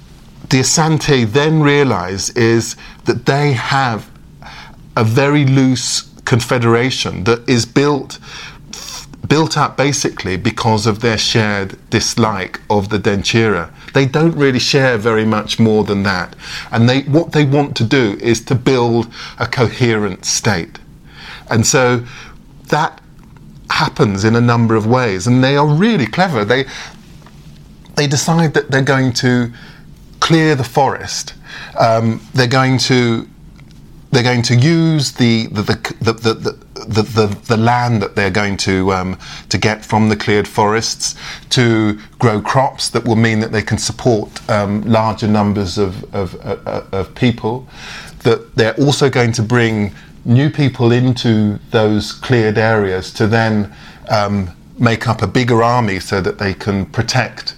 the 0.51 0.61
Asante 0.61 1.31
then 1.31 1.63
realise 1.63 2.31
is 2.31 2.77
that 3.05 3.27
they 3.27 3.53
have 3.53 4.11
a 4.97 5.05
very 5.05 5.47
loose 5.47 6.11
confederation 6.25 7.25
that 7.25 7.49
is 7.49 7.65
built 7.67 8.19
built 9.29 9.57
up 9.57 9.77
basically 9.77 10.37
because 10.37 10.87
of 10.87 11.01
their 11.01 11.17
shared 11.17 11.79
dislike 11.89 12.61
of 12.69 12.91
the 12.91 12.99
Denkyira. 12.99 13.71
They 13.93 14.07
don't 14.07 14.37
really 14.37 14.59
share 14.59 14.97
very 14.99 15.25
much 15.25 15.59
more 15.59 15.85
than 15.85 16.03
that. 16.05 16.35
And 16.71 16.89
they, 16.89 17.03
what 17.03 17.33
they 17.33 17.45
want 17.45 17.77
to 17.77 17.85
do 17.85 18.19
is 18.21 18.41
to 18.47 18.55
build 18.55 19.13
a 19.39 19.47
coherent 19.47 20.25
state. 20.25 20.79
And 21.51 21.67
so 21.67 22.05
that 22.69 23.01
happens 23.71 24.25
in 24.25 24.35
a 24.35 24.41
number 24.41 24.75
of 24.77 24.87
ways. 24.87 25.27
And 25.27 25.43
they 25.43 25.57
are 25.57 25.67
really 25.67 26.07
clever. 26.07 26.45
They, 26.45 26.65
they 27.97 28.07
decide 28.07 28.55
that 28.55 28.71
they're 28.71 28.83
going 28.83 29.13
to 29.15 29.53
clear 30.21 30.55
the 30.55 30.65
forest. 30.65 31.35
Um, 31.79 32.21
they're 32.35 32.47
going 32.47 32.79
to 32.79 33.29
they're 34.13 34.23
going 34.23 34.43
to 34.43 34.55
use 34.55 35.13
the 35.13 35.47
the, 35.49 35.63
the, 35.63 36.13
the, 36.13 36.35
the 36.35 36.72
the, 36.87 37.03
the, 37.03 37.27
the 37.47 37.57
land 37.57 38.03
that 38.03 38.17
they're 38.17 38.31
going 38.31 38.57
to 38.59 38.93
um, 38.93 39.19
to 39.49 39.59
get 39.59 39.85
from 39.85 40.09
the 40.09 40.17
cleared 40.17 40.49
forests 40.49 41.15
to 41.51 41.99
grow 42.19 42.41
crops 42.41 42.89
that 42.91 43.05
will 43.05 43.17
mean 43.17 43.41
that 43.41 43.53
they 43.53 43.63
can 43.63 43.79
support 43.79 44.51
um, 44.51 44.83
larger 44.83 45.29
numbers 45.29 45.79
of, 45.79 46.03
of, 46.15 46.35
uh, 46.45 46.85
of 46.93 47.15
people. 47.15 47.67
That 48.25 48.55
they're 48.55 48.77
also 48.77 49.11
going 49.11 49.33
to 49.33 49.43
bring 49.43 49.95
new 50.25 50.51
people 50.51 50.93
into 50.93 51.59
those 51.71 52.13
cleared 52.13 52.59
areas 52.59 53.13
to 53.15 53.27
then 53.27 53.73
um, 54.09 54.51
make 54.79 55.09
up 55.09 55.23
a 55.23 55.27
bigger 55.27 55.63
army 55.63 56.01
so 56.01 56.21
that 56.21 56.39
they 56.39 56.55
can 56.55 56.87
protect 56.87 57.57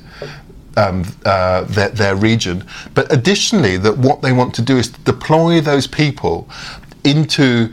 um, 0.77 1.05
uh, 1.25 1.62
their, 1.64 1.91
their, 1.91 2.16
region. 2.16 2.64
But 2.95 3.12
additionally, 3.12 3.77
that 3.79 3.97
what 3.97 4.22
they 4.22 4.33
want 4.33 4.55
to 4.57 4.62
do 4.62 4.77
is 4.77 4.89
deploy 4.89 5.61
those 5.61 5.87
people 5.87 6.49
into 7.05 7.72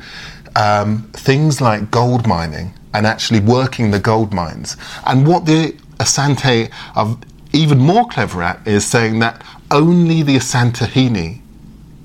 um, 0.55 1.09
things 1.13 1.61
like 1.61 1.91
gold 1.91 2.27
mining 2.27 2.73
and 2.93 3.07
actually 3.07 3.39
working 3.39 3.91
the 3.91 3.99
gold 3.99 4.33
mines. 4.33 4.77
And 5.05 5.27
what 5.27 5.45
the 5.45 5.75
Asante 5.99 6.71
are 6.95 7.17
even 7.53 7.79
more 7.79 8.07
clever 8.07 8.41
at 8.43 8.65
is 8.67 8.85
saying 8.85 9.19
that 9.19 9.41
only 9.69 10.23
the 10.23 10.37
Asantehene 10.37 11.41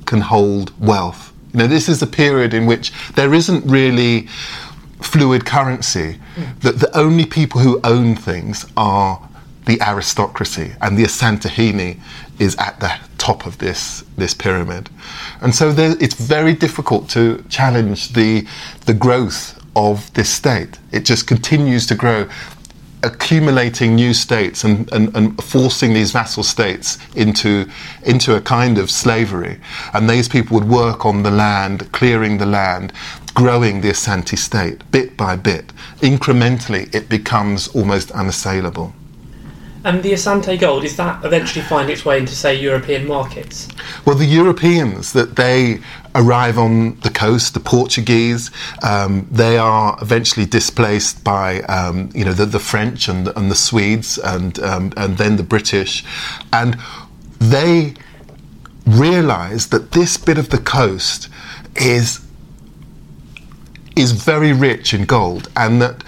can 0.04 0.20
hold 0.20 0.72
wealth. 0.80 1.32
You 1.52 1.60
know, 1.60 1.66
this 1.66 1.88
is 1.88 2.02
a 2.02 2.06
period 2.06 2.54
in 2.54 2.66
which 2.66 2.92
there 3.14 3.34
isn't 3.34 3.64
really 3.68 4.28
fluid 5.00 5.44
currency. 5.44 6.18
Mm. 6.36 6.60
That 6.60 6.78
the 6.80 6.96
only 6.96 7.26
people 7.26 7.60
who 7.60 7.80
own 7.82 8.16
things 8.16 8.66
are 8.76 9.20
the 9.66 9.80
aristocracy, 9.82 10.72
and 10.80 10.96
the 10.96 11.04
Asantehene 11.04 12.00
is 12.38 12.54
at 12.56 12.78
the 12.78 12.92
top 13.26 13.46
of 13.46 13.54
this 13.58 14.04
this 14.16 14.34
pyramid, 14.34 14.84
and 15.42 15.54
so 15.54 15.72
there, 15.72 15.94
it's 16.04 16.14
very 16.14 16.54
difficult 16.54 17.08
to 17.16 17.22
challenge 17.48 17.98
the 18.12 18.46
the 18.86 18.94
growth 18.94 19.42
of 19.74 20.12
this 20.14 20.30
state. 20.30 20.78
It 20.92 21.04
just 21.04 21.26
continues 21.26 21.86
to 21.86 21.94
grow 21.94 22.28
accumulating 23.02 23.94
new 23.94 24.12
states 24.14 24.64
and, 24.64 24.90
and, 24.92 25.14
and, 25.16 25.42
forcing 25.44 25.92
these 25.92 26.10
vassal 26.10 26.42
states 26.42 26.98
into, 27.14 27.68
into 28.04 28.34
a 28.34 28.40
kind 28.40 28.78
of 28.78 28.90
slavery. 28.90 29.58
And 29.92 30.08
these 30.08 30.28
people 30.28 30.58
would 30.58 30.68
work 30.68 31.06
on 31.06 31.22
the 31.22 31.30
land, 31.30 31.92
clearing 31.92 32.38
the 32.38 32.46
land, 32.46 32.92
growing 33.34 33.80
the 33.80 33.90
Asante 33.90 34.36
state 34.36 34.90
bit 34.90 35.16
by 35.16 35.36
bit. 35.36 35.66
Incrementally, 36.00 36.92
it 36.94 37.08
becomes 37.08 37.68
almost 37.68 38.10
unassailable. 38.10 38.92
And 39.86 40.02
the 40.02 40.14
Asante 40.14 40.58
gold, 40.58 40.82
is 40.82 40.96
that 40.96 41.24
eventually 41.24 41.64
find 41.64 41.88
its 41.88 42.04
way 42.04 42.18
into, 42.18 42.34
say, 42.34 42.60
European 42.60 43.06
markets? 43.06 43.68
Well, 44.04 44.16
the 44.16 44.26
Europeans, 44.26 45.12
that 45.12 45.36
they 45.36 45.78
arrive 46.16 46.58
on 46.58 46.98
the 47.02 47.08
coast, 47.08 47.54
the 47.54 47.60
Portuguese, 47.60 48.50
um, 48.82 49.28
they 49.30 49.56
are 49.56 49.96
eventually 50.02 50.44
displaced 50.44 51.22
by, 51.22 51.60
um, 51.62 52.10
you 52.12 52.24
know, 52.24 52.32
the, 52.32 52.46
the 52.46 52.58
French 52.58 53.06
and, 53.06 53.28
and, 53.36 53.48
the 53.48 53.54
Swedes 53.54 54.18
and, 54.18 54.58
um, 54.58 54.92
and 54.96 55.18
then 55.18 55.36
the 55.36 55.44
British. 55.44 56.04
And 56.52 56.76
they 57.38 57.94
realize 58.88 59.68
that 59.68 59.92
this 59.92 60.16
bit 60.16 60.36
of 60.36 60.50
the 60.50 60.58
coast 60.58 61.28
is 61.76 62.26
is 63.94 64.12
very 64.12 64.52
rich 64.52 64.92
in 64.92 65.04
gold 65.06 65.48
and 65.56 65.80
that 65.80 66.04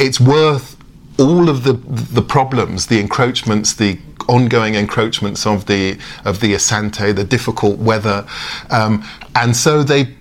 it's 0.00 0.18
worth 0.18 0.77
all 1.18 1.48
of 1.48 1.64
the 1.64 1.72
the 1.72 2.22
problems, 2.22 2.86
the 2.86 3.00
encroachments, 3.00 3.74
the 3.74 3.98
ongoing 4.28 4.74
encroachments 4.74 5.46
of 5.46 5.66
the 5.66 5.98
of 6.24 6.40
the 6.40 6.54
Asante, 6.54 7.14
the 7.14 7.24
difficult 7.24 7.78
weather, 7.78 8.26
um, 8.70 9.04
and 9.34 9.56
so 9.56 9.82
they 9.82 10.14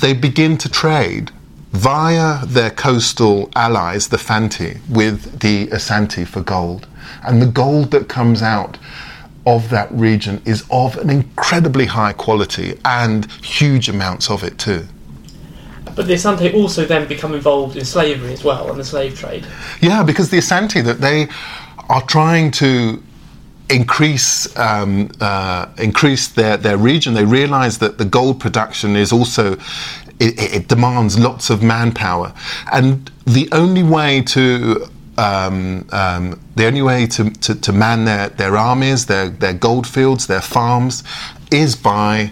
they 0.00 0.12
begin 0.12 0.58
to 0.58 0.68
trade 0.68 1.30
via 1.72 2.44
their 2.46 2.70
coastal 2.70 3.50
allies, 3.54 4.08
the 4.08 4.18
Fanti, 4.18 4.78
with 4.88 5.40
the 5.40 5.66
Asante 5.68 6.26
for 6.26 6.40
gold, 6.40 6.88
and 7.22 7.42
the 7.42 7.46
gold 7.46 7.90
that 7.90 8.08
comes 8.08 8.42
out 8.42 8.78
of 9.46 9.70
that 9.70 9.90
region 9.92 10.42
is 10.44 10.64
of 10.70 10.96
an 10.96 11.10
incredibly 11.10 11.86
high 11.86 12.12
quality 12.12 12.78
and 12.84 13.30
huge 13.42 13.88
amounts 13.88 14.28
of 14.30 14.42
it 14.42 14.58
too. 14.58 14.86
But 15.96 16.06
the 16.06 16.14
Asante 16.14 16.54
also 16.54 16.84
then 16.84 17.08
become 17.08 17.34
involved 17.34 17.76
in 17.76 17.84
slavery 17.84 18.32
as 18.32 18.44
well 18.44 18.70
and 18.70 18.78
the 18.78 18.84
slave 18.84 19.18
trade. 19.18 19.46
Yeah, 19.80 20.02
because 20.02 20.30
the 20.30 20.36
Asante 20.36 20.84
that 20.84 21.00
they 21.00 21.26
are 21.88 22.02
trying 22.02 22.50
to 22.52 23.02
increase 23.70 24.56
um, 24.56 25.10
uh, 25.20 25.66
increase 25.78 26.28
their, 26.28 26.56
their 26.56 26.76
region. 26.76 27.14
They 27.14 27.24
realise 27.24 27.78
that 27.78 27.98
the 27.98 28.04
gold 28.04 28.38
production 28.38 28.94
is 28.94 29.12
also 29.12 29.54
it, 30.18 30.38
it, 30.38 30.68
demands 30.68 31.18
lots 31.18 31.50
of 31.50 31.62
manpower, 31.62 32.32
and 32.72 33.10
the 33.26 33.48
only 33.52 33.82
way 33.82 34.22
to 34.22 34.86
um, 35.18 35.86
um, 35.92 36.40
the 36.54 36.66
only 36.66 36.82
way 36.82 37.06
to, 37.06 37.30
to, 37.30 37.54
to, 37.54 37.72
man 37.72 38.04
their, 38.04 38.28
their 38.30 38.56
armies, 38.56 39.06
their, 39.06 39.30
their 39.30 39.54
gold 39.54 39.86
fields, 39.86 40.26
their 40.26 40.42
farms, 40.42 41.02
is 41.50 41.74
by 41.74 42.30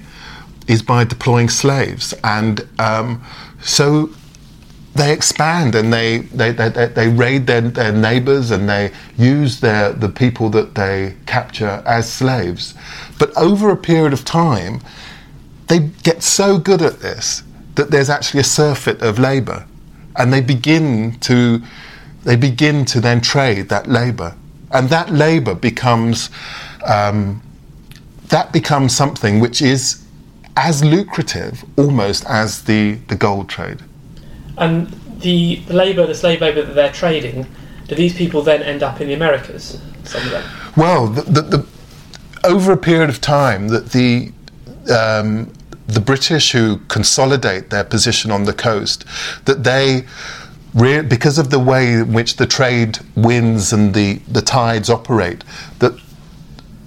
is 0.67 0.83
by 0.83 1.05
deploying 1.05 1.49
slaves 1.49 2.15
and 2.25 2.67
um, 2.79 3.23
so 3.65 4.11
they 4.95 5.13
expand 5.13 5.75
and 5.75 5.93
they, 5.93 6.19
they, 6.19 6.53
they, 6.53 6.69
they, 6.69 7.09
raid 7.09 7.47
their, 7.49 7.63
their 7.63 7.93
neighbors 7.93 8.53
and 8.53 8.69
they 8.69 8.93
use 9.19 9.59
their, 9.61 9.93
the 9.93 10.09
people 10.09 10.49
that 10.51 10.77
they 10.77 11.17
capture 11.27 11.83
as 11.85 12.11
slaves. 12.11 12.75
But 13.19 13.37
over 13.37 13.71
a 13.71 13.77
period 13.77 14.13
of 14.13 14.25
time, 14.25 14.81
they 15.67 15.81
get 16.05 16.23
so 16.23 16.59
good 16.59 16.81
at 16.81 17.01
this 17.01 17.43
that 17.75 17.91
there's 17.91 18.11
actually 18.11 18.41
a 18.41 18.45
surfeit 18.45 19.03
of 19.03 19.19
labor 19.19 19.67
and 20.17 20.33
they 20.33 20.41
begin 20.41 21.19
to 21.21 21.61
they 22.23 22.37
begin 22.37 22.85
to 22.85 23.01
then 23.01 23.21
trade 23.21 23.69
that 23.69 23.89
labor 23.89 24.37
and 24.71 24.89
that 24.89 25.11
labor 25.11 25.55
becomes 25.55 26.31
um, 26.87 27.43
that 28.29 28.53
becomes 28.53 28.95
something 28.95 29.41
which 29.41 29.61
is 29.61 30.04
as 30.57 30.85
lucrative 30.85 31.65
almost 31.77 32.25
as 32.27 32.65
the, 32.65 32.95
the 33.09 33.17
gold 33.17 33.49
trade. 33.49 33.81
And 34.57 34.89
the, 35.21 35.57
the 35.67 35.75
labour, 35.75 36.07
the 36.07 36.15
slave 36.15 36.41
labour 36.41 36.63
that 36.63 36.75
they're 36.75 36.93
trading, 36.93 37.47
do 37.89 37.95
these 37.95 38.17
people 38.17 38.43
then 38.43 38.63
end 38.63 38.83
up 38.83 39.01
in 39.01 39.09
the 39.09 39.15
Americas? 39.15 39.81
Some 40.05 40.23
of 40.23 40.31
them. 40.31 40.51
Well, 40.77 41.09
the, 41.09 41.23
the, 41.23 41.43
the, 41.43 41.67
over 42.45 42.73
a 42.73 42.77
period 42.77 43.11
of 43.11 43.21
time, 43.21 43.69
that 43.69 43.91
the 43.91 44.33
um, 44.95 45.53
the 45.87 46.01
British 46.01 46.53
who 46.53 46.79
consolidate 46.89 47.71
their 47.71 47.85
position 47.85 48.31
on 48.31 48.45
the 48.45 48.53
coast, 48.53 49.05
that 49.45 49.65
they 49.65 50.05
because 50.75 51.39
of 51.39 51.51
the 51.51 51.59
way 51.59 51.93
in 51.93 52.13
which 52.13 52.37
the 52.37 52.47
trade 52.47 52.99
winds 53.15 53.73
and 53.73 53.95
the, 53.95 54.15
the 54.27 54.43
tides 54.43 54.91
operate, 54.91 55.45
that 55.79 55.97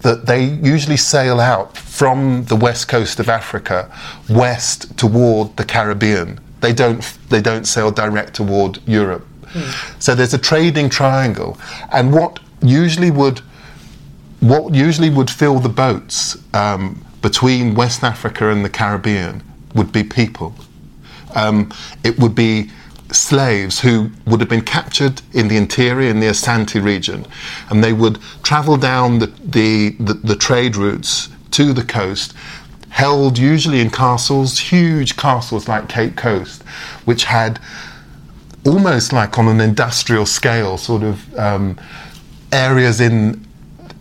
that 0.08 0.26
they 0.26 0.46
usually 0.46 0.96
sail 0.96 1.38
out 1.42 1.76
from 1.76 2.46
the 2.46 2.56
west 2.56 2.88
coast 2.88 3.20
of 3.20 3.28
Africa 3.28 3.92
west 4.30 4.98
toward 4.98 5.58
the 5.58 5.66
Caribbean. 5.66 6.40
They 6.62 6.72
don't, 6.72 7.02
they 7.28 7.42
don't 7.42 7.66
sail 7.66 7.92
direct 7.92 8.34
toward 8.36 8.80
Europe. 8.88 9.28
Mm. 9.48 10.02
So 10.02 10.16
there's 10.16 10.34
a 10.34 10.38
trading 10.38 10.90
triangle. 10.90 11.58
And 11.92 12.14
what 12.14 12.40
usually 12.62 13.12
would, 13.12 13.40
what 14.40 14.74
usually 14.74 15.10
would 15.10 15.30
fill 15.30 15.60
the 15.60 15.68
boats 15.68 16.38
um, 16.54 17.06
between 17.22 17.76
West 17.76 18.02
Africa 18.02 18.50
and 18.50 18.64
the 18.64 18.70
Caribbean 18.70 19.44
would 19.76 19.92
be 19.92 20.06
people. 20.06 20.56
Um, 21.36 21.70
it 22.06 22.18
would 22.18 22.34
be 22.34 22.72
slaves 23.12 23.80
who 23.80 24.12
would 24.26 24.40
have 24.40 24.50
been 24.50 24.62
captured 24.62 25.22
in 25.34 25.48
the 25.48 25.58
interior, 25.58 26.10
in 26.10 26.20
the 26.20 26.28
Asante 26.28 26.84
region, 26.84 27.26
and 27.70 27.84
they 27.84 27.94
would 27.94 28.20
travel 28.44 28.78
down 28.78 29.20
the, 29.20 29.28
the, 29.44 29.96
the, 30.00 30.14
the 30.14 30.36
trade 30.36 30.76
routes 30.76 31.30
to 31.52 31.74
the 31.74 31.84
coast, 31.84 32.34
held 32.90 33.38
usually 33.38 33.80
in 33.80 33.90
castles, 33.90 34.60
huge 34.60 35.18
castles 35.18 35.68
like 35.68 35.88
Cape 35.88 36.16
Coast, 36.16 36.64
which 37.06 37.26
had 37.26 37.60
almost 38.66 39.14
like 39.14 39.38
on 39.38 39.48
an 39.48 39.62
industrial 39.62 40.26
scale, 40.26 40.78
sort 40.78 41.04
of 41.04 41.38
um, 41.38 41.80
areas 42.52 43.00
in 43.00 43.46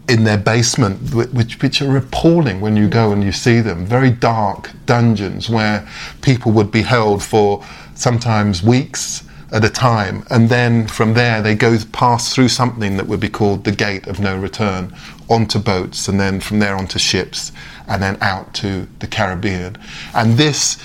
in 0.08 0.22
their 0.22 0.38
basement, 0.38 1.12
which, 1.12 1.60
which 1.60 1.82
are 1.82 1.96
appalling 1.96 2.60
when 2.60 2.76
you 2.76 2.86
go 2.86 3.10
and 3.10 3.24
you 3.24 3.32
see 3.32 3.60
them. 3.60 3.84
Very 3.84 4.10
dark 4.10 4.70
dungeons 4.86 5.50
where 5.50 5.88
people 6.22 6.52
would 6.52 6.70
be 6.70 6.82
held 6.82 7.24
for 7.24 7.64
sometimes 7.96 8.62
weeks 8.62 9.24
at 9.52 9.64
a 9.64 9.70
time, 9.70 10.24
and 10.30 10.48
then 10.48 10.86
from 10.86 11.14
there 11.14 11.42
they 11.42 11.54
go 11.54 11.76
pass 11.92 12.34
through 12.34 12.48
something 12.48 12.96
that 12.96 13.06
would 13.06 13.20
be 13.20 13.28
called 13.28 13.64
the 13.64 13.72
gate 13.72 14.06
of 14.06 14.20
no 14.20 14.36
return 14.36 14.94
onto 15.28 15.58
boats, 15.58 16.08
and 16.08 16.20
then 16.20 16.40
from 16.40 16.58
there 16.58 16.76
onto 16.76 16.98
ships, 16.98 17.52
and 17.88 18.02
then 18.02 18.16
out 18.20 18.52
to 18.54 18.86
the 18.98 19.06
Caribbean. 19.06 19.76
And 20.14 20.36
this 20.36 20.78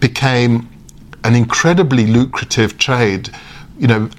became 0.00 0.68
an 1.24 1.34
incredibly 1.34 2.06
lucrative 2.06 2.78
trade. 2.78 3.30
You 3.78 3.88
know, 3.88 4.10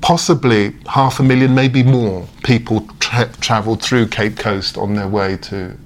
possibly 0.00 0.74
half 0.86 1.20
a 1.20 1.22
million, 1.22 1.54
maybe 1.54 1.82
more, 1.82 2.26
people 2.42 2.88
tra- 3.00 3.32
travelled 3.40 3.82
through 3.82 4.08
Cape 4.08 4.36
Coast 4.36 4.76
on 4.76 4.94
their 4.94 5.08
way 5.08 5.36
to 5.36 5.76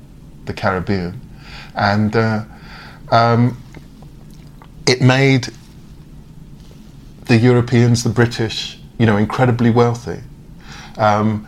the 0.46 0.52
uh, 2.14 2.44
um, 3.10 3.60
the 7.26 7.36
Europeans, 7.36 8.04
the 8.04 8.10
British, 8.10 8.78
you 8.98 9.06
know, 9.06 9.16
incredibly 9.16 9.70
wealthy. 9.70 10.20
Um, 10.98 11.46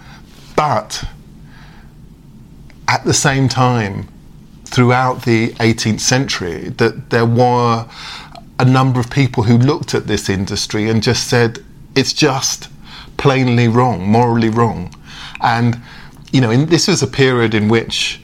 but 0.54 1.04
at 2.88 3.04
the 3.04 3.14
same 3.14 3.48
time, 3.48 4.08
throughout 4.64 5.24
the 5.24 5.50
18th 5.54 6.00
century, 6.00 6.70
that 6.70 7.10
there 7.10 7.26
were 7.26 7.86
a 8.58 8.64
number 8.64 8.98
of 9.00 9.10
people 9.10 9.42
who 9.44 9.58
looked 9.58 9.94
at 9.94 10.06
this 10.06 10.28
industry 10.28 10.88
and 10.88 11.02
just 11.02 11.28
said, 11.28 11.64
it's 11.94 12.12
just 12.12 12.68
plainly 13.16 13.68
wrong, 13.68 14.06
morally 14.06 14.48
wrong. 14.48 14.94
And, 15.40 15.80
you 16.32 16.40
know, 16.40 16.50
in, 16.50 16.66
this 16.66 16.88
was 16.88 17.02
a 17.02 17.06
period 17.06 17.54
in 17.54 17.68
which 17.68 18.20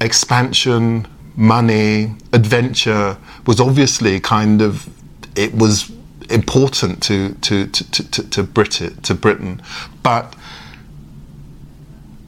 expansion, 0.00 1.06
money, 1.36 2.14
adventure 2.32 3.16
was 3.46 3.60
obviously 3.60 4.20
kind 4.20 4.62
of, 4.62 4.88
it 5.36 5.54
was 5.54 5.92
important 6.30 7.02
to, 7.04 7.34
to, 7.34 7.66
to, 7.66 8.10
to, 8.10 8.30
to, 8.30 8.42
Britain, 8.42 9.00
to 9.02 9.14
Britain. 9.14 9.62
But 10.02 10.34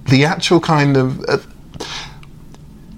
the 0.09 0.24
actual 0.24 0.61
kind 0.61 0.96
of, 0.96 1.24
uh, 1.28 1.38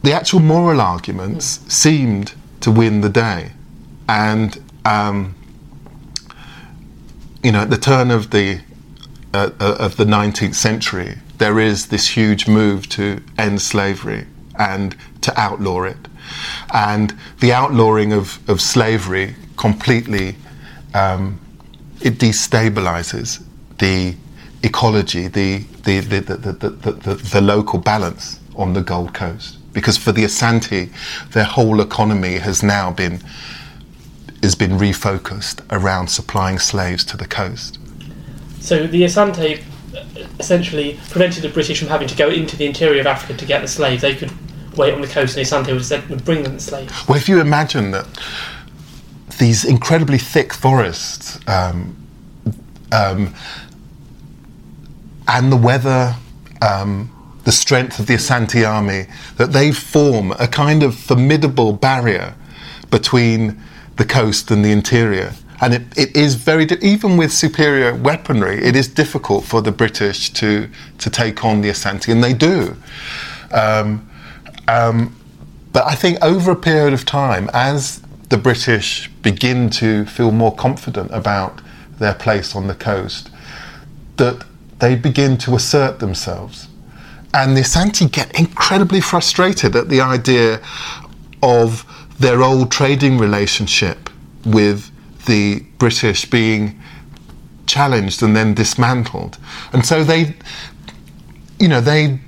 the 0.03 0.13
actual 0.13 0.41
moral 0.41 0.81
arguments 0.81 1.61
seemed 1.73 2.35
to 2.61 2.71
win 2.71 3.01
the 3.01 3.09
day. 3.09 3.53
And, 4.09 4.63
um, 4.85 5.35
you 7.43 7.53
know, 7.53 7.63
at 7.63 7.71
the 7.71 7.79
turn 7.79 8.11
of 8.11 8.31
the 8.31 8.61
uh, 9.35 9.51
uh, 9.59 9.77
of 9.81 9.97
the 9.97 10.05
19th 10.05 10.55
century, 10.55 11.19
there 11.39 11.59
is 11.59 11.89
this 11.89 12.17
huge 12.17 12.47
move 12.47 12.89
to 12.91 13.21
end 13.37 13.61
slavery 13.61 14.27
and 14.57 14.97
to 15.23 15.39
outlaw 15.39 15.83
it. 15.83 15.97
And 16.73 17.19
the 17.41 17.53
outlawing 17.53 18.13
of, 18.13 18.39
of 18.49 18.61
slavery 18.61 19.35
completely 19.57 20.37
um, 20.95 21.41
it 22.01 22.15
destabilizes 22.15 23.43
the 23.79 24.15
ecology, 24.63 25.29
the 25.29 25.59
the, 25.85 26.01
the, 26.01 26.21
the, 26.21 26.37
the, 26.37 26.93
the, 26.93 27.15
the 27.15 27.41
local 27.41 27.79
balance 27.79 28.41
on 28.57 28.73
the 28.73 28.81
Gold 28.81 29.13
Coast. 29.13 29.59
Because 29.75 29.99
for 29.99 30.13
the 30.13 30.25
Asante, 30.25 30.91
their 31.33 31.45
whole 31.45 31.81
economy 31.81 32.39
has 32.39 32.63
now 32.63 32.91
been 32.91 33.21
has 34.43 34.55
been 34.55 34.73
refocused 34.73 35.63
around 35.71 36.09
supplying 36.09 36.59
slaves 36.59 37.05
to 37.05 37.17
the 37.17 37.27
coast. 37.27 37.79
So 38.61 38.87
the 38.87 39.03
Asante 39.03 39.63
essentially 40.39 40.99
prevented 41.11 41.43
the 41.43 41.49
British 41.49 41.79
from 41.79 41.89
having 41.89 42.09
to 42.09 42.17
go 42.17 42.29
into 42.29 42.57
the 42.57 42.67
interior 42.67 43.01
of 43.01 43.07
Africa 43.07 43.37
to 43.39 43.47
get 43.47 43.63
the 43.63 43.69
slaves. 43.69 44.03
They 44.03 44.15
could 44.15 44.33
wait 44.77 44.93
on 44.95 45.01
the 45.01 45.07
coast, 45.07 45.37
and 45.37 45.47
the 45.47 45.51
Asante 45.51 45.73
would, 45.73 46.11
would 46.11 46.25
bring 46.25 46.43
them 46.43 46.55
the 46.55 46.61
slaves. 46.61 46.93
Well, 47.09 47.17
if 47.17 47.29
you 47.29 47.41
imagine 47.41 47.91
that 47.93 48.07
these 49.39 49.65
incredibly 49.65 50.19
thick 50.19 50.53
forests 50.53 51.39
um, 51.49 51.97
um, 52.93 53.35
and 55.29 55.51
the 55.51 55.57
weather, 55.57 56.15
um, 56.63 57.11
the 57.45 57.53
strength 57.53 57.99
of 57.99 58.07
the 58.07 58.15
Asante 58.15 58.69
army, 58.69 59.07
that 59.37 59.53
they 59.53 59.73
form 59.73 60.33
a 60.33 60.47
kind 60.47 60.83
of 60.83 60.95
formidable 60.95 61.73
barrier 61.73 62.35
between 62.91 63.61
the 63.97 64.05
coast 64.05 64.51
and 64.51 64.65
the 64.65 64.71
interior. 64.71 65.33
And 65.61 65.73
it, 65.73 65.83
it 65.97 66.17
is 66.17 66.35
very, 66.35 66.67
even 66.83 67.17
with 67.17 67.33
superior 67.33 67.95
weaponry, 67.95 68.63
it 68.63 68.77
is 68.77 68.89
difficult 68.89 69.45
for 69.45 69.63
the 69.63 69.73
British 69.73 70.31
to, 70.35 70.69
to 70.99 71.11
take 71.11 71.45
on 71.45 71.61
the 71.61 71.71
Asante, 71.71 72.13
and 72.13 72.23
they 72.23 72.35
do. 72.35 72.77
Um, 73.53 74.11
um, 74.69 75.17
but 75.73 75.85
I 75.87 75.95
think 75.95 76.23
over 76.23 76.53
a 76.53 76.57
period 76.57 76.93
of 76.93 77.05
time, 77.05 77.51
as 77.53 78.04
the 78.29 78.39
British 78.39 79.09
begin 79.23 79.71
to 79.71 80.05
feel 80.07 80.31
more 80.31 80.55
confident 80.55 81.11
about 81.13 81.61
their 81.99 82.15
place 82.15 82.57
on 82.57 82.67
the 82.67 82.75
coast, 82.75 83.31
that 84.17 84.45
they 84.79 84.97
begin 84.97 85.37
to 85.39 85.55
assert 85.55 85.99
themselves. 85.99 86.69
And 87.33 87.57
the 87.57 87.63
Asante 87.63 88.11
get 88.11 88.39
incredibly 88.39 89.01
frustrated 89.01 89.75
at 89.75 89.89
the 89.89 90.01
idea 90.01 90.61
of 91.43 91.85
their 92.19 92.43
old 92.43 92.71
trading 92.71 93.19
relationship 93.19 94.09
with 94.45 94.91
the 95.27 95.61
British 95.79 96.25
being 96.25 96.81
challenged 97.67 98.23
and 98.23 98.37
then 98.37 98.55
dismantled. 98.55 99.39
And 99.73 99.85
so 99.85 100.05
they, 100.05 100.35
you 101.59 101.69
know, 101.69 101.81
they 101.81 102.21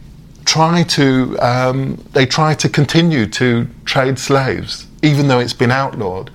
try 0.45 0.83
to 0.85 1.37
um, 1.41 2.03
they 2.13 2.27
try 2.27 2.55
to 2.55 2.69
continue 2.69 3.27
to 3.27 3.69
trade 3.85 4.19
slaves, 4.19 4.86
even 5.07 5.29
though 5.29 5.39
it's 5.39 5.53
been 5.53 5.71
outlawed. 5.71 6.31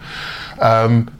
Um, 0.60 1.14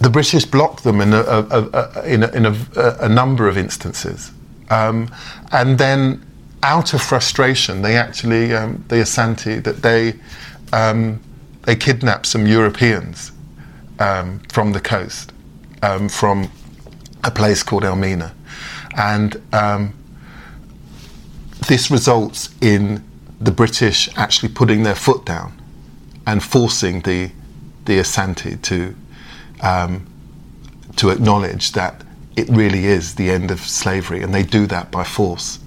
the 0.00 0.10
British 0.10 0.44
blocked 0.46 0.82
them 0.82 1.00
in 1.00 1.12
a, 1.12 1.20
a, 1.20 1.68
a, 1.72 2.04
in, 2.06 2.22
in 2.22 2.46
a, 2.46 3.08
number 3.08 3.48
of 3.48 3.58
instances, 3.58 4.32
um, 4.70 5.14
and 5.52 5.78
then 5.78 6.24
out 6.62 6.94
of 6.94 7.02
frustration, 7.02 7.82
they 7.82 7.96
actually 7.96 8.54
um, 8.54 8.82
the 8.88 8.96
Asante 8.96 9.62
that 9.62 9.82
they 9.82 10.14
um, 10.72 11.20
they 11.62 11.76
kidnapped 11.76 12.26
some 12.26 12.46
Europeans 12.46 13.32
um, 13.98 14.40
from 14.50 14.72
the 14.72 14.80
coast, 14.80 15.32
um, 15.82 16.08
from 16.08 16.50
a 17.22 17.30
place 17.30 17.62
called 17.62 17.84
Elmina, 17.84 18.34
and 18.96 19.34
this 21.68 21.90
results 21.90 22.54
in 22.62 23.04
the 23.38 23.50
British 23.50 24.08
actually 24.16 24.48
putting 24.48 24.82
their 24.82 24.94
foot 24.94 25.26
down 25.26 25.59
and 26.30 26.42
forcing 26.42 27.00
the 27.00 27.28
the 27.86 27.98
Asante 27.98 28.62
to 28.62 28.94
um, 29.62 30.06
to 30.96 31.10
acknowledge 31.10 31.72
that 31.72 32.02
it 32.36 32.48
really 32.48 32.86
is 32.86 33.16
the 33.16 33.30
end 33.30 33.50
of 33.50 33.60
slavery, 33.60 34.22
and 34.22 34.32
they 34.32 34.44
do 34.44 34.66
that 34.68 34.92
by 34.92 35.02
force. 35.02 35.58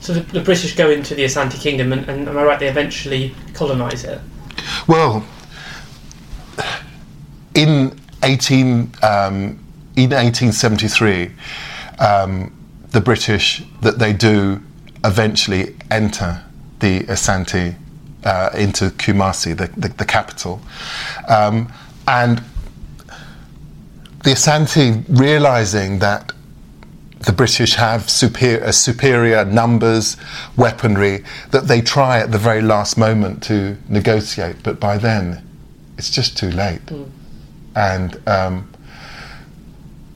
So 0.00 0.12
the, 0.12 0.20
the 0.32 0.40
British 0.40 0.74
go 0.74 0.90
into 0.90 1.14
the 1.14 1.24
Asante 1.24 1.60
Kingdom, 1.60 1.92
and, 1.92 2.08
and 2.08 2.28
am 2.28 2.36
I 2.36 2.42
right? 2.42 2.58
They 2.58 2.68
eventually 2.68 3.34
colonise 3.54 4.02
it. 4.04 4.20
Well, 4.88 5.24
in 7.54 7.98
18 8.24 8.92
um, 9.02 9.64
in 9.94 10.10
1873, 10.10 11.30
um, 12.00 12.52
the 12.90 13.00
British 13.00 13.62
that 13.82 14.00
they 14.00 14.12
do 14.12 14.60
eventually 15.04 15.76
enter 15.92 16.42
the 16.80 17.04
Asante 17.04 17.76
uh, 18.26 18.50
into 18.54 18.90
Kumasi, 18.90 19.56
the, 19.56 19.68
the, 19.80 19.88
the 19.88 20.04
capital, 20.04 20.60
um, 21.28 21.72
and 22.06 22.42
the 24.24 24.32
Asante 24.32 25.04
realizing 25.08 26.00
that 26.00 26.32
the 27.20 27.32
British 27.32 27.74
have 27.74 28.10
superior, 28.10 28.72
superior 28.72 29.44
numbers, 29.44 30.16
weaponry, 30.56 31.24
that 31.50 31.68
they 31.68 31.80
try 31.80 32.18
at 32.18 32.32
the 32.32 32.38
very 32.38 32.62
last 32.62 32.98
moment 32.98 33.42
to 33.44 33.76
negotiate, 33.88 34.56
but 34.62 34.78
by 34.78 34.98
then 34.98 35.42
it's 35.96 36.10
just 36.10 36.36
too 36.36 36.50
late. 36.50 36.84
Mm. 36.86 37.10
And 37.74 38.28
um, 38.28 38.72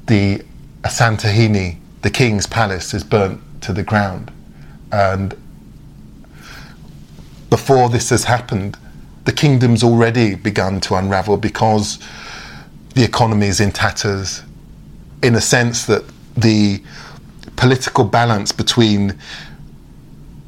the 0.07 0.43
Asantehene, 0.83 1.79
the 2.03 2.11
king's 2.11 2.47
palace, 2.47 2.95
is 2.95 3.05
burnt 3.05 3.41
to 3.63 3.73
the 3.73 3.83
ground. 3.83 4.33
And 4.93 5.35
before 7.51 7.89
this 7.89 8.11
has 8.11 8.25
happened, 8.25 8.79
the 9.25 9.33
kingdom's 9.33 9.83
already 9.83 10.35
begun 10.35 10.81
to 10.81 10.95
unravel 10.95 11.37
because 11.37 11.99
the 12.95 13.05
economy 13.05 13.47
is 13.47 13.61
in 13.61 13.73
tatters, 13.73 14.43
in 15.23 15.35
a 15.35 15.41
sense 15.41 15.85
that 15.87 16.05
the 16.37 16.83
political 17.57 18.05
balance 18.05 18.53
between 18.53 19.19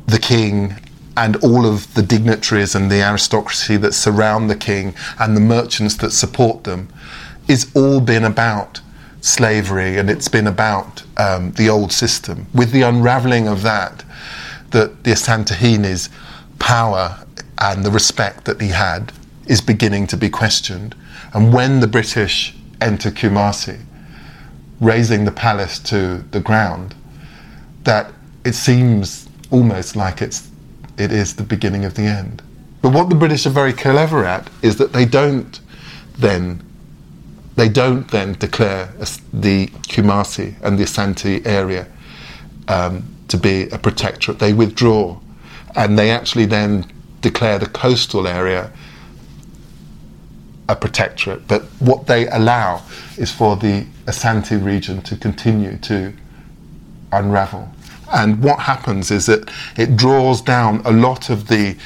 the 0.06 0.18
king 0.18 0.74
and 1.16 1.36
all 1.36 1.66
of 1.66 1.92
the 1.94 2.02
dignitaries 2.02 2.74
and 2.74 2.90
the 2.90 3.02
aristocracy 3.02 3.76
that 3.76 3.92
surround 3.92 4.48
the 4.48 4.56
king 4.56 4.94
and 5.18 5.36
the 5.36 5.40
merchants 5.40 5.96
that 5.96 6.10
support 6.10 6.64
them 6.64 6.88
is 7.48 7.70
all 7.74 8.00
been 8.00 8.24
about 8.24 8.80
slavery 9.20 9.98
and 9.98 10.08
it's 10.08 10.28
been 10.28 10.46
about 10.46 11.02
um, 11.18 11.52
the 11.52 11.68
old 11.68 11.92
system. 11.92 12.46
With 12.54 12.72
the 12.72 12.82
unraveling 12.82 13.46
of 13.46 13.62
that, 13.62 14.04
that 14.70 15.04
the 15.04 15.12
Asantehene's 15.12 16.08
power 16.62 17.26
and 17.58 17.84
the 17.84 17.90
respect 17.90 18.44
that 18.44 18.60
he 18.60 18.68
had 18.68 19.12
is 19.46 19.60
beginning 19.60 20.06
to 20.06 20.16
be 20.16 20.30
questioned. 20.30 20.94
And 21.34 21.52
when 21.52 21.80
the 21.80 21.88
British 21.88 22.54
enter 22.80 23.10
Kumasi, 23.10 23.80
razing 24.80 25.24
the 25.24 25.32
palace 25.32 25.80
to 25.80 26.18
the 26.30 26.40
ground, 26.40 26.94
that 27.82 28.12
it 28.44 28.54
seems 28.54 29.28
almost 29.50 29.96
like 29.96 30.22
it's 30.22 30.48
it 30.98 31.10
is 31.10 31.34
the 31.34 31.42
beginning 31.42 31.84
of 31.84 31.94
the 31.94 32.02
end. 32.02 32.42
But 32.80 32.92
what 32.92 33.08
the 33.08 33.16
British 33.16 33.44
are 33.46 33.50
very 33.62 33.72
clever 33.72 34.24
at 34.24 34.48
is 34.62 34.76
that 34.76 34.92
they 34.92 35.04
don't 35.04 35.60
then 36.18 36.62
they 37.56 37.68
don't 37.68 38.08
then 38.10 38.34
declare 38.34 38.86
the 39.32 39.66
Kumasi 39.92 40.54
and 40.62 40.78
the 40.78 40.84
Asante 40.84 41.44
area 41.44 41.86
um, 42.68 43.04
to 43.28 43.36
be 43.36 43.68
a 43.70 43.78
protectorate. 43.78 44.38
They 44.38 44.52
withdraw, 44.52 45.18
and 45.74 45.98
they 45.98 46.10
actually 46.10 46.46
then 46.46 46.90
declare 47.20 47.58
the 47.58 47.66
coastal 47.66 48.26
area 48.26 48.72
a 50.68 50.76
protectorate, 50.76 51.46
but 51.48 51.62
what 51.80 52.06
they 52.06 52.28
allow 52.28 52.82
is 53.18 53.30
for 53.30 53.56
the 53.56 53.86
Asante 54.06 54.62
region 54.62 55.02
to 55.02 55.16
continue 55.16 55.76
to 55.78 56.12
unravel. 57.12 57.68
And 58.12 58.42
what 58.42 58.60
happens 58.60 59.10
is 59.10 59.26
that 59.26 59.50
it 59.76 59.96
draws 59.96 60.40
down 60.40 60.82
a 60.84 60.92
lot 60.92 61.30
of 61.30 61.48
the 61.48 61.76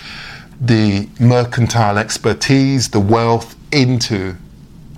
the 0.58 1.06
mercantile 1.20 1.98
expertise, 1.98 2.88
the 2.88 3.00
wealth 3.00 3.56
into 3.72 4.34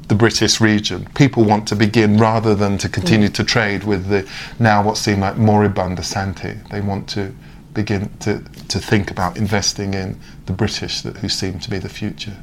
the 0.07 0.15
British 0.15 0.61
region. 0.61 1.05
People 1.17 1.43
want 1.43 1.67
to 1.69 1.75
begin 1.77 2.17
rather 2.17 2.55
than 2.55 2.79
to 2.79 2.89
continue 2.89 3.29
mm. 3.29 3.35
to 3.35 3.45
trade 3.45 3.83
with 3.83 4.07
the 4.07 4.29
now 4.61 4.83
what 4.83 4.97
seem 4.97 5.21
like 5.21 5.37
moribund 5.37 5.99
Asante. 5.99 6.67
They 6.69 6.81
want 6.81 7.09
to 7.11 7.35
begin 7.79 8.11
to, 8.19 8.43
to 8.67 8.79
think 8.81 9.09
about 9.09 9.37
investing 9.37 9.95
in 9.95 10.19
the 10.47 10.53
British 10.53 11.03
that, 11.03 11.17
who 11.19 11.29
seem 11.29 11.61
to 11.61 11.71
be 11.71 11.79
the 11.79 11.89
future. 11.89 12.37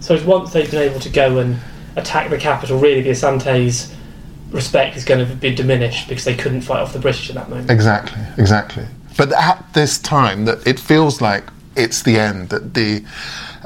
So 0.00 0.18
once 0.26 0.54
they've 0.54 0.70
been 0.70 0.90
able 0.90 1.00
to 1.00 1.10
go 1.10 1.38
and 1.38 1.58
attack 1.96 2.30
the 2.30 2.38
capital, 2.38 2.78
really 2.78 3.02
the 3.02 3.10
Asante's 3.10 3.94
respect 4.50 4.96
is 4.96 5.04
going 5.04 5.26
to 5.26 5.34
be 5.34 5.54
diminished 5.54 6.08
because 6.08 6.24
they 6.24 6.34
couldn't 6.34 6.62
fight 6.62 6.80
off 6.80 6.94
the 6.94 6.98
British 6.98 7.28
at 7.28 7.34
that 7.34 7.50
moment. 7.50 7.70
Exactly, 7.70 8.22
exactly. 8.38 8.86
But 9.18 9.32
at 9.32 9.62
this 9.74 9.98
time, 9.98 10.46
that 10.46 10.66
it 10.66 10.80
feels 10.80 11.20
like 11.20 11.44
it's 11.76 12.02
the 12.02 12.18
end, 12.18 12.48
that 12.48 12.72
the 12.72 13.04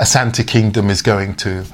Asante 0.00 0.44
kingdom 0.44 0.90
is 0.90 1.02
going 1.02 1.36
to 1.36 1.64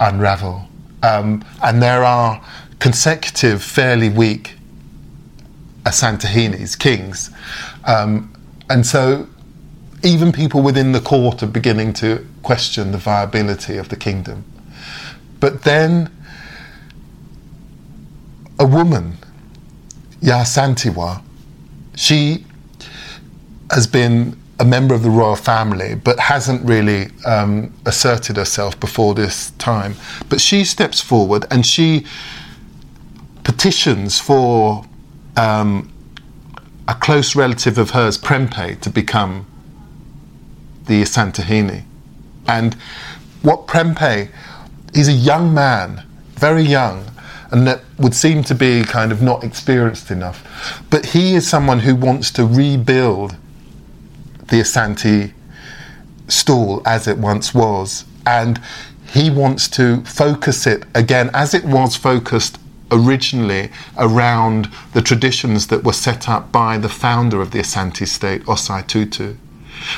unravel. 0.00 0.68
Um, 1.04 1.44
and 1.62 1.80
there 1.80 2.02
are 2.02 2.44
consecutive, 2.80 3.62
fairly 3.62 4.08
weak 4.08 4.56
Asantehenes, 5.84 6.76
kings. 6.78 7.30
Um, 7.84 8.33
and 8.74 8.84
so 8.84 9.28
even 10.02 10.32
people 10.32 10.60
within 10.60 10.90
the 10.90 11.00
court 11.00 11.44
are 11.44 11.46
beginning 11.46 11.92
to 11.92 12.26
question 12.42 12.90
the 12.90 12.98
viability 12.98 13.76
of 13.76 13.88
the 13.88 13.94
kingdom. 13.94 14.44
But 15.38 15.62
then 15.62 16.10
a 18.58 18.66
woman, 18.66 19.18
Yaa 20.20 20.42
Asantewaa, 20.42 21.22
she 21.94 22.44
has 23.70 23.86
been 23.86 24.36
a 24.58 24.64
member 24.64 24.92
of 24.92 25.04
the 25.04 25.10
royal 25.10 25.36
family, 25.36 25.94
but 25.94 26.18
hasn't 26.18 26.68
really 26.68 27.10
um, 27.26 27.72
asserted 27.86 28.34
herself 28.34 28.80
before 28.80 29.14
this 29.14 29.52
time. 29.52 29.94
But 30.28 30.40
she 30.40 30.64
steps 30.64 31.00
forward 31.00 31.46
and 31.48 31.64
she 31.64 32.06
petitions 33.44 34.18
for 34.18 34.84
um, 35.36 35.93
a 36.86 36.94
close 36.94 37.34
relative 37.34 37.78
of 37.78 37.90
hers, 37.90 38.18
Prempeh, 38.18 38.80
to 38.80 38.90
become 38.90 39.46
the 40.86 41.02
Asantehene. 41.02 41.84
And 42.46 42.74
what 43.42 43.66
Prempeh, 43.66 44.30
he's 44.94 45.08
a 45.08 45.12
young 45.12 45.54
man, 45.54 46.04
very 46.34 46.62
young, 46.62 47.06
and 47.50 47.66
that 47.66 47.82
would 47.98 48.14
seem 48.14 48.42
to 48.44 48.54
be 48.54 48.82
kind 48.82 49.12
of 49.12 49.22
not 49.22 49.44
experienced 49.44 50.10
enough. 50.10 50.82
But 50.90 51.06
he 51.06 51.34
is 51.34 51.48
someone 51.48 51.80
who 51.80 51.94
wants 51.94 52.30
to 52.32 52.44
rebuild 52.44 53.36
the 54.48 54.60
Asante 54.60 55.32
stool 56.28 56.82
as 56.84 57.06
it 57.06 57.18
once 57.18 57.54
was. 57.54 58.04
And 58.26 58.60
he 59.12 59.30
wants 59.30 59.68
to 59.68 60.02
focus 60.04 60.66
it 60.66 60.84
again 60.94 61.30
as 61.32 61.54
it 61.54 61.64
was 61.64 61.94
focused 61.94 62.58
originally 62.94 63.70
around 63.98 64.70
the 64.92 65.02
traditions 65.02 65.66
that 65.66 65.84
were 65.84 65.92
set 65.92 66.28
up 66.28 66.50
by 66.52 66.78
the 66.78 66.88
founder 66.88 67.40
of 67.40 67.50
the 67.50 67.58
Asante 67.58 68.06
state, 68.06 68.42
Osei 68.44 68.86
Tutu. 68.86 69.34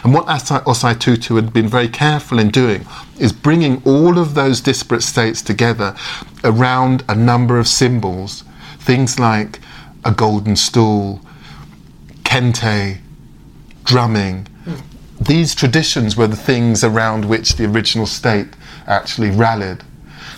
And 0.02 0.14
what 0.14 0.26
Osei 0.26 0.98
Tutu 0.98 1.36
had 1.36 1.52
been 1.52 1.68
very 1.68 1.88
careful 1.88 2.38
in 2.38 2.50
doing 2.50 2.86
is 3.18 3.32
bringing 3.32 3.82
all 3.84 4.18
of 4.18 4.34
those 4.34 4.60
disparate 4.60 5.02
states 5.02 5.42
together 5.42 5.94
around 6.42 7.04
a 7.08 7.14
number 7.14 7.58
of 7.58 7.68
symbols, 7.68 8.42
things 8.78 9.18
like 9.18 9.60
a 10.04 10.12
golden 10.12 10.56
stool, 10.56 11.20
kente, 12.24 12.98
drumming. 13.84 14.46
These 15.20 15.54
traditions 15.54 16.16
were 16.16 16.26
the 16.26 16.36
things 16.36 16.82
around 16.82 17.24
which 17.26 17.56
the 17.56 17.66
original 17.66 18.06
state 18.06 18.48
actually 18.86 19.30
rallied. 19.30 19.82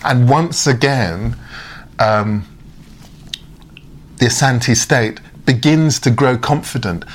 And 0.03 0.29
once 0.29 0.67
again, 0.67 1.35
um, 1.99 2.47
the 4.17 4.25
Asante 4.25 4.75
state 4.75 5.19
begins 5.45 5.99
to 6.01 6.11
grow 6.11 6.37
confident 6.37 7.05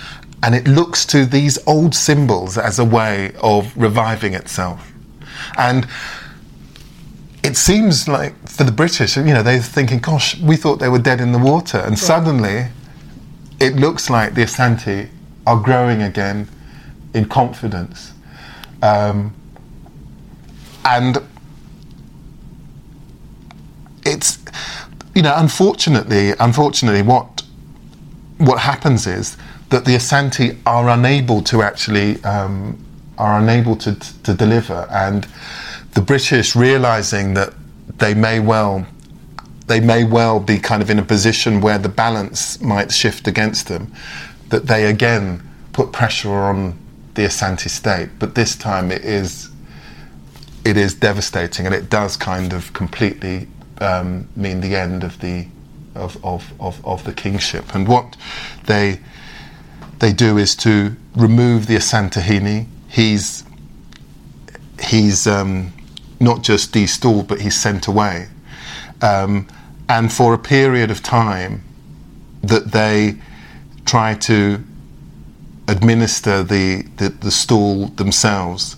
and 0.43 0.55
it 0.55 0.68
looks 0.68 1.07
to 1.07 1.24
these 1.24 1.59
old 1.66 1.95
symbols 1.95 2.59
as 2.59 2.78
a 2.78 2.85
way 2.85 3.32
of 3.41 3.74
reviving 3.76 4.35
itself. 4.35 4.93
And 5.57 5.87
it 7.43 7.57
seems 7.57 8.09
like 8.09 8.35
for 8.49 8.64
the 8.64 8.72
British, 8.72 9.16
you 9.16 9.24
know, 9.24 9.43
they're 9.43 9.61
thinking, 9.61 10.01
gosh, 10.01 10.39
we 10.41 10.57
thought 10.57 10.80
they 10.80 10.89
were 10.89 10.99
dead 10.99 11.20
in 11.20 11.32
the 11.32 11.39
water. 11.39 11.78
And 11.78 11.91
right. 11.91 11.99
suddenly 11.99 12.66
it 13.59 13.76
looks 13.76 14.11
like 14.11 14.35
the 14.35 14.43
Asante 14.43 15.09
are 15.47 15.59
growing 15.61 16.03
again 16.03 16.49
in 17.14 17.26
confidence. 17.26 18.12
Um, 18.82 19.35
and 20.85 21.18
it's 24.05 24.39
you 25.14 25.22
know, 25.22 25.34
unfortunately, 25.36 26.32
unfortunately, 26.40 27.02
what 27.02 27.42
what 28.38 28.58
happens 28.58 29.06
is 29.06 29.36
that 29.70 29.84
the 29.84 29.92
Asante 29.92 30.58
are 30.66 30.88
unable 30.88 31.40
to 31.42 31.62
actually 31.62 32.22
um, 32.24 32.78
are 33.16 33.38
unable 33.38 33.76
to, 33.76 33.94
to 34.22 34.34
deliver, 34.34 34.86
and 34.90 35.26
the 35.92 36.00
British 36.00 36.56
realizing 36.56 37.34
that 37.34 37.54
they 37.98 38.14
may 38.14 38.40
well 38.40 38.86
they 39.66 39.80
may 39.80 40.04
well 40.04 40.40
be 40.40 40.58
kind 40.58 40.82
of 40.82 40.90
in 40.90 40.98
a 40.98 41.02
position 41.02 41.60
where 41.60 41.78
the 41.78 41.88
balance 41.88 42.60
might 42.60 42.92
shift 42.92 43.26
against 43.26 43.68
them, 43.68 43.92
that 44.50 44.66
they 44.66 44.86
again 44.86 45.42
put 45.72 45.90
pressure 45.92 46.30
on 46.32 46.76
the 47.14 47.22
Asante 47.22 47.70
state, 47.70 48.10
but 48.18 48.34
this 48.34 48.56
time 48.56 48.90
it 48.90 49.04
is 49.04 49.50
it 50.64 50.76
is 50.76 50.94
devastating 50.94 51.66
and 51.66 51.74
it 51.74 51.90
does 51.90 52.16
kind 52.16 52.52
of 52.52 52.72
completely 52.72 53.46
um, 53.80 54.28
mean 54.36 54.60
the 54.60 54.76
end 54.76 55.04
of 55.04 55.20
the 55.20 55.46
of, 55.94 56.22
of, 56.24 56.52
of, 56.60 56.84
of, 56.84 57.04
the 57.04 57.12
kingship. 57.12 57.72
And 57.74 57.86
what 57.86 58.16
they 58.66 59.00
they 60.00 60.12
do 60.12 60.38
is 60.38 60.56
to 60.56 60.96
remove 61.14 61.66
the 61.66 61.76
Asantehene. 61.76 62.66
He's 62.88 63.44
he's 64.80 65.26
um, 65.26 65.72
not 66.20 66.42
just 66.42 66.72
destooled, 66.72 67.28
but 67.28 67.40
he's 67.40 67.56
sent 67.56 67.86
away. 67.86 68.28
Um, 69.02 69.46
and 69.88 70.12
for 70.12 70.34
a 70.34 70.38
period 70.38 70.90
of 70.90 71.02
time, 71.02 71.62
that 72.42 72.72
they 72.72 73.16
try 73.84 74.14
to 74.14 74.62
administer 75.68 76.42
the, 76.42 76.82
the, 76.96 77.08
the 77.08 77.30
stool 77.30 77.88
themselves 77.88 78.76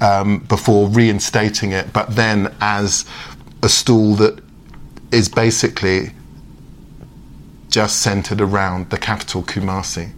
um, 0.00 0.38
before 0.40 0.88
reinstating 0.88 1.72
it, 1.72 1.92
but 1.92 2.14
then 2.16 2.54
as 2.60 3.04
a 3.62 3.68
stool 3.68 4.14
that 4.16 4.40
is 5.12 5.28
basically 5.28 6.12
just 7.68 8.02
centered 8.02 8.40
around 8.40 8.90
the 8.90 8.98
capital 8.98 9.42
Kumasi. 9.42 10.12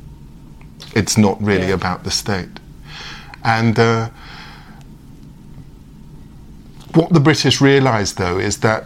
It's 0.94 1.16
not 1.16 1.40
really 1.42 1.68
yeah. 1.68 1.74
about 1.74 2.04
the 2.04 2.10
state. 2.10 2.60
And 3.44 3.78
uh, 3.78 4.10
what 6.94 7.12
the 7.12 7.20
British 7.20 7.60
realised, 7.60 8.18
though, 8.18 8.38
is 8.38 8.58
that 8.60 8.84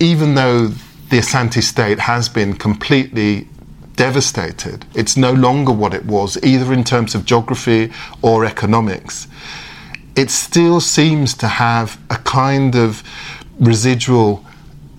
even 0.00 0.34
though 0.34 0.68
the 0.68 1.18
Asante 1.18 1.62
state 1.62 1.98
has 2.00 2.28
been 2.28 2.54
completely 2.54 3.48
devastated, 3.96 4.84
it's 4.94 5.16
no 5.16 5.32
longer 5.32 5.72
what 5.72 5.94
it 5.94 6.04
was, 6.04 6.42
either 6.42 6.72
in 6.72 6.84
terms 6.84 7.14
of 7.14 7.24
geography 7.24 7.92
or 8.22 8.44
economics. 8.44 9.28
It 10.16 10.30
still 10.30 10.80
seems 10.80 11.34
to 11.34 11.48
have 11.48 12.00
a 12.10 12.16
kind 12.16 12.74
of 12.74 13.02
residual 13.60 14.44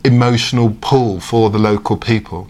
emotional 0.03 0.75
pull 0.81 1.19
for 1.19 1.49
the 1.49 1.59
local 1.59 1.97
people. 1.97 2.47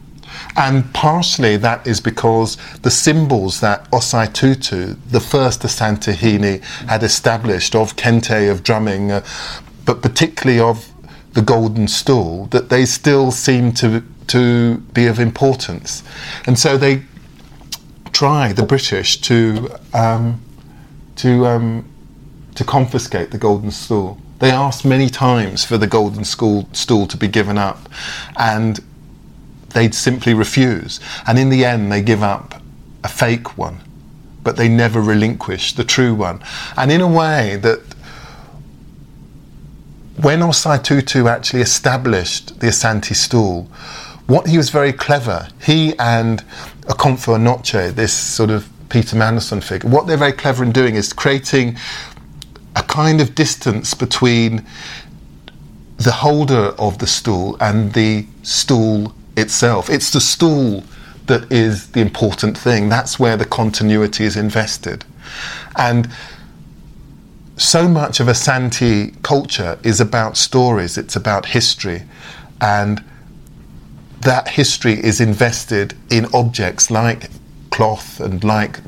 And 0.55 0.93
partially 0.93 1.57
that 1.57 1.86
is 1.86 2.01
because 2.01 2.57
the 2.82 2.91
symbols 2.91 3.60
that 3.62 3.89
Osei 3.91 4.32
Tutu, 4.32 4.95
the 5.10 5.20
first 5.20 5.62
Asantehene, 5.62 6.64
had 6.88 7.03
established 7.03 7.76
of 7.76 7.95
kente, 7.95 8.49
of 8.51 8.64
drumming, 8.64 9.12
uh, 9.12 9.26
but 9.86 10.01
particularly 10.01 10.60
of 10.60 10.91
the 11.34 11.41
golden 11.41 11.88
stool, 11.88 12.45
that 12.47 12.70
they 12.70 12.86
still 12.86 13.32
seem 13.32 13.72
to, 13.74 14.03
to 14.28 14.78
be 14.93 15.07
of 15.07 15.20
importance. 15.20 16.03
And 16.45 16.57
so 16.57 16.78
they 16.78 17.03
try, 18.12 18.53
the 18.53 18.64
British, 18.64 19.22
to, 19.22 19.70
um, 19.93 20.41
to, 21.18 21.45
um, 21.45 21.86
to 22.55 22.64
confiscate 22.64 23.32
the 23.32 23.38
golden 23.38 23.72
stool. 23.72 24.18
They 24.40 24.52
asked 24.52 24.86
many 24.86 25.10
times 25.10 25.66
for 25.66 25.78
the 25.78 25.88
golden 25.88 26.24
school, 26.24 26.70
stool 26.72 27.08
to 27.08 27.18
be 27.18 27.28
given 27.28 27.58
up, 27.58 27.90
and 28.38 28.80
they'd 29.74 29.94
simply 29.94 30.34
refuse. 30.34 31.00
And 31.28 31.38
in 31.38 31.50
the 31.50 31.66
end, 31.66 31.92
they 31.92 32.02
give 32.02 32.24
up 32.24 32.62
a 33.04 33.10
fake 33.10 33.58
one, 33.58 33.82
but 34.44 34.56
they 34.56 34.70
never 34.70 35.02
relinquish 35.02 35.74
the 35.74 35.84
true 35.84 36.14
one. 36.14 36.42
And 36.78 36.92
in 36.92 37.02
a 37.02 37.08
way, 37.08 37.58
that 37.58 37.82
when 40.22 40.40
Osei 40.40 40.84
Tutu 40.84 41.28
actually 41.28 41.62
established 41.62 42.60
the 42.60 42.68
Asante 42.68 43.16
stool, 43.16 43.70
what 44.28 44.48
he 44.48 44.58
was 44.58 44.70
very 44.70 44.94
clever, 44.94 45.48
he 45.62 45.98
and 45.98 46.44
Okomfo 46.82 47.38
Anokye, 47.38 47.96
this 47.96 48.14
sort 48.14 48.50
of 48.50 48.70
Peter 48.90 49.16
Mandelson 49.16 49.64
figure, 49.64 49.90
what 49.90 50.08
they're 50.08 50.18
very 50.18 50.34
clever 50.34 50.64
in 50.64 50.72
doing 50.72 50.96
is 50.96 51.14
creating 51.14 51.78
a 52.80 52.84
kind 52.84 53.22
of 53.22 53.36
distance 53.36 53.94
between 53.94 54.66
the 55.98 56.12
holder 56.12 56.74
of 56.80 56.98
the 57.00 57.08
stool 57.08 57.58
and 57.60 57.94
the 57.94 58.26
stool 58.42 59.14
itself. 59.36 59.90
It's 59.90 60.12
the 60.12 60.22
stool 60.22 60.84
that 61.28 61.52
is 61.52 61.92
the 61.92 62.00
important 62.00 62.58
thing. 62.58 62.90
That's 62.90 63.20
where 63.20 63.38
the 63.38 63.46
continuity 63.46 64.24
is 64.24 64.36
invested. 64.38 65.04
And 65.76 66.10
so 67.58 67.88
much 67.88 68.22
of 68.22 68.28
Asante 68.28 69.22
culture 69.22 69.78
is 69.84 70.00
about 70.00 70.38
stories, 70.38 70.98
it's 70.98 71.16
about 71.18 71.48
history. 71.48 72.04
And 72.62 73.04
that 74.22 74.48
history 74.48 74.94
is 74.94 75.20
invested 75.20 75.96
in 76.10 76.28
objects 76.34 76.90
like 76.90 77.30
cloth 77.72 78.20
and 78.22 78.44
like 78.44 78.80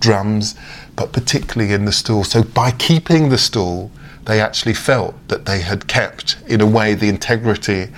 drums, 0.00 0.54
but 0.96 1.12
particularly 1.12 1.72
in 1.72 1.84
the 1.84 1.92
stool. 1.92 2.24
So 2.24 2.42
by 2.42 2.70
keeping 2.70 3.28
the 3.28 3.38
stool, 3.38 3.90
they 4.26 4.40
actually 4.40 4.74
felt 4.74 5.14
that 5.28 5.44
they 5.44 5.60
had 5.60 5.86
kept, 5.86 6.36
in 6.46 6.60
a 6.60 6.66
way, 6.66 6.94
the 6.94 7.08
integrity 7.08 7.88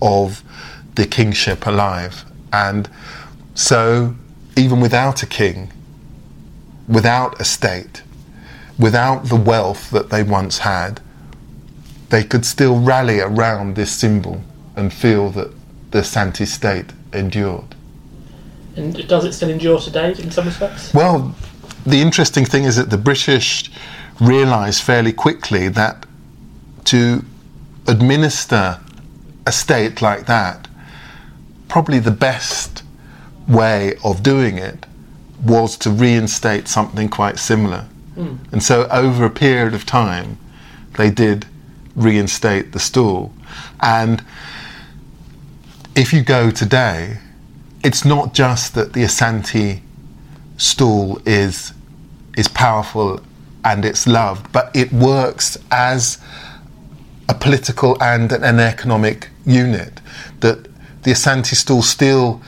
of 0.00 0.42
the 0.94 1.06
kingship 1.06 1.66
alive. 1.66 2.24
And 2.52 2.88
so, 3.54 4.14
even 4.56 4.80
without 4.80 5.22
a 5.22 5.26
king, 5.26 5.72
without 6.88 7.40
a 7.40 7.44
state, 7.44 8.02
without 8.78 9.24
the 9.24 9.36
wealth 9.36 9.90
that 9.90 10.10
they 10.10 10.22
once 10.22 10.58
had, 10.58 11.00
they 12.10 12.22
could 12.22 12.44
still 12.44 12.78
rally 12.78 13.20
around 13.20 13.74
this 13.74 13.90
symbol 13.90 14.42
and 14.76 14.92
feel 14.92 15.30
that 15.30 15.50
the 15.90 16.04
Santi 16.04 16.44
state 16.44 16.86
endured. 17.12 17.74
And 18.76 19.06
does 19.08 19.24
it 19.24 19.32
still 19.32 19.50
endure 19.50 19.78
today 19.78 20.10
in 20.18 20.30
some 20.30 20.46
respects? 20.46 20.92
Well, 20.94 21.34
the 21.84 22.00
interesting 22.00 22.44
thing 22.44 22.64
is 22.64 22.76
that 22.76 22.90
the 22.90 22.98
British 22.98 23.70
realised 24.20 24.82
fairly 24.82 25.12
quickly 25.12 25.68
that 25.68 26.06
to 26.84 27.24
administer 27.86 28.80
a 29.46 29.52
state 29.52 30.00
like 30.00 30.26
that, 30.26 30.68
probably 31.68 31.98
the 31.98 32.10
best 32.10 32.82
way 33.48 33.94
of 34.04 34.22
doing 34.22 34.58
it 34.58 34.86
was 35.44 35.76
to 35.76 35.90
reinstate 35.90 36.68
something 36.68 37.08
quite 37.08 37.38
similar. 37.38 37.88
Mm. 38.16 38.52
And 38.52 38.62
so, 38.62 38.86
over 38.88 39.24
a 39.24 39.30
period 39.30 39.74
of 39.74 39.84
time, 39.84 40.38
they 40.96 41.10
did 41.10 41.46
reinstate 41.96 42.72
the 42.72 42.78
stool. 42.78 43.32
And 43.80 44.22
if 45.96 46.12
you 46.12 46.22
go 46.22 46.50
today, 46.50 47.18
it's 47.82 48.04
not 48.04 48.34
just 48.34 48.74
that 48.74 48.92
the 48.92 49.02
Asante 49.02 49.80
stool 50.62 51.20
is 51.26 51.74
is 52.36 52.48
powerful 52.48 53.20
and 53.64 53.84
it's 53.84 54.06
loved, 54.06 54.50
but 54.52 54.70
it 54.74 54.92
works 54.92 55.58
as 55.70 56.18
a 57.28 57.34
political 57.34 58.00
and 58.02 58.32
an 58.32 58.58
economic 58.58 59.28
unit. 59.44 60.00
That 60.40 60.64
the 61.02 61.10
Asante 61.10 61.54
stool 61.54 61.82
still 61.82 62.40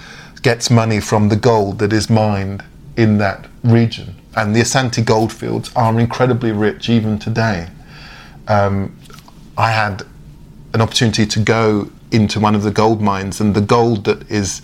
gets 0.42 0.70
money 0.70 1.00
from 1.00 1.28
the 1.28 1.36
gold 1.36 1.78
that 1.80 1.92
is 1.92 2.08
mined 2.08 2.64
in 2.96 3.18
that 3.18 3.46
region, 3.64 4.14
and 4.36 4.54
the 4.54 4.60
Asante 4.60 5.04
goldfields 5.04 5.70
are 5.74 5.98
incredibly 5.98 6.52
rich 6.52 6.88
even 6.88 7.18
today. 7.18 7.68
Um, 8.48 8.96
I 9.58 9.70
had 9.70 10.02
an 10.72 10.80
opportunity 10.80 11.26
to 11.26 11.40
go 11.40 11.90
into 12.10 12.38
one 12.38 12.54
of 12.54 12.62
the 12.62 12.70
gold 12.70 13.00
mines, 13.00 13.40
and 13.40 13.54
the 13.54 13.60
gold 13.60 14.04
that 14.04 14.30
is 14.30 14.62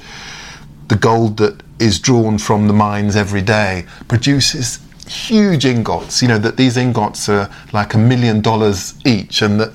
the 0.90 0.96
gold 0.96 1.36
that 1.36 1.62
is 1.78 2.00
drawn 2.00 2.36
from 2.36 2.66
the 2.66 2.72
mines 2.72 3.14
every 3.14 3.40
day 3.40 3.86
produces 4.08 4.80
huge 5.06 5.64
ingots. 5.64 6.20
You 6.20 6.28
know 6.28 6.38
that 6.38 6.56
these 6.56 6.76
ingots 6.76 7.28
are 7.28 7.48
like 7.72 7.94
a 7.94 7.98
million 7.98 8.40
dollars 8.40 8.94
each, 9.06 9.40
and 9.40 9.60
that 9.60 9.70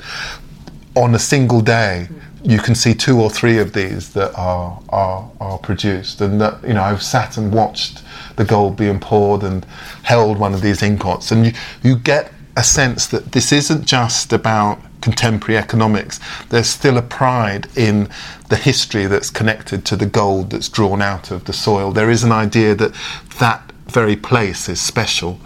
on 0.94 1.16
a 1.16 1.20
single 1.20 1.62
day 1.62 2.10
you 2.44 2.60
can 2.60 2.76
see 2.76 2.94
two 2.94 3.20
or 3.20 3.30
three 3.30 3.58
of 3.58 3.72
these 3.72 4.14
that 4.14 4.38
are 4.38 4.78
are, 4.90 5.32
are 5.40 5.58
produced. 5.58 6.20
And 6.20 6.40
that 6.42 6.62
you 6.68 6.74
know 6.74 6.84
I've 6.84 7.02
sat 7.02 7.38
and 7.38 7.54
watched 7.54 8.04
the 8.36 8.44
gold 8.44 8.76
being 8.76 9.00
poured 9.00 9.44
and 9.44 9.66
held 10.04 10.38
one 10.38 10.54
of 10.54 10.62
these 10.62 10.84
ingots, 10.84 11.32
and 11.32 11.46
you 11.46 11.54
you 11.82 11.96
get 11.96 12.34
a 12.58 12.64
sense 12.64 13.08
that 13.08 13.32
this 13.32 13.54
isn't 13.54 13.86
just 13.86 14.34
about 14.34 14.80
contemporary 15.06 15.56
economics. 15.56 16.20
There's 16.50 16.68
still 16.68 16.98
a 16.98 17.04
pride 17.04 17.68
in 17.78 18.10
the 18.50 18.56
history 18.56 19.06
that's 19.06 19.30
connected 19.30 19.86
to 19.86 19.96
the 19.96 20.08
gold 20.08 20.50
that's 20.50 20.68
drawn 20.68 21.00
out 21.00 21.30
of 21.30 21.46
the 21.46 21.54
soil. 21.54 21.92
There 21.92 22.10
is 22.10 22.24
an 22.24 22.32
idea 22.32 22.74
that 22.74 22.92
that 23.38 23.72
very 23.86 24.16
place 24.16 24.68
is 24.68 24.82
special. 24.82 25.40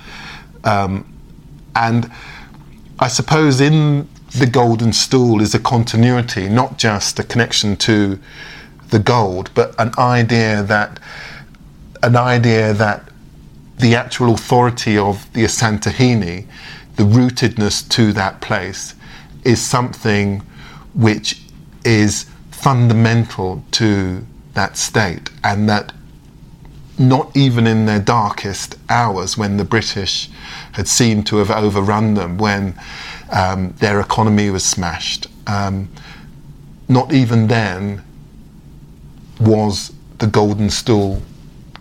Um, 0.63 1.05
and 1.75 2.09
I 2.99 3.09
suppose 3.09 3.59
in 3.59 4.07
the 4.37 4.47
golden 4.47 4.93
stool 4.93 5.41
is 5.41 5.53
a 5.53 5.59
continuity, 5.59 6.47
not 6.47 6.77
just 6.77 7.19
a 7.19 7.23
connection 7.25 7.75
to 7.87 8.17
the 8.91 8.99
gold, 8.99 9.51
but 9.55 9.75
an 9.77 9.91
idea 9.97 10.63
that 10.63 11.01
an 12.01 12.15
idea 12.15 12.71
that 12.73 13.03
the 13.77 13.93
actual 13.93 14.33
authority 14.33 14.97
of 14.97 15.27
the 15.33 15.43
Asantehene, 15.43 16.47
the 16.95 17.03
rootedness 17.03 17.85
to 17.89 18.13
that 18.13 18.39
place, 18.39 18.95
is 19.43 19.61
something 19.61 20.41
which 20.93 21.41
is 21.85 22.25
fundamental 22.51 23.63
to 23.71 24.25
that 24.53 24.77
state, 24.77 25.29
and 25.43 25.69
that 25.69 25.93
not 26.97 27.35
even 27.35 27.65
in 27.65 27.85
their 27.85 28.01
darkest 28.01 28.75
hours, 28.89 29.37
when 29.37 29.55
the 29.55 29.63
British 29.63 30.29
had 30.73 30.87
seemed 30.87 31.25
to 31.27 31.37
have 31.37 31.49
overrun 31.49 32.15
them, 32.15 32.37
when 32.37 32.77
um, 33.31 33.73
their 33.79 34.01
economy 34.01 34.49
was 34.49 34.65
smashed, 34.65 35.27
um, 35.47 35.87
not 36.89 37.13
even 37.13 37.47
then 37.47 38.03
was 39.39 39.93
the 40.17 40.27
golden 40.27 40.69
stool 40.69 41.21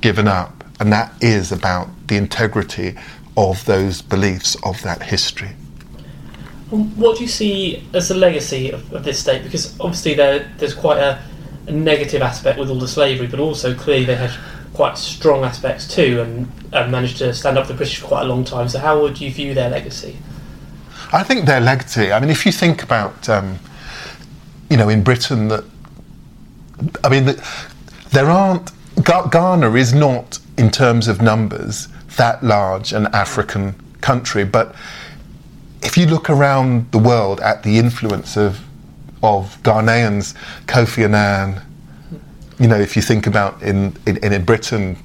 given 0.01 0.29
up. 0.29 0.65
And 0.79 0.93
that 0.93 1.13
is 1.21 1.51
about 1.51 1.89
the 2.07 2.17
integrity 2.17 2.95
of 3.37 3.65
those 3.65 4.01
beliefs, 4.03 4.57
of 4.63 4.81
that 4.83 5.03
history. 5.03 5.51
What 6.71 7.17
do 7.17 7.23
you 7.23 7.29
see 7.29 7.87
as 7.95 8.09
the 8.09 8.15
legacy 8.15 8.71
of, 8.71 8.93
of 8.93 9.05
this 9.05 9.19
state? 9.19 9.43
Because 9.43 9.79
obviously 9.81 10.15
there, 10.15 10.51
there's 10.59 10.75
quite 10.75 10.99
a, 10.99 11.23
a, 11.67 11.73
negative 11.73 12.21
aspect 12.21 12.59
with 12.59 12.69
all 12.69 12.79
the 12.79 12.89
slavery, 12.89 13.27
but 13.27 13.41
also 13.41 13.75
clearly 13.75 14.05
they 14.05 14.17
had 14.17 14.33
quite 14.75 14.99
strong 14.99 15.45
aspects 15.45 15.89
too, 15.89 16.21
and, 16.21 16.51
and 16.73 16.93
managed 16.93 17.19
to 17.19 17.33
stand 17.33 17.57
up 17.57 17.67
to 17.67 17.73
the 17.73 17.77
British 17.77 17.99
for 17.99 18.07
quite 18.09 18.23
a 18.23 18.29
long 18.29 18.45
time. 18.45 18.69
So 18.69 18.79
how 18.79 19.01
would 19.01 19.21
you 19.21 19.31
view 19.31 19.55
their 19.55 19.71
legacy? 19.71 20.19
I 21.13 21.23
think 21.23 21.47
their 21.47 21.61
legacy. 21.61 22.13
I 22.13 22.21
mean, 22.21 22.29
if 22.29 22.45
you 22.45 22.53
think 22.53 22.83
about, 22.83 23.29
um, 23.31 23.59
you 24.69 24.77
know, 24.77 24.91
in 24.91 25.03
Britain, 25.03 25.49
that 25.49 25.65
I 27.05 27.09
mean, 27.09 27.37
there 28.11 28.31
aren't. 28.31 28.71
Ghana 29.05 29.73
is 29.75 29.95
not, 29.95 30.39
in 30.57 30.71
terms 30.71 31.09
of 31.09 31.23
numbers, 31.23 31.89
that 32.17 32.43
large 32.43 32.93
an 32.93 33.07
African 33.07 33.75
country, 34.01 34.45
but 34.45 34.75
if 35.83 35.97
you 35.97 36.07
look 36.07 36.29
around 36.31 36.91
the 36.93 36.99
world 36.99 37.41
at 37.41 37.63
the 37.63 37.79
influence 37.79 38.37
of 38.37 38.61
of 39.23 39.61
Ghanaians, 39.65 40.35
Kofi 40.67 41.05
Annan, 41.05 41.61
you 42.59 42.69
know, 42.69 42.79
if 42.79 42.97
you 42.97 43.03
think 43.03 43.27
about 43.27 43.63
in, 43.63 43.97
in, 44.07 44.17
in 44.19 44.45
Britain, 44.45 44.97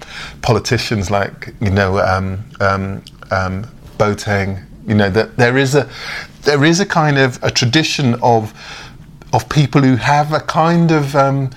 politicians 0.42 1.10
like, 1.12 1.54
you 1.62 1.70
know, 1.70 2.00
um, 2.00 2.44
um, 2.60 3.04
um, 3.32 3.66
Boateng, 3.98 4.64
you 4.88 4.96
know, 4.96 5.10
that 5.10 5.38
there 5.38 5.58
is 5.58 5.76
a 5.76 5.90
there 6.42 6.64
is 6.64 6.80
a 6.80 6.86
kind 6.86 7.18
of 7.18 7.42
a 7.44 7.50
tradition 7.50 8.16
of 8.22 8.54
of 9.32 9.48
people 9.50 9.82
who 9.82 9.96
have 9.96 10.34
a 10.34 10.40
kind 10.40 10.92
of 10.92 11.16
um, 11.16 11.50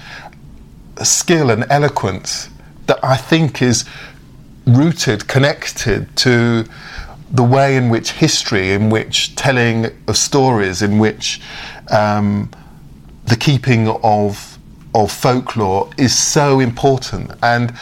skill 1.03 1.51
and 1.51 1.65
eloquence 1.71 2.49
that 2.87 2.99
I 3.03 3.17
think 3.17 3.61
is 3.61 3.85
rooted, 4.67 5.29
connected 5.29 6.15
to 6.19 6.67
the 7.31 7.43
way 7.43 7.77
in 7.77 7.89
which 7.89 8.13
history, 8.13 8.73
in 8.73 8.91
which 8.91 9.35
telling 9.37 9.87
of 10.07 10.17
stories, 10.17 10.83
in 10.83 10.99
which 10.99 11.41
um, 11.91 12.51
the 13.27 13.37
keeping 13.37 13.89
of 13.89 14.59
of 14.95 15.13
folklore 15.13 15.91
is 15.99 16.17
so 16.17 16.59
important. 16.59 17.31
And 17.43 17.75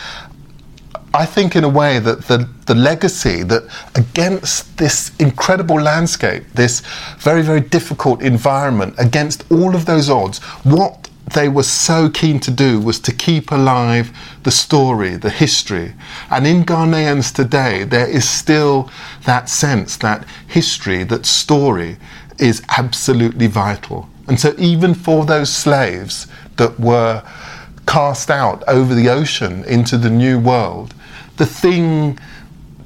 I 1.14 1.26
think, 1.26 1.54
in 1.54 1.62
a 1.62 1.68
way, 1.68 2.00
that 2.00 2.24
the, 2.26 2.48
the 2.66 2.74
legacy 2.74 3.44
that 3.44 3.62
against 3.94 4.76
this 4.78 5.12
incredible 5.20 5.80
landscape, 5.80 6.42
this 6.54 6.82
very, 7.18 7.42
very 7.42 7.60
difficult 7.60 8.20
environment, 8.20 8.96
against 8.98 9.44
all 9.52 9.76
of 9.76 9.86
those 9.86 10.10
odds, 10.10 10.38
what 10.64 11.03
they 11.32 11.48
were 11.48 11.62
so 11.62 12.10
keen 12.10 12.38
to 12.40 12.50
do 12.50 12.78
was 12.78 13.00
to 13.00 13.12
keep 13.12 13.50
alive 13.50 14.16
the 14.42 14.50
story, 14.50 15.16
the 15.16 15.30
history. 15.30 15.94
And 16.30 16.46
in 16.46 16.64
Ghanaians 16.64 17.34
today, 17.34 17.84
there 17.84 18.08
is 18.08 18.28
still 18.28 18.90
that 19.24 19.48
sense, 19.48 19.96
that 19.98 20.26
history, 20.46 21.02
that 21.04 21.24
story 21.24 21.96
is 22.38 22.62
absolutely 22.76 23.46
vital. 23.46 24.08
And 24.28 24.38
so, 24.38 24.54
even 24.58 24.94
for 24.94 25.24
those 25.24 25.52
slaves 25.52 26.26
that 26.56 26.78
were 26.78 27.22
cast 27.86 28.30
out 28.30 28.62
over 28.66 28.94
the 28.94 29.08
ocean 29.08 29.64
into 29.64 29.96
the 29.96 30.10
new 30.10 30.38
world, 30.38 30.94
the 31.36 31.46
thing 31.46 32.18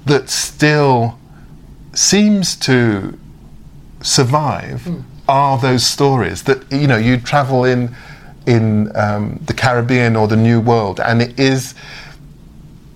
that 0.07 0.29
still 0.29 1.19
seems 1.93 2.57
to 2.57 3.19
survive 4.01 4.83
mm. 4.83 5.03
are 5.29 5.59
those 5.59 5.85
stories 5.85 6.45
that 6.45 6.71
you 6.73 6.87
know 6.87 6.97
you 6.97 7.19
travel 7.19 7.65
in 7.65 7.95
in 8.49 8.91
um, 8.97 9.39
the 9.45 9.53
Caribbean 9.53 10.17
or 10.17 10.27
the 10.27 10.37
New 10.37 10.61
World, 10.61 11.01
and 11.01 11.21
it 11.21 11.39
is 11.39 11.75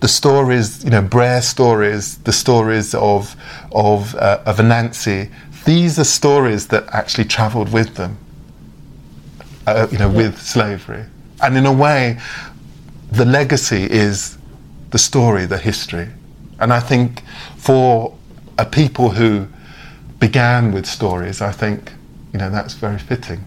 the 0.01 0.09
stories, 0.09 0.83
you 0.83 0.91
know, 0.91 1.03
Brer 1.03 1.43
stories, 1.43 2.17
the 2.19 2.33
stories 2.33 2.95
of 2.95 3.37
of 3.71 4.15
uh, 4.17 4.41
of 4.47 4.57
Anansi. 4.57 5.31
These 5.65 5.99
are 5.99 6.05
stories 6.05 6.69
that 6.69 6.89
actually 6.89 7.27
travelled 7.27 7.71
with 7.73 7.95
them, 7.95 8.17
uh, 9.67 9.87
you 9.93 9.99
know, 9.99 10.11
yeah. 10.11 10.17
with 10.17 10.41
slavery, 10.41 11.05
and 11.43 11.57
in 11.57 11.67
a 11.67 11.73
way, 11.73 12.19
the 13.13 13.27
legacy 13.27 13.85
is 13.85 14.39
the 14.91 14.99
story, 14.99 15.45
the 15.47 15.59
history, 15.59 16.09
and 16.59 16.73
I 16.73 16.81
think 16.81 17.23
for 17.57 18.17
a 18.59 18.65
people 18.65 19.11
who 19.11 19.47
began 20.19 20.73
with 20.73 20.87
stories, 20.87 21.43
I 21.43 21.53
think, 21.53 21.93
you 22.33 22.39
know, 22.39 22.49
that's 22.49 22.75
very 22.75 22.99
fitting. 22.99 23.45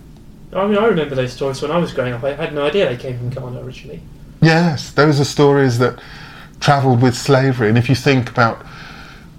I 0.55 0.67
mean, 0.67 0.77
I 0.77 0.85
remember 0.85 1.15
those 1.15 1.33
stories 1.33 1.61
when 1.61 1.71
I 1.71 1.77
was 1.77 1.91
growing 1.91 2.13
up. 2.13 2.23
I 2.23 2.33
had 2.33 2.53
no 2.53 2.65
idea 2.65 2.87
they 2.87 2.95
came 2.95 3.17
from 3.17 3.29
Ghana 3.29 3.61
originally. 3.61 4.01
Yes, 4.41 4.91
those 4.91 5.19
are 5.19 5.25
stories 5.25 5.79
that 5.79 5.99
travelled 6.61 7.01
with 7.01 7.15
slavery. 7.15 7.67
And 7.67 7.77
if 7.77 7.89
you 7.89 7.95
think 7.95 8.29
about 8.29 8.65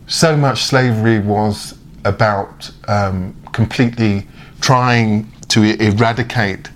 so 0.07 0.37
much 0.37 0.65
slavery 0.65 1.19
was 1.19 1.79
about 2.05 2.71
um, 2.87 3.35
completely 3.53 4.27
trying 4.61 5.33
to 5.49 5.63
eradicate 5.83 6.69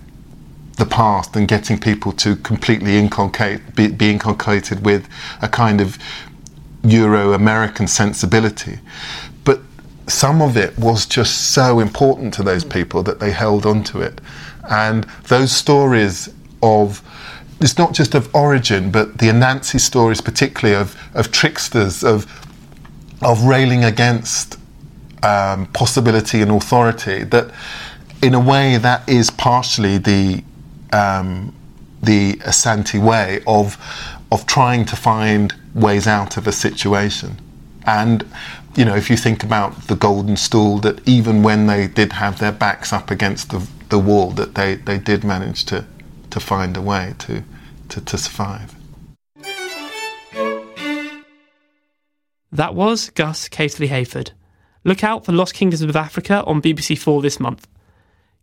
the 0.78 0.86
past 0.86 1.36
and 1.36 1.46
getting 1.46 1.78
people 1.78 2.10
to 2.12 2.36
completely 2.36 2.96
inculcate, 2.96 3.76
be, 3.76 3.88
be 3.88 4.10
inculcated 4.10 4.84
with 4.84 5.06
a 5.42 5.48
kind 5.48 5.80
of 5.80 5.98
Euro 6.82 7.34
American 7.34 7.86
sensibility. 7.86 8.78
Some 10.10 10.42
of 10.42 10.56
it 10.56 10.76
was 10.78 11.06
just 11.06 11.52
so 11.52 11.80
important 11.80 12.34
to 12.34 12.42
those 12.42 12.64
people 12.64 13.02
that 13.04 13.20
they 13.20 13.30
held 13.30 13.64
on 13.64 13.82
to 13.84 14.00
it. 14.00 14.20
And 14.68 15.04
those 15.28 15.52
stories 15.52 16.28
of 16.62 17.02
it's 17.60 17.76
not 17.76 17.92
just 17.92 18.14
of 18.14 18.34
origin, 18.34 18.90
but 18.90 19.18
the 19.18 19.26
Anansi 19.26 19.78
stories, 19.78 20.20
particularly 20.22 20.74
of, 20.80 20.96
of 21.14 21.30
tricksters, 21.30 22.02
of 22.02 22.26
of 23.22 23.44
railing 23.44 23.84
against 23.84 24.58
um, 25.22 25.66
possibility 25.66 26.40
and 26.40 26.50
authority. 26.50 27.22
That, 27.24 27.50
in 28.22 28.32
a 28.32 28.40
way, 28.40 28.78
that 28.78 29.06
is 29.08 29.30
partially 29.30 29.98
the 29.98 30.42
um, 30.92 31.54
the 32.02 32.36
Asante 32.36 33.02
way 33.02 33.42
of 33.46 33.76
of 34.32 34.46
trying 34.46 34.84
to 34.86 34.96
find 34.96 35.54
ways 35.74 36.06
out 36.06 36.36
of 36.36 36.46
a 36.46 36.52
situation. 36.52 37.38
And 37.84 38.26
you 38.76 38.84
know, 38.84 38.94
if 38.94 39.10
you 39.10 39.16
think 39.16 39.42
about 39.42 39.88
the 39.88 39.96
golden 39.96 40.36
stool, 40.36 40.78
that 40.78 41.06
even 41.08 41.42
when 41.42 41.66
they 41.66 41.86
did 41.88 42.12
have 42.14 42.38
their 42.38 42.52
backs 42.52 42.92
up 42.92 43.10
against 43.10 43.50
the, 43.50 43.66
the 43.88 43.98
wall, 43.98 44.30
that 44.30 44.54
they, 44.54 44.76
they 44.76 44.98
did 44.98 45.24
manage 45.24 45.64
to, 45.66 45.84
to 46.30 46.40
find 46.40 46.76
a 46.76 46.82
way 46.82 47.14
to, 47.18 47.42
to, 47.88 48.00
to 48.00 48.18
survive. 48.18 48.74
That 52.52 52.74
was 52.74 53.10
Gus 53.10 53.48
Casely 53.48 53.88
Hayford. 53.88 54.30
Look 54.84 55.04
out 55.04 55.24
for 55.24 55.32
Lost 55.32 55.54
Kingdoms 55.54 55.82
of 55.82 55.94
Africa 55.94 56.42
on 56.44 56.62
BBC 56.62 56.98
Four 56.98 57.22
this 57.22 57.38
month. 57.38 57.66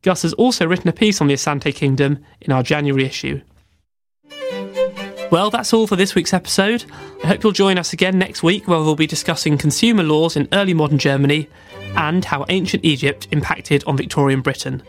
Gus 0.01 0.21
has 0.21 0.33
also 0.33 0.67
written 0.67 0.87
a 0.87 0.93
piece 0.93 1.19
on 1.19 1.27
the 1.27 1.33
Asante 1.33 1.73
Kingdom 1.73 2.23
in 2.39 2.51
our 2.51 2.63
January 2.63 3.05
issue. 3.05 3.41
Well, 5.29 5.49
that's 5.49 5.73
all 5.73 5.87
for 5.87 5.97
this 5.97 6.15
week's 6.15 6.33
episode. 6.33 6.85
I 7.23 7.27
hope 7.27 7.43
you'll 7.43 7.51
join 7.51 7.77
us 7.77 7.91
again 7.91 8.17
next 8.17 8.43
week 8.43 8.67
where 8.67 8.79
we'll 8.79 8.95
be 8.95 9.07
discussing 9.07 9.57
consumer 9.57 10.03
laws 10.03 10.37
in 10.37 10.47
early 10.53 10.73
modern 10.73 10.97
Germany 10.97 11.49
and 11.97 12.23
how 12.23 12.45
ancient 12.47 12.85
Egypt 12.85 13.27
impacted 13.31 13.83
on 13.85 13.97
Victorian 13.97 14.41
Britain. 14.41 14.81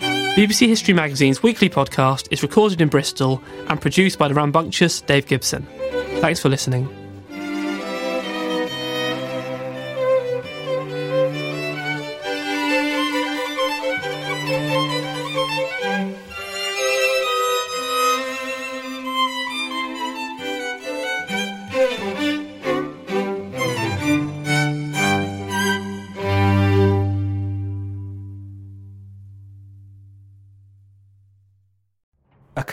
BBC 0.00 0.66
History 0.66 0.92
Magazine's 0.92 1.42
weekly 1.42 1.70
podcast 1.70 2.26
is 2.32 2.42
recorded 2.42 2.80
in 2.80 2.88
Bristol 2.88 3.40
and 3.68 3.80
produced 3.80 4.18
by 4.18 4.26
the 4.26 4.34
rambunctious 4.34 5.00
Dave 5.00 5.26
Gibson. 5.28 5.64
Thanks 6.20 6.40
for 6.40 6.48
listening. 6.48 7.03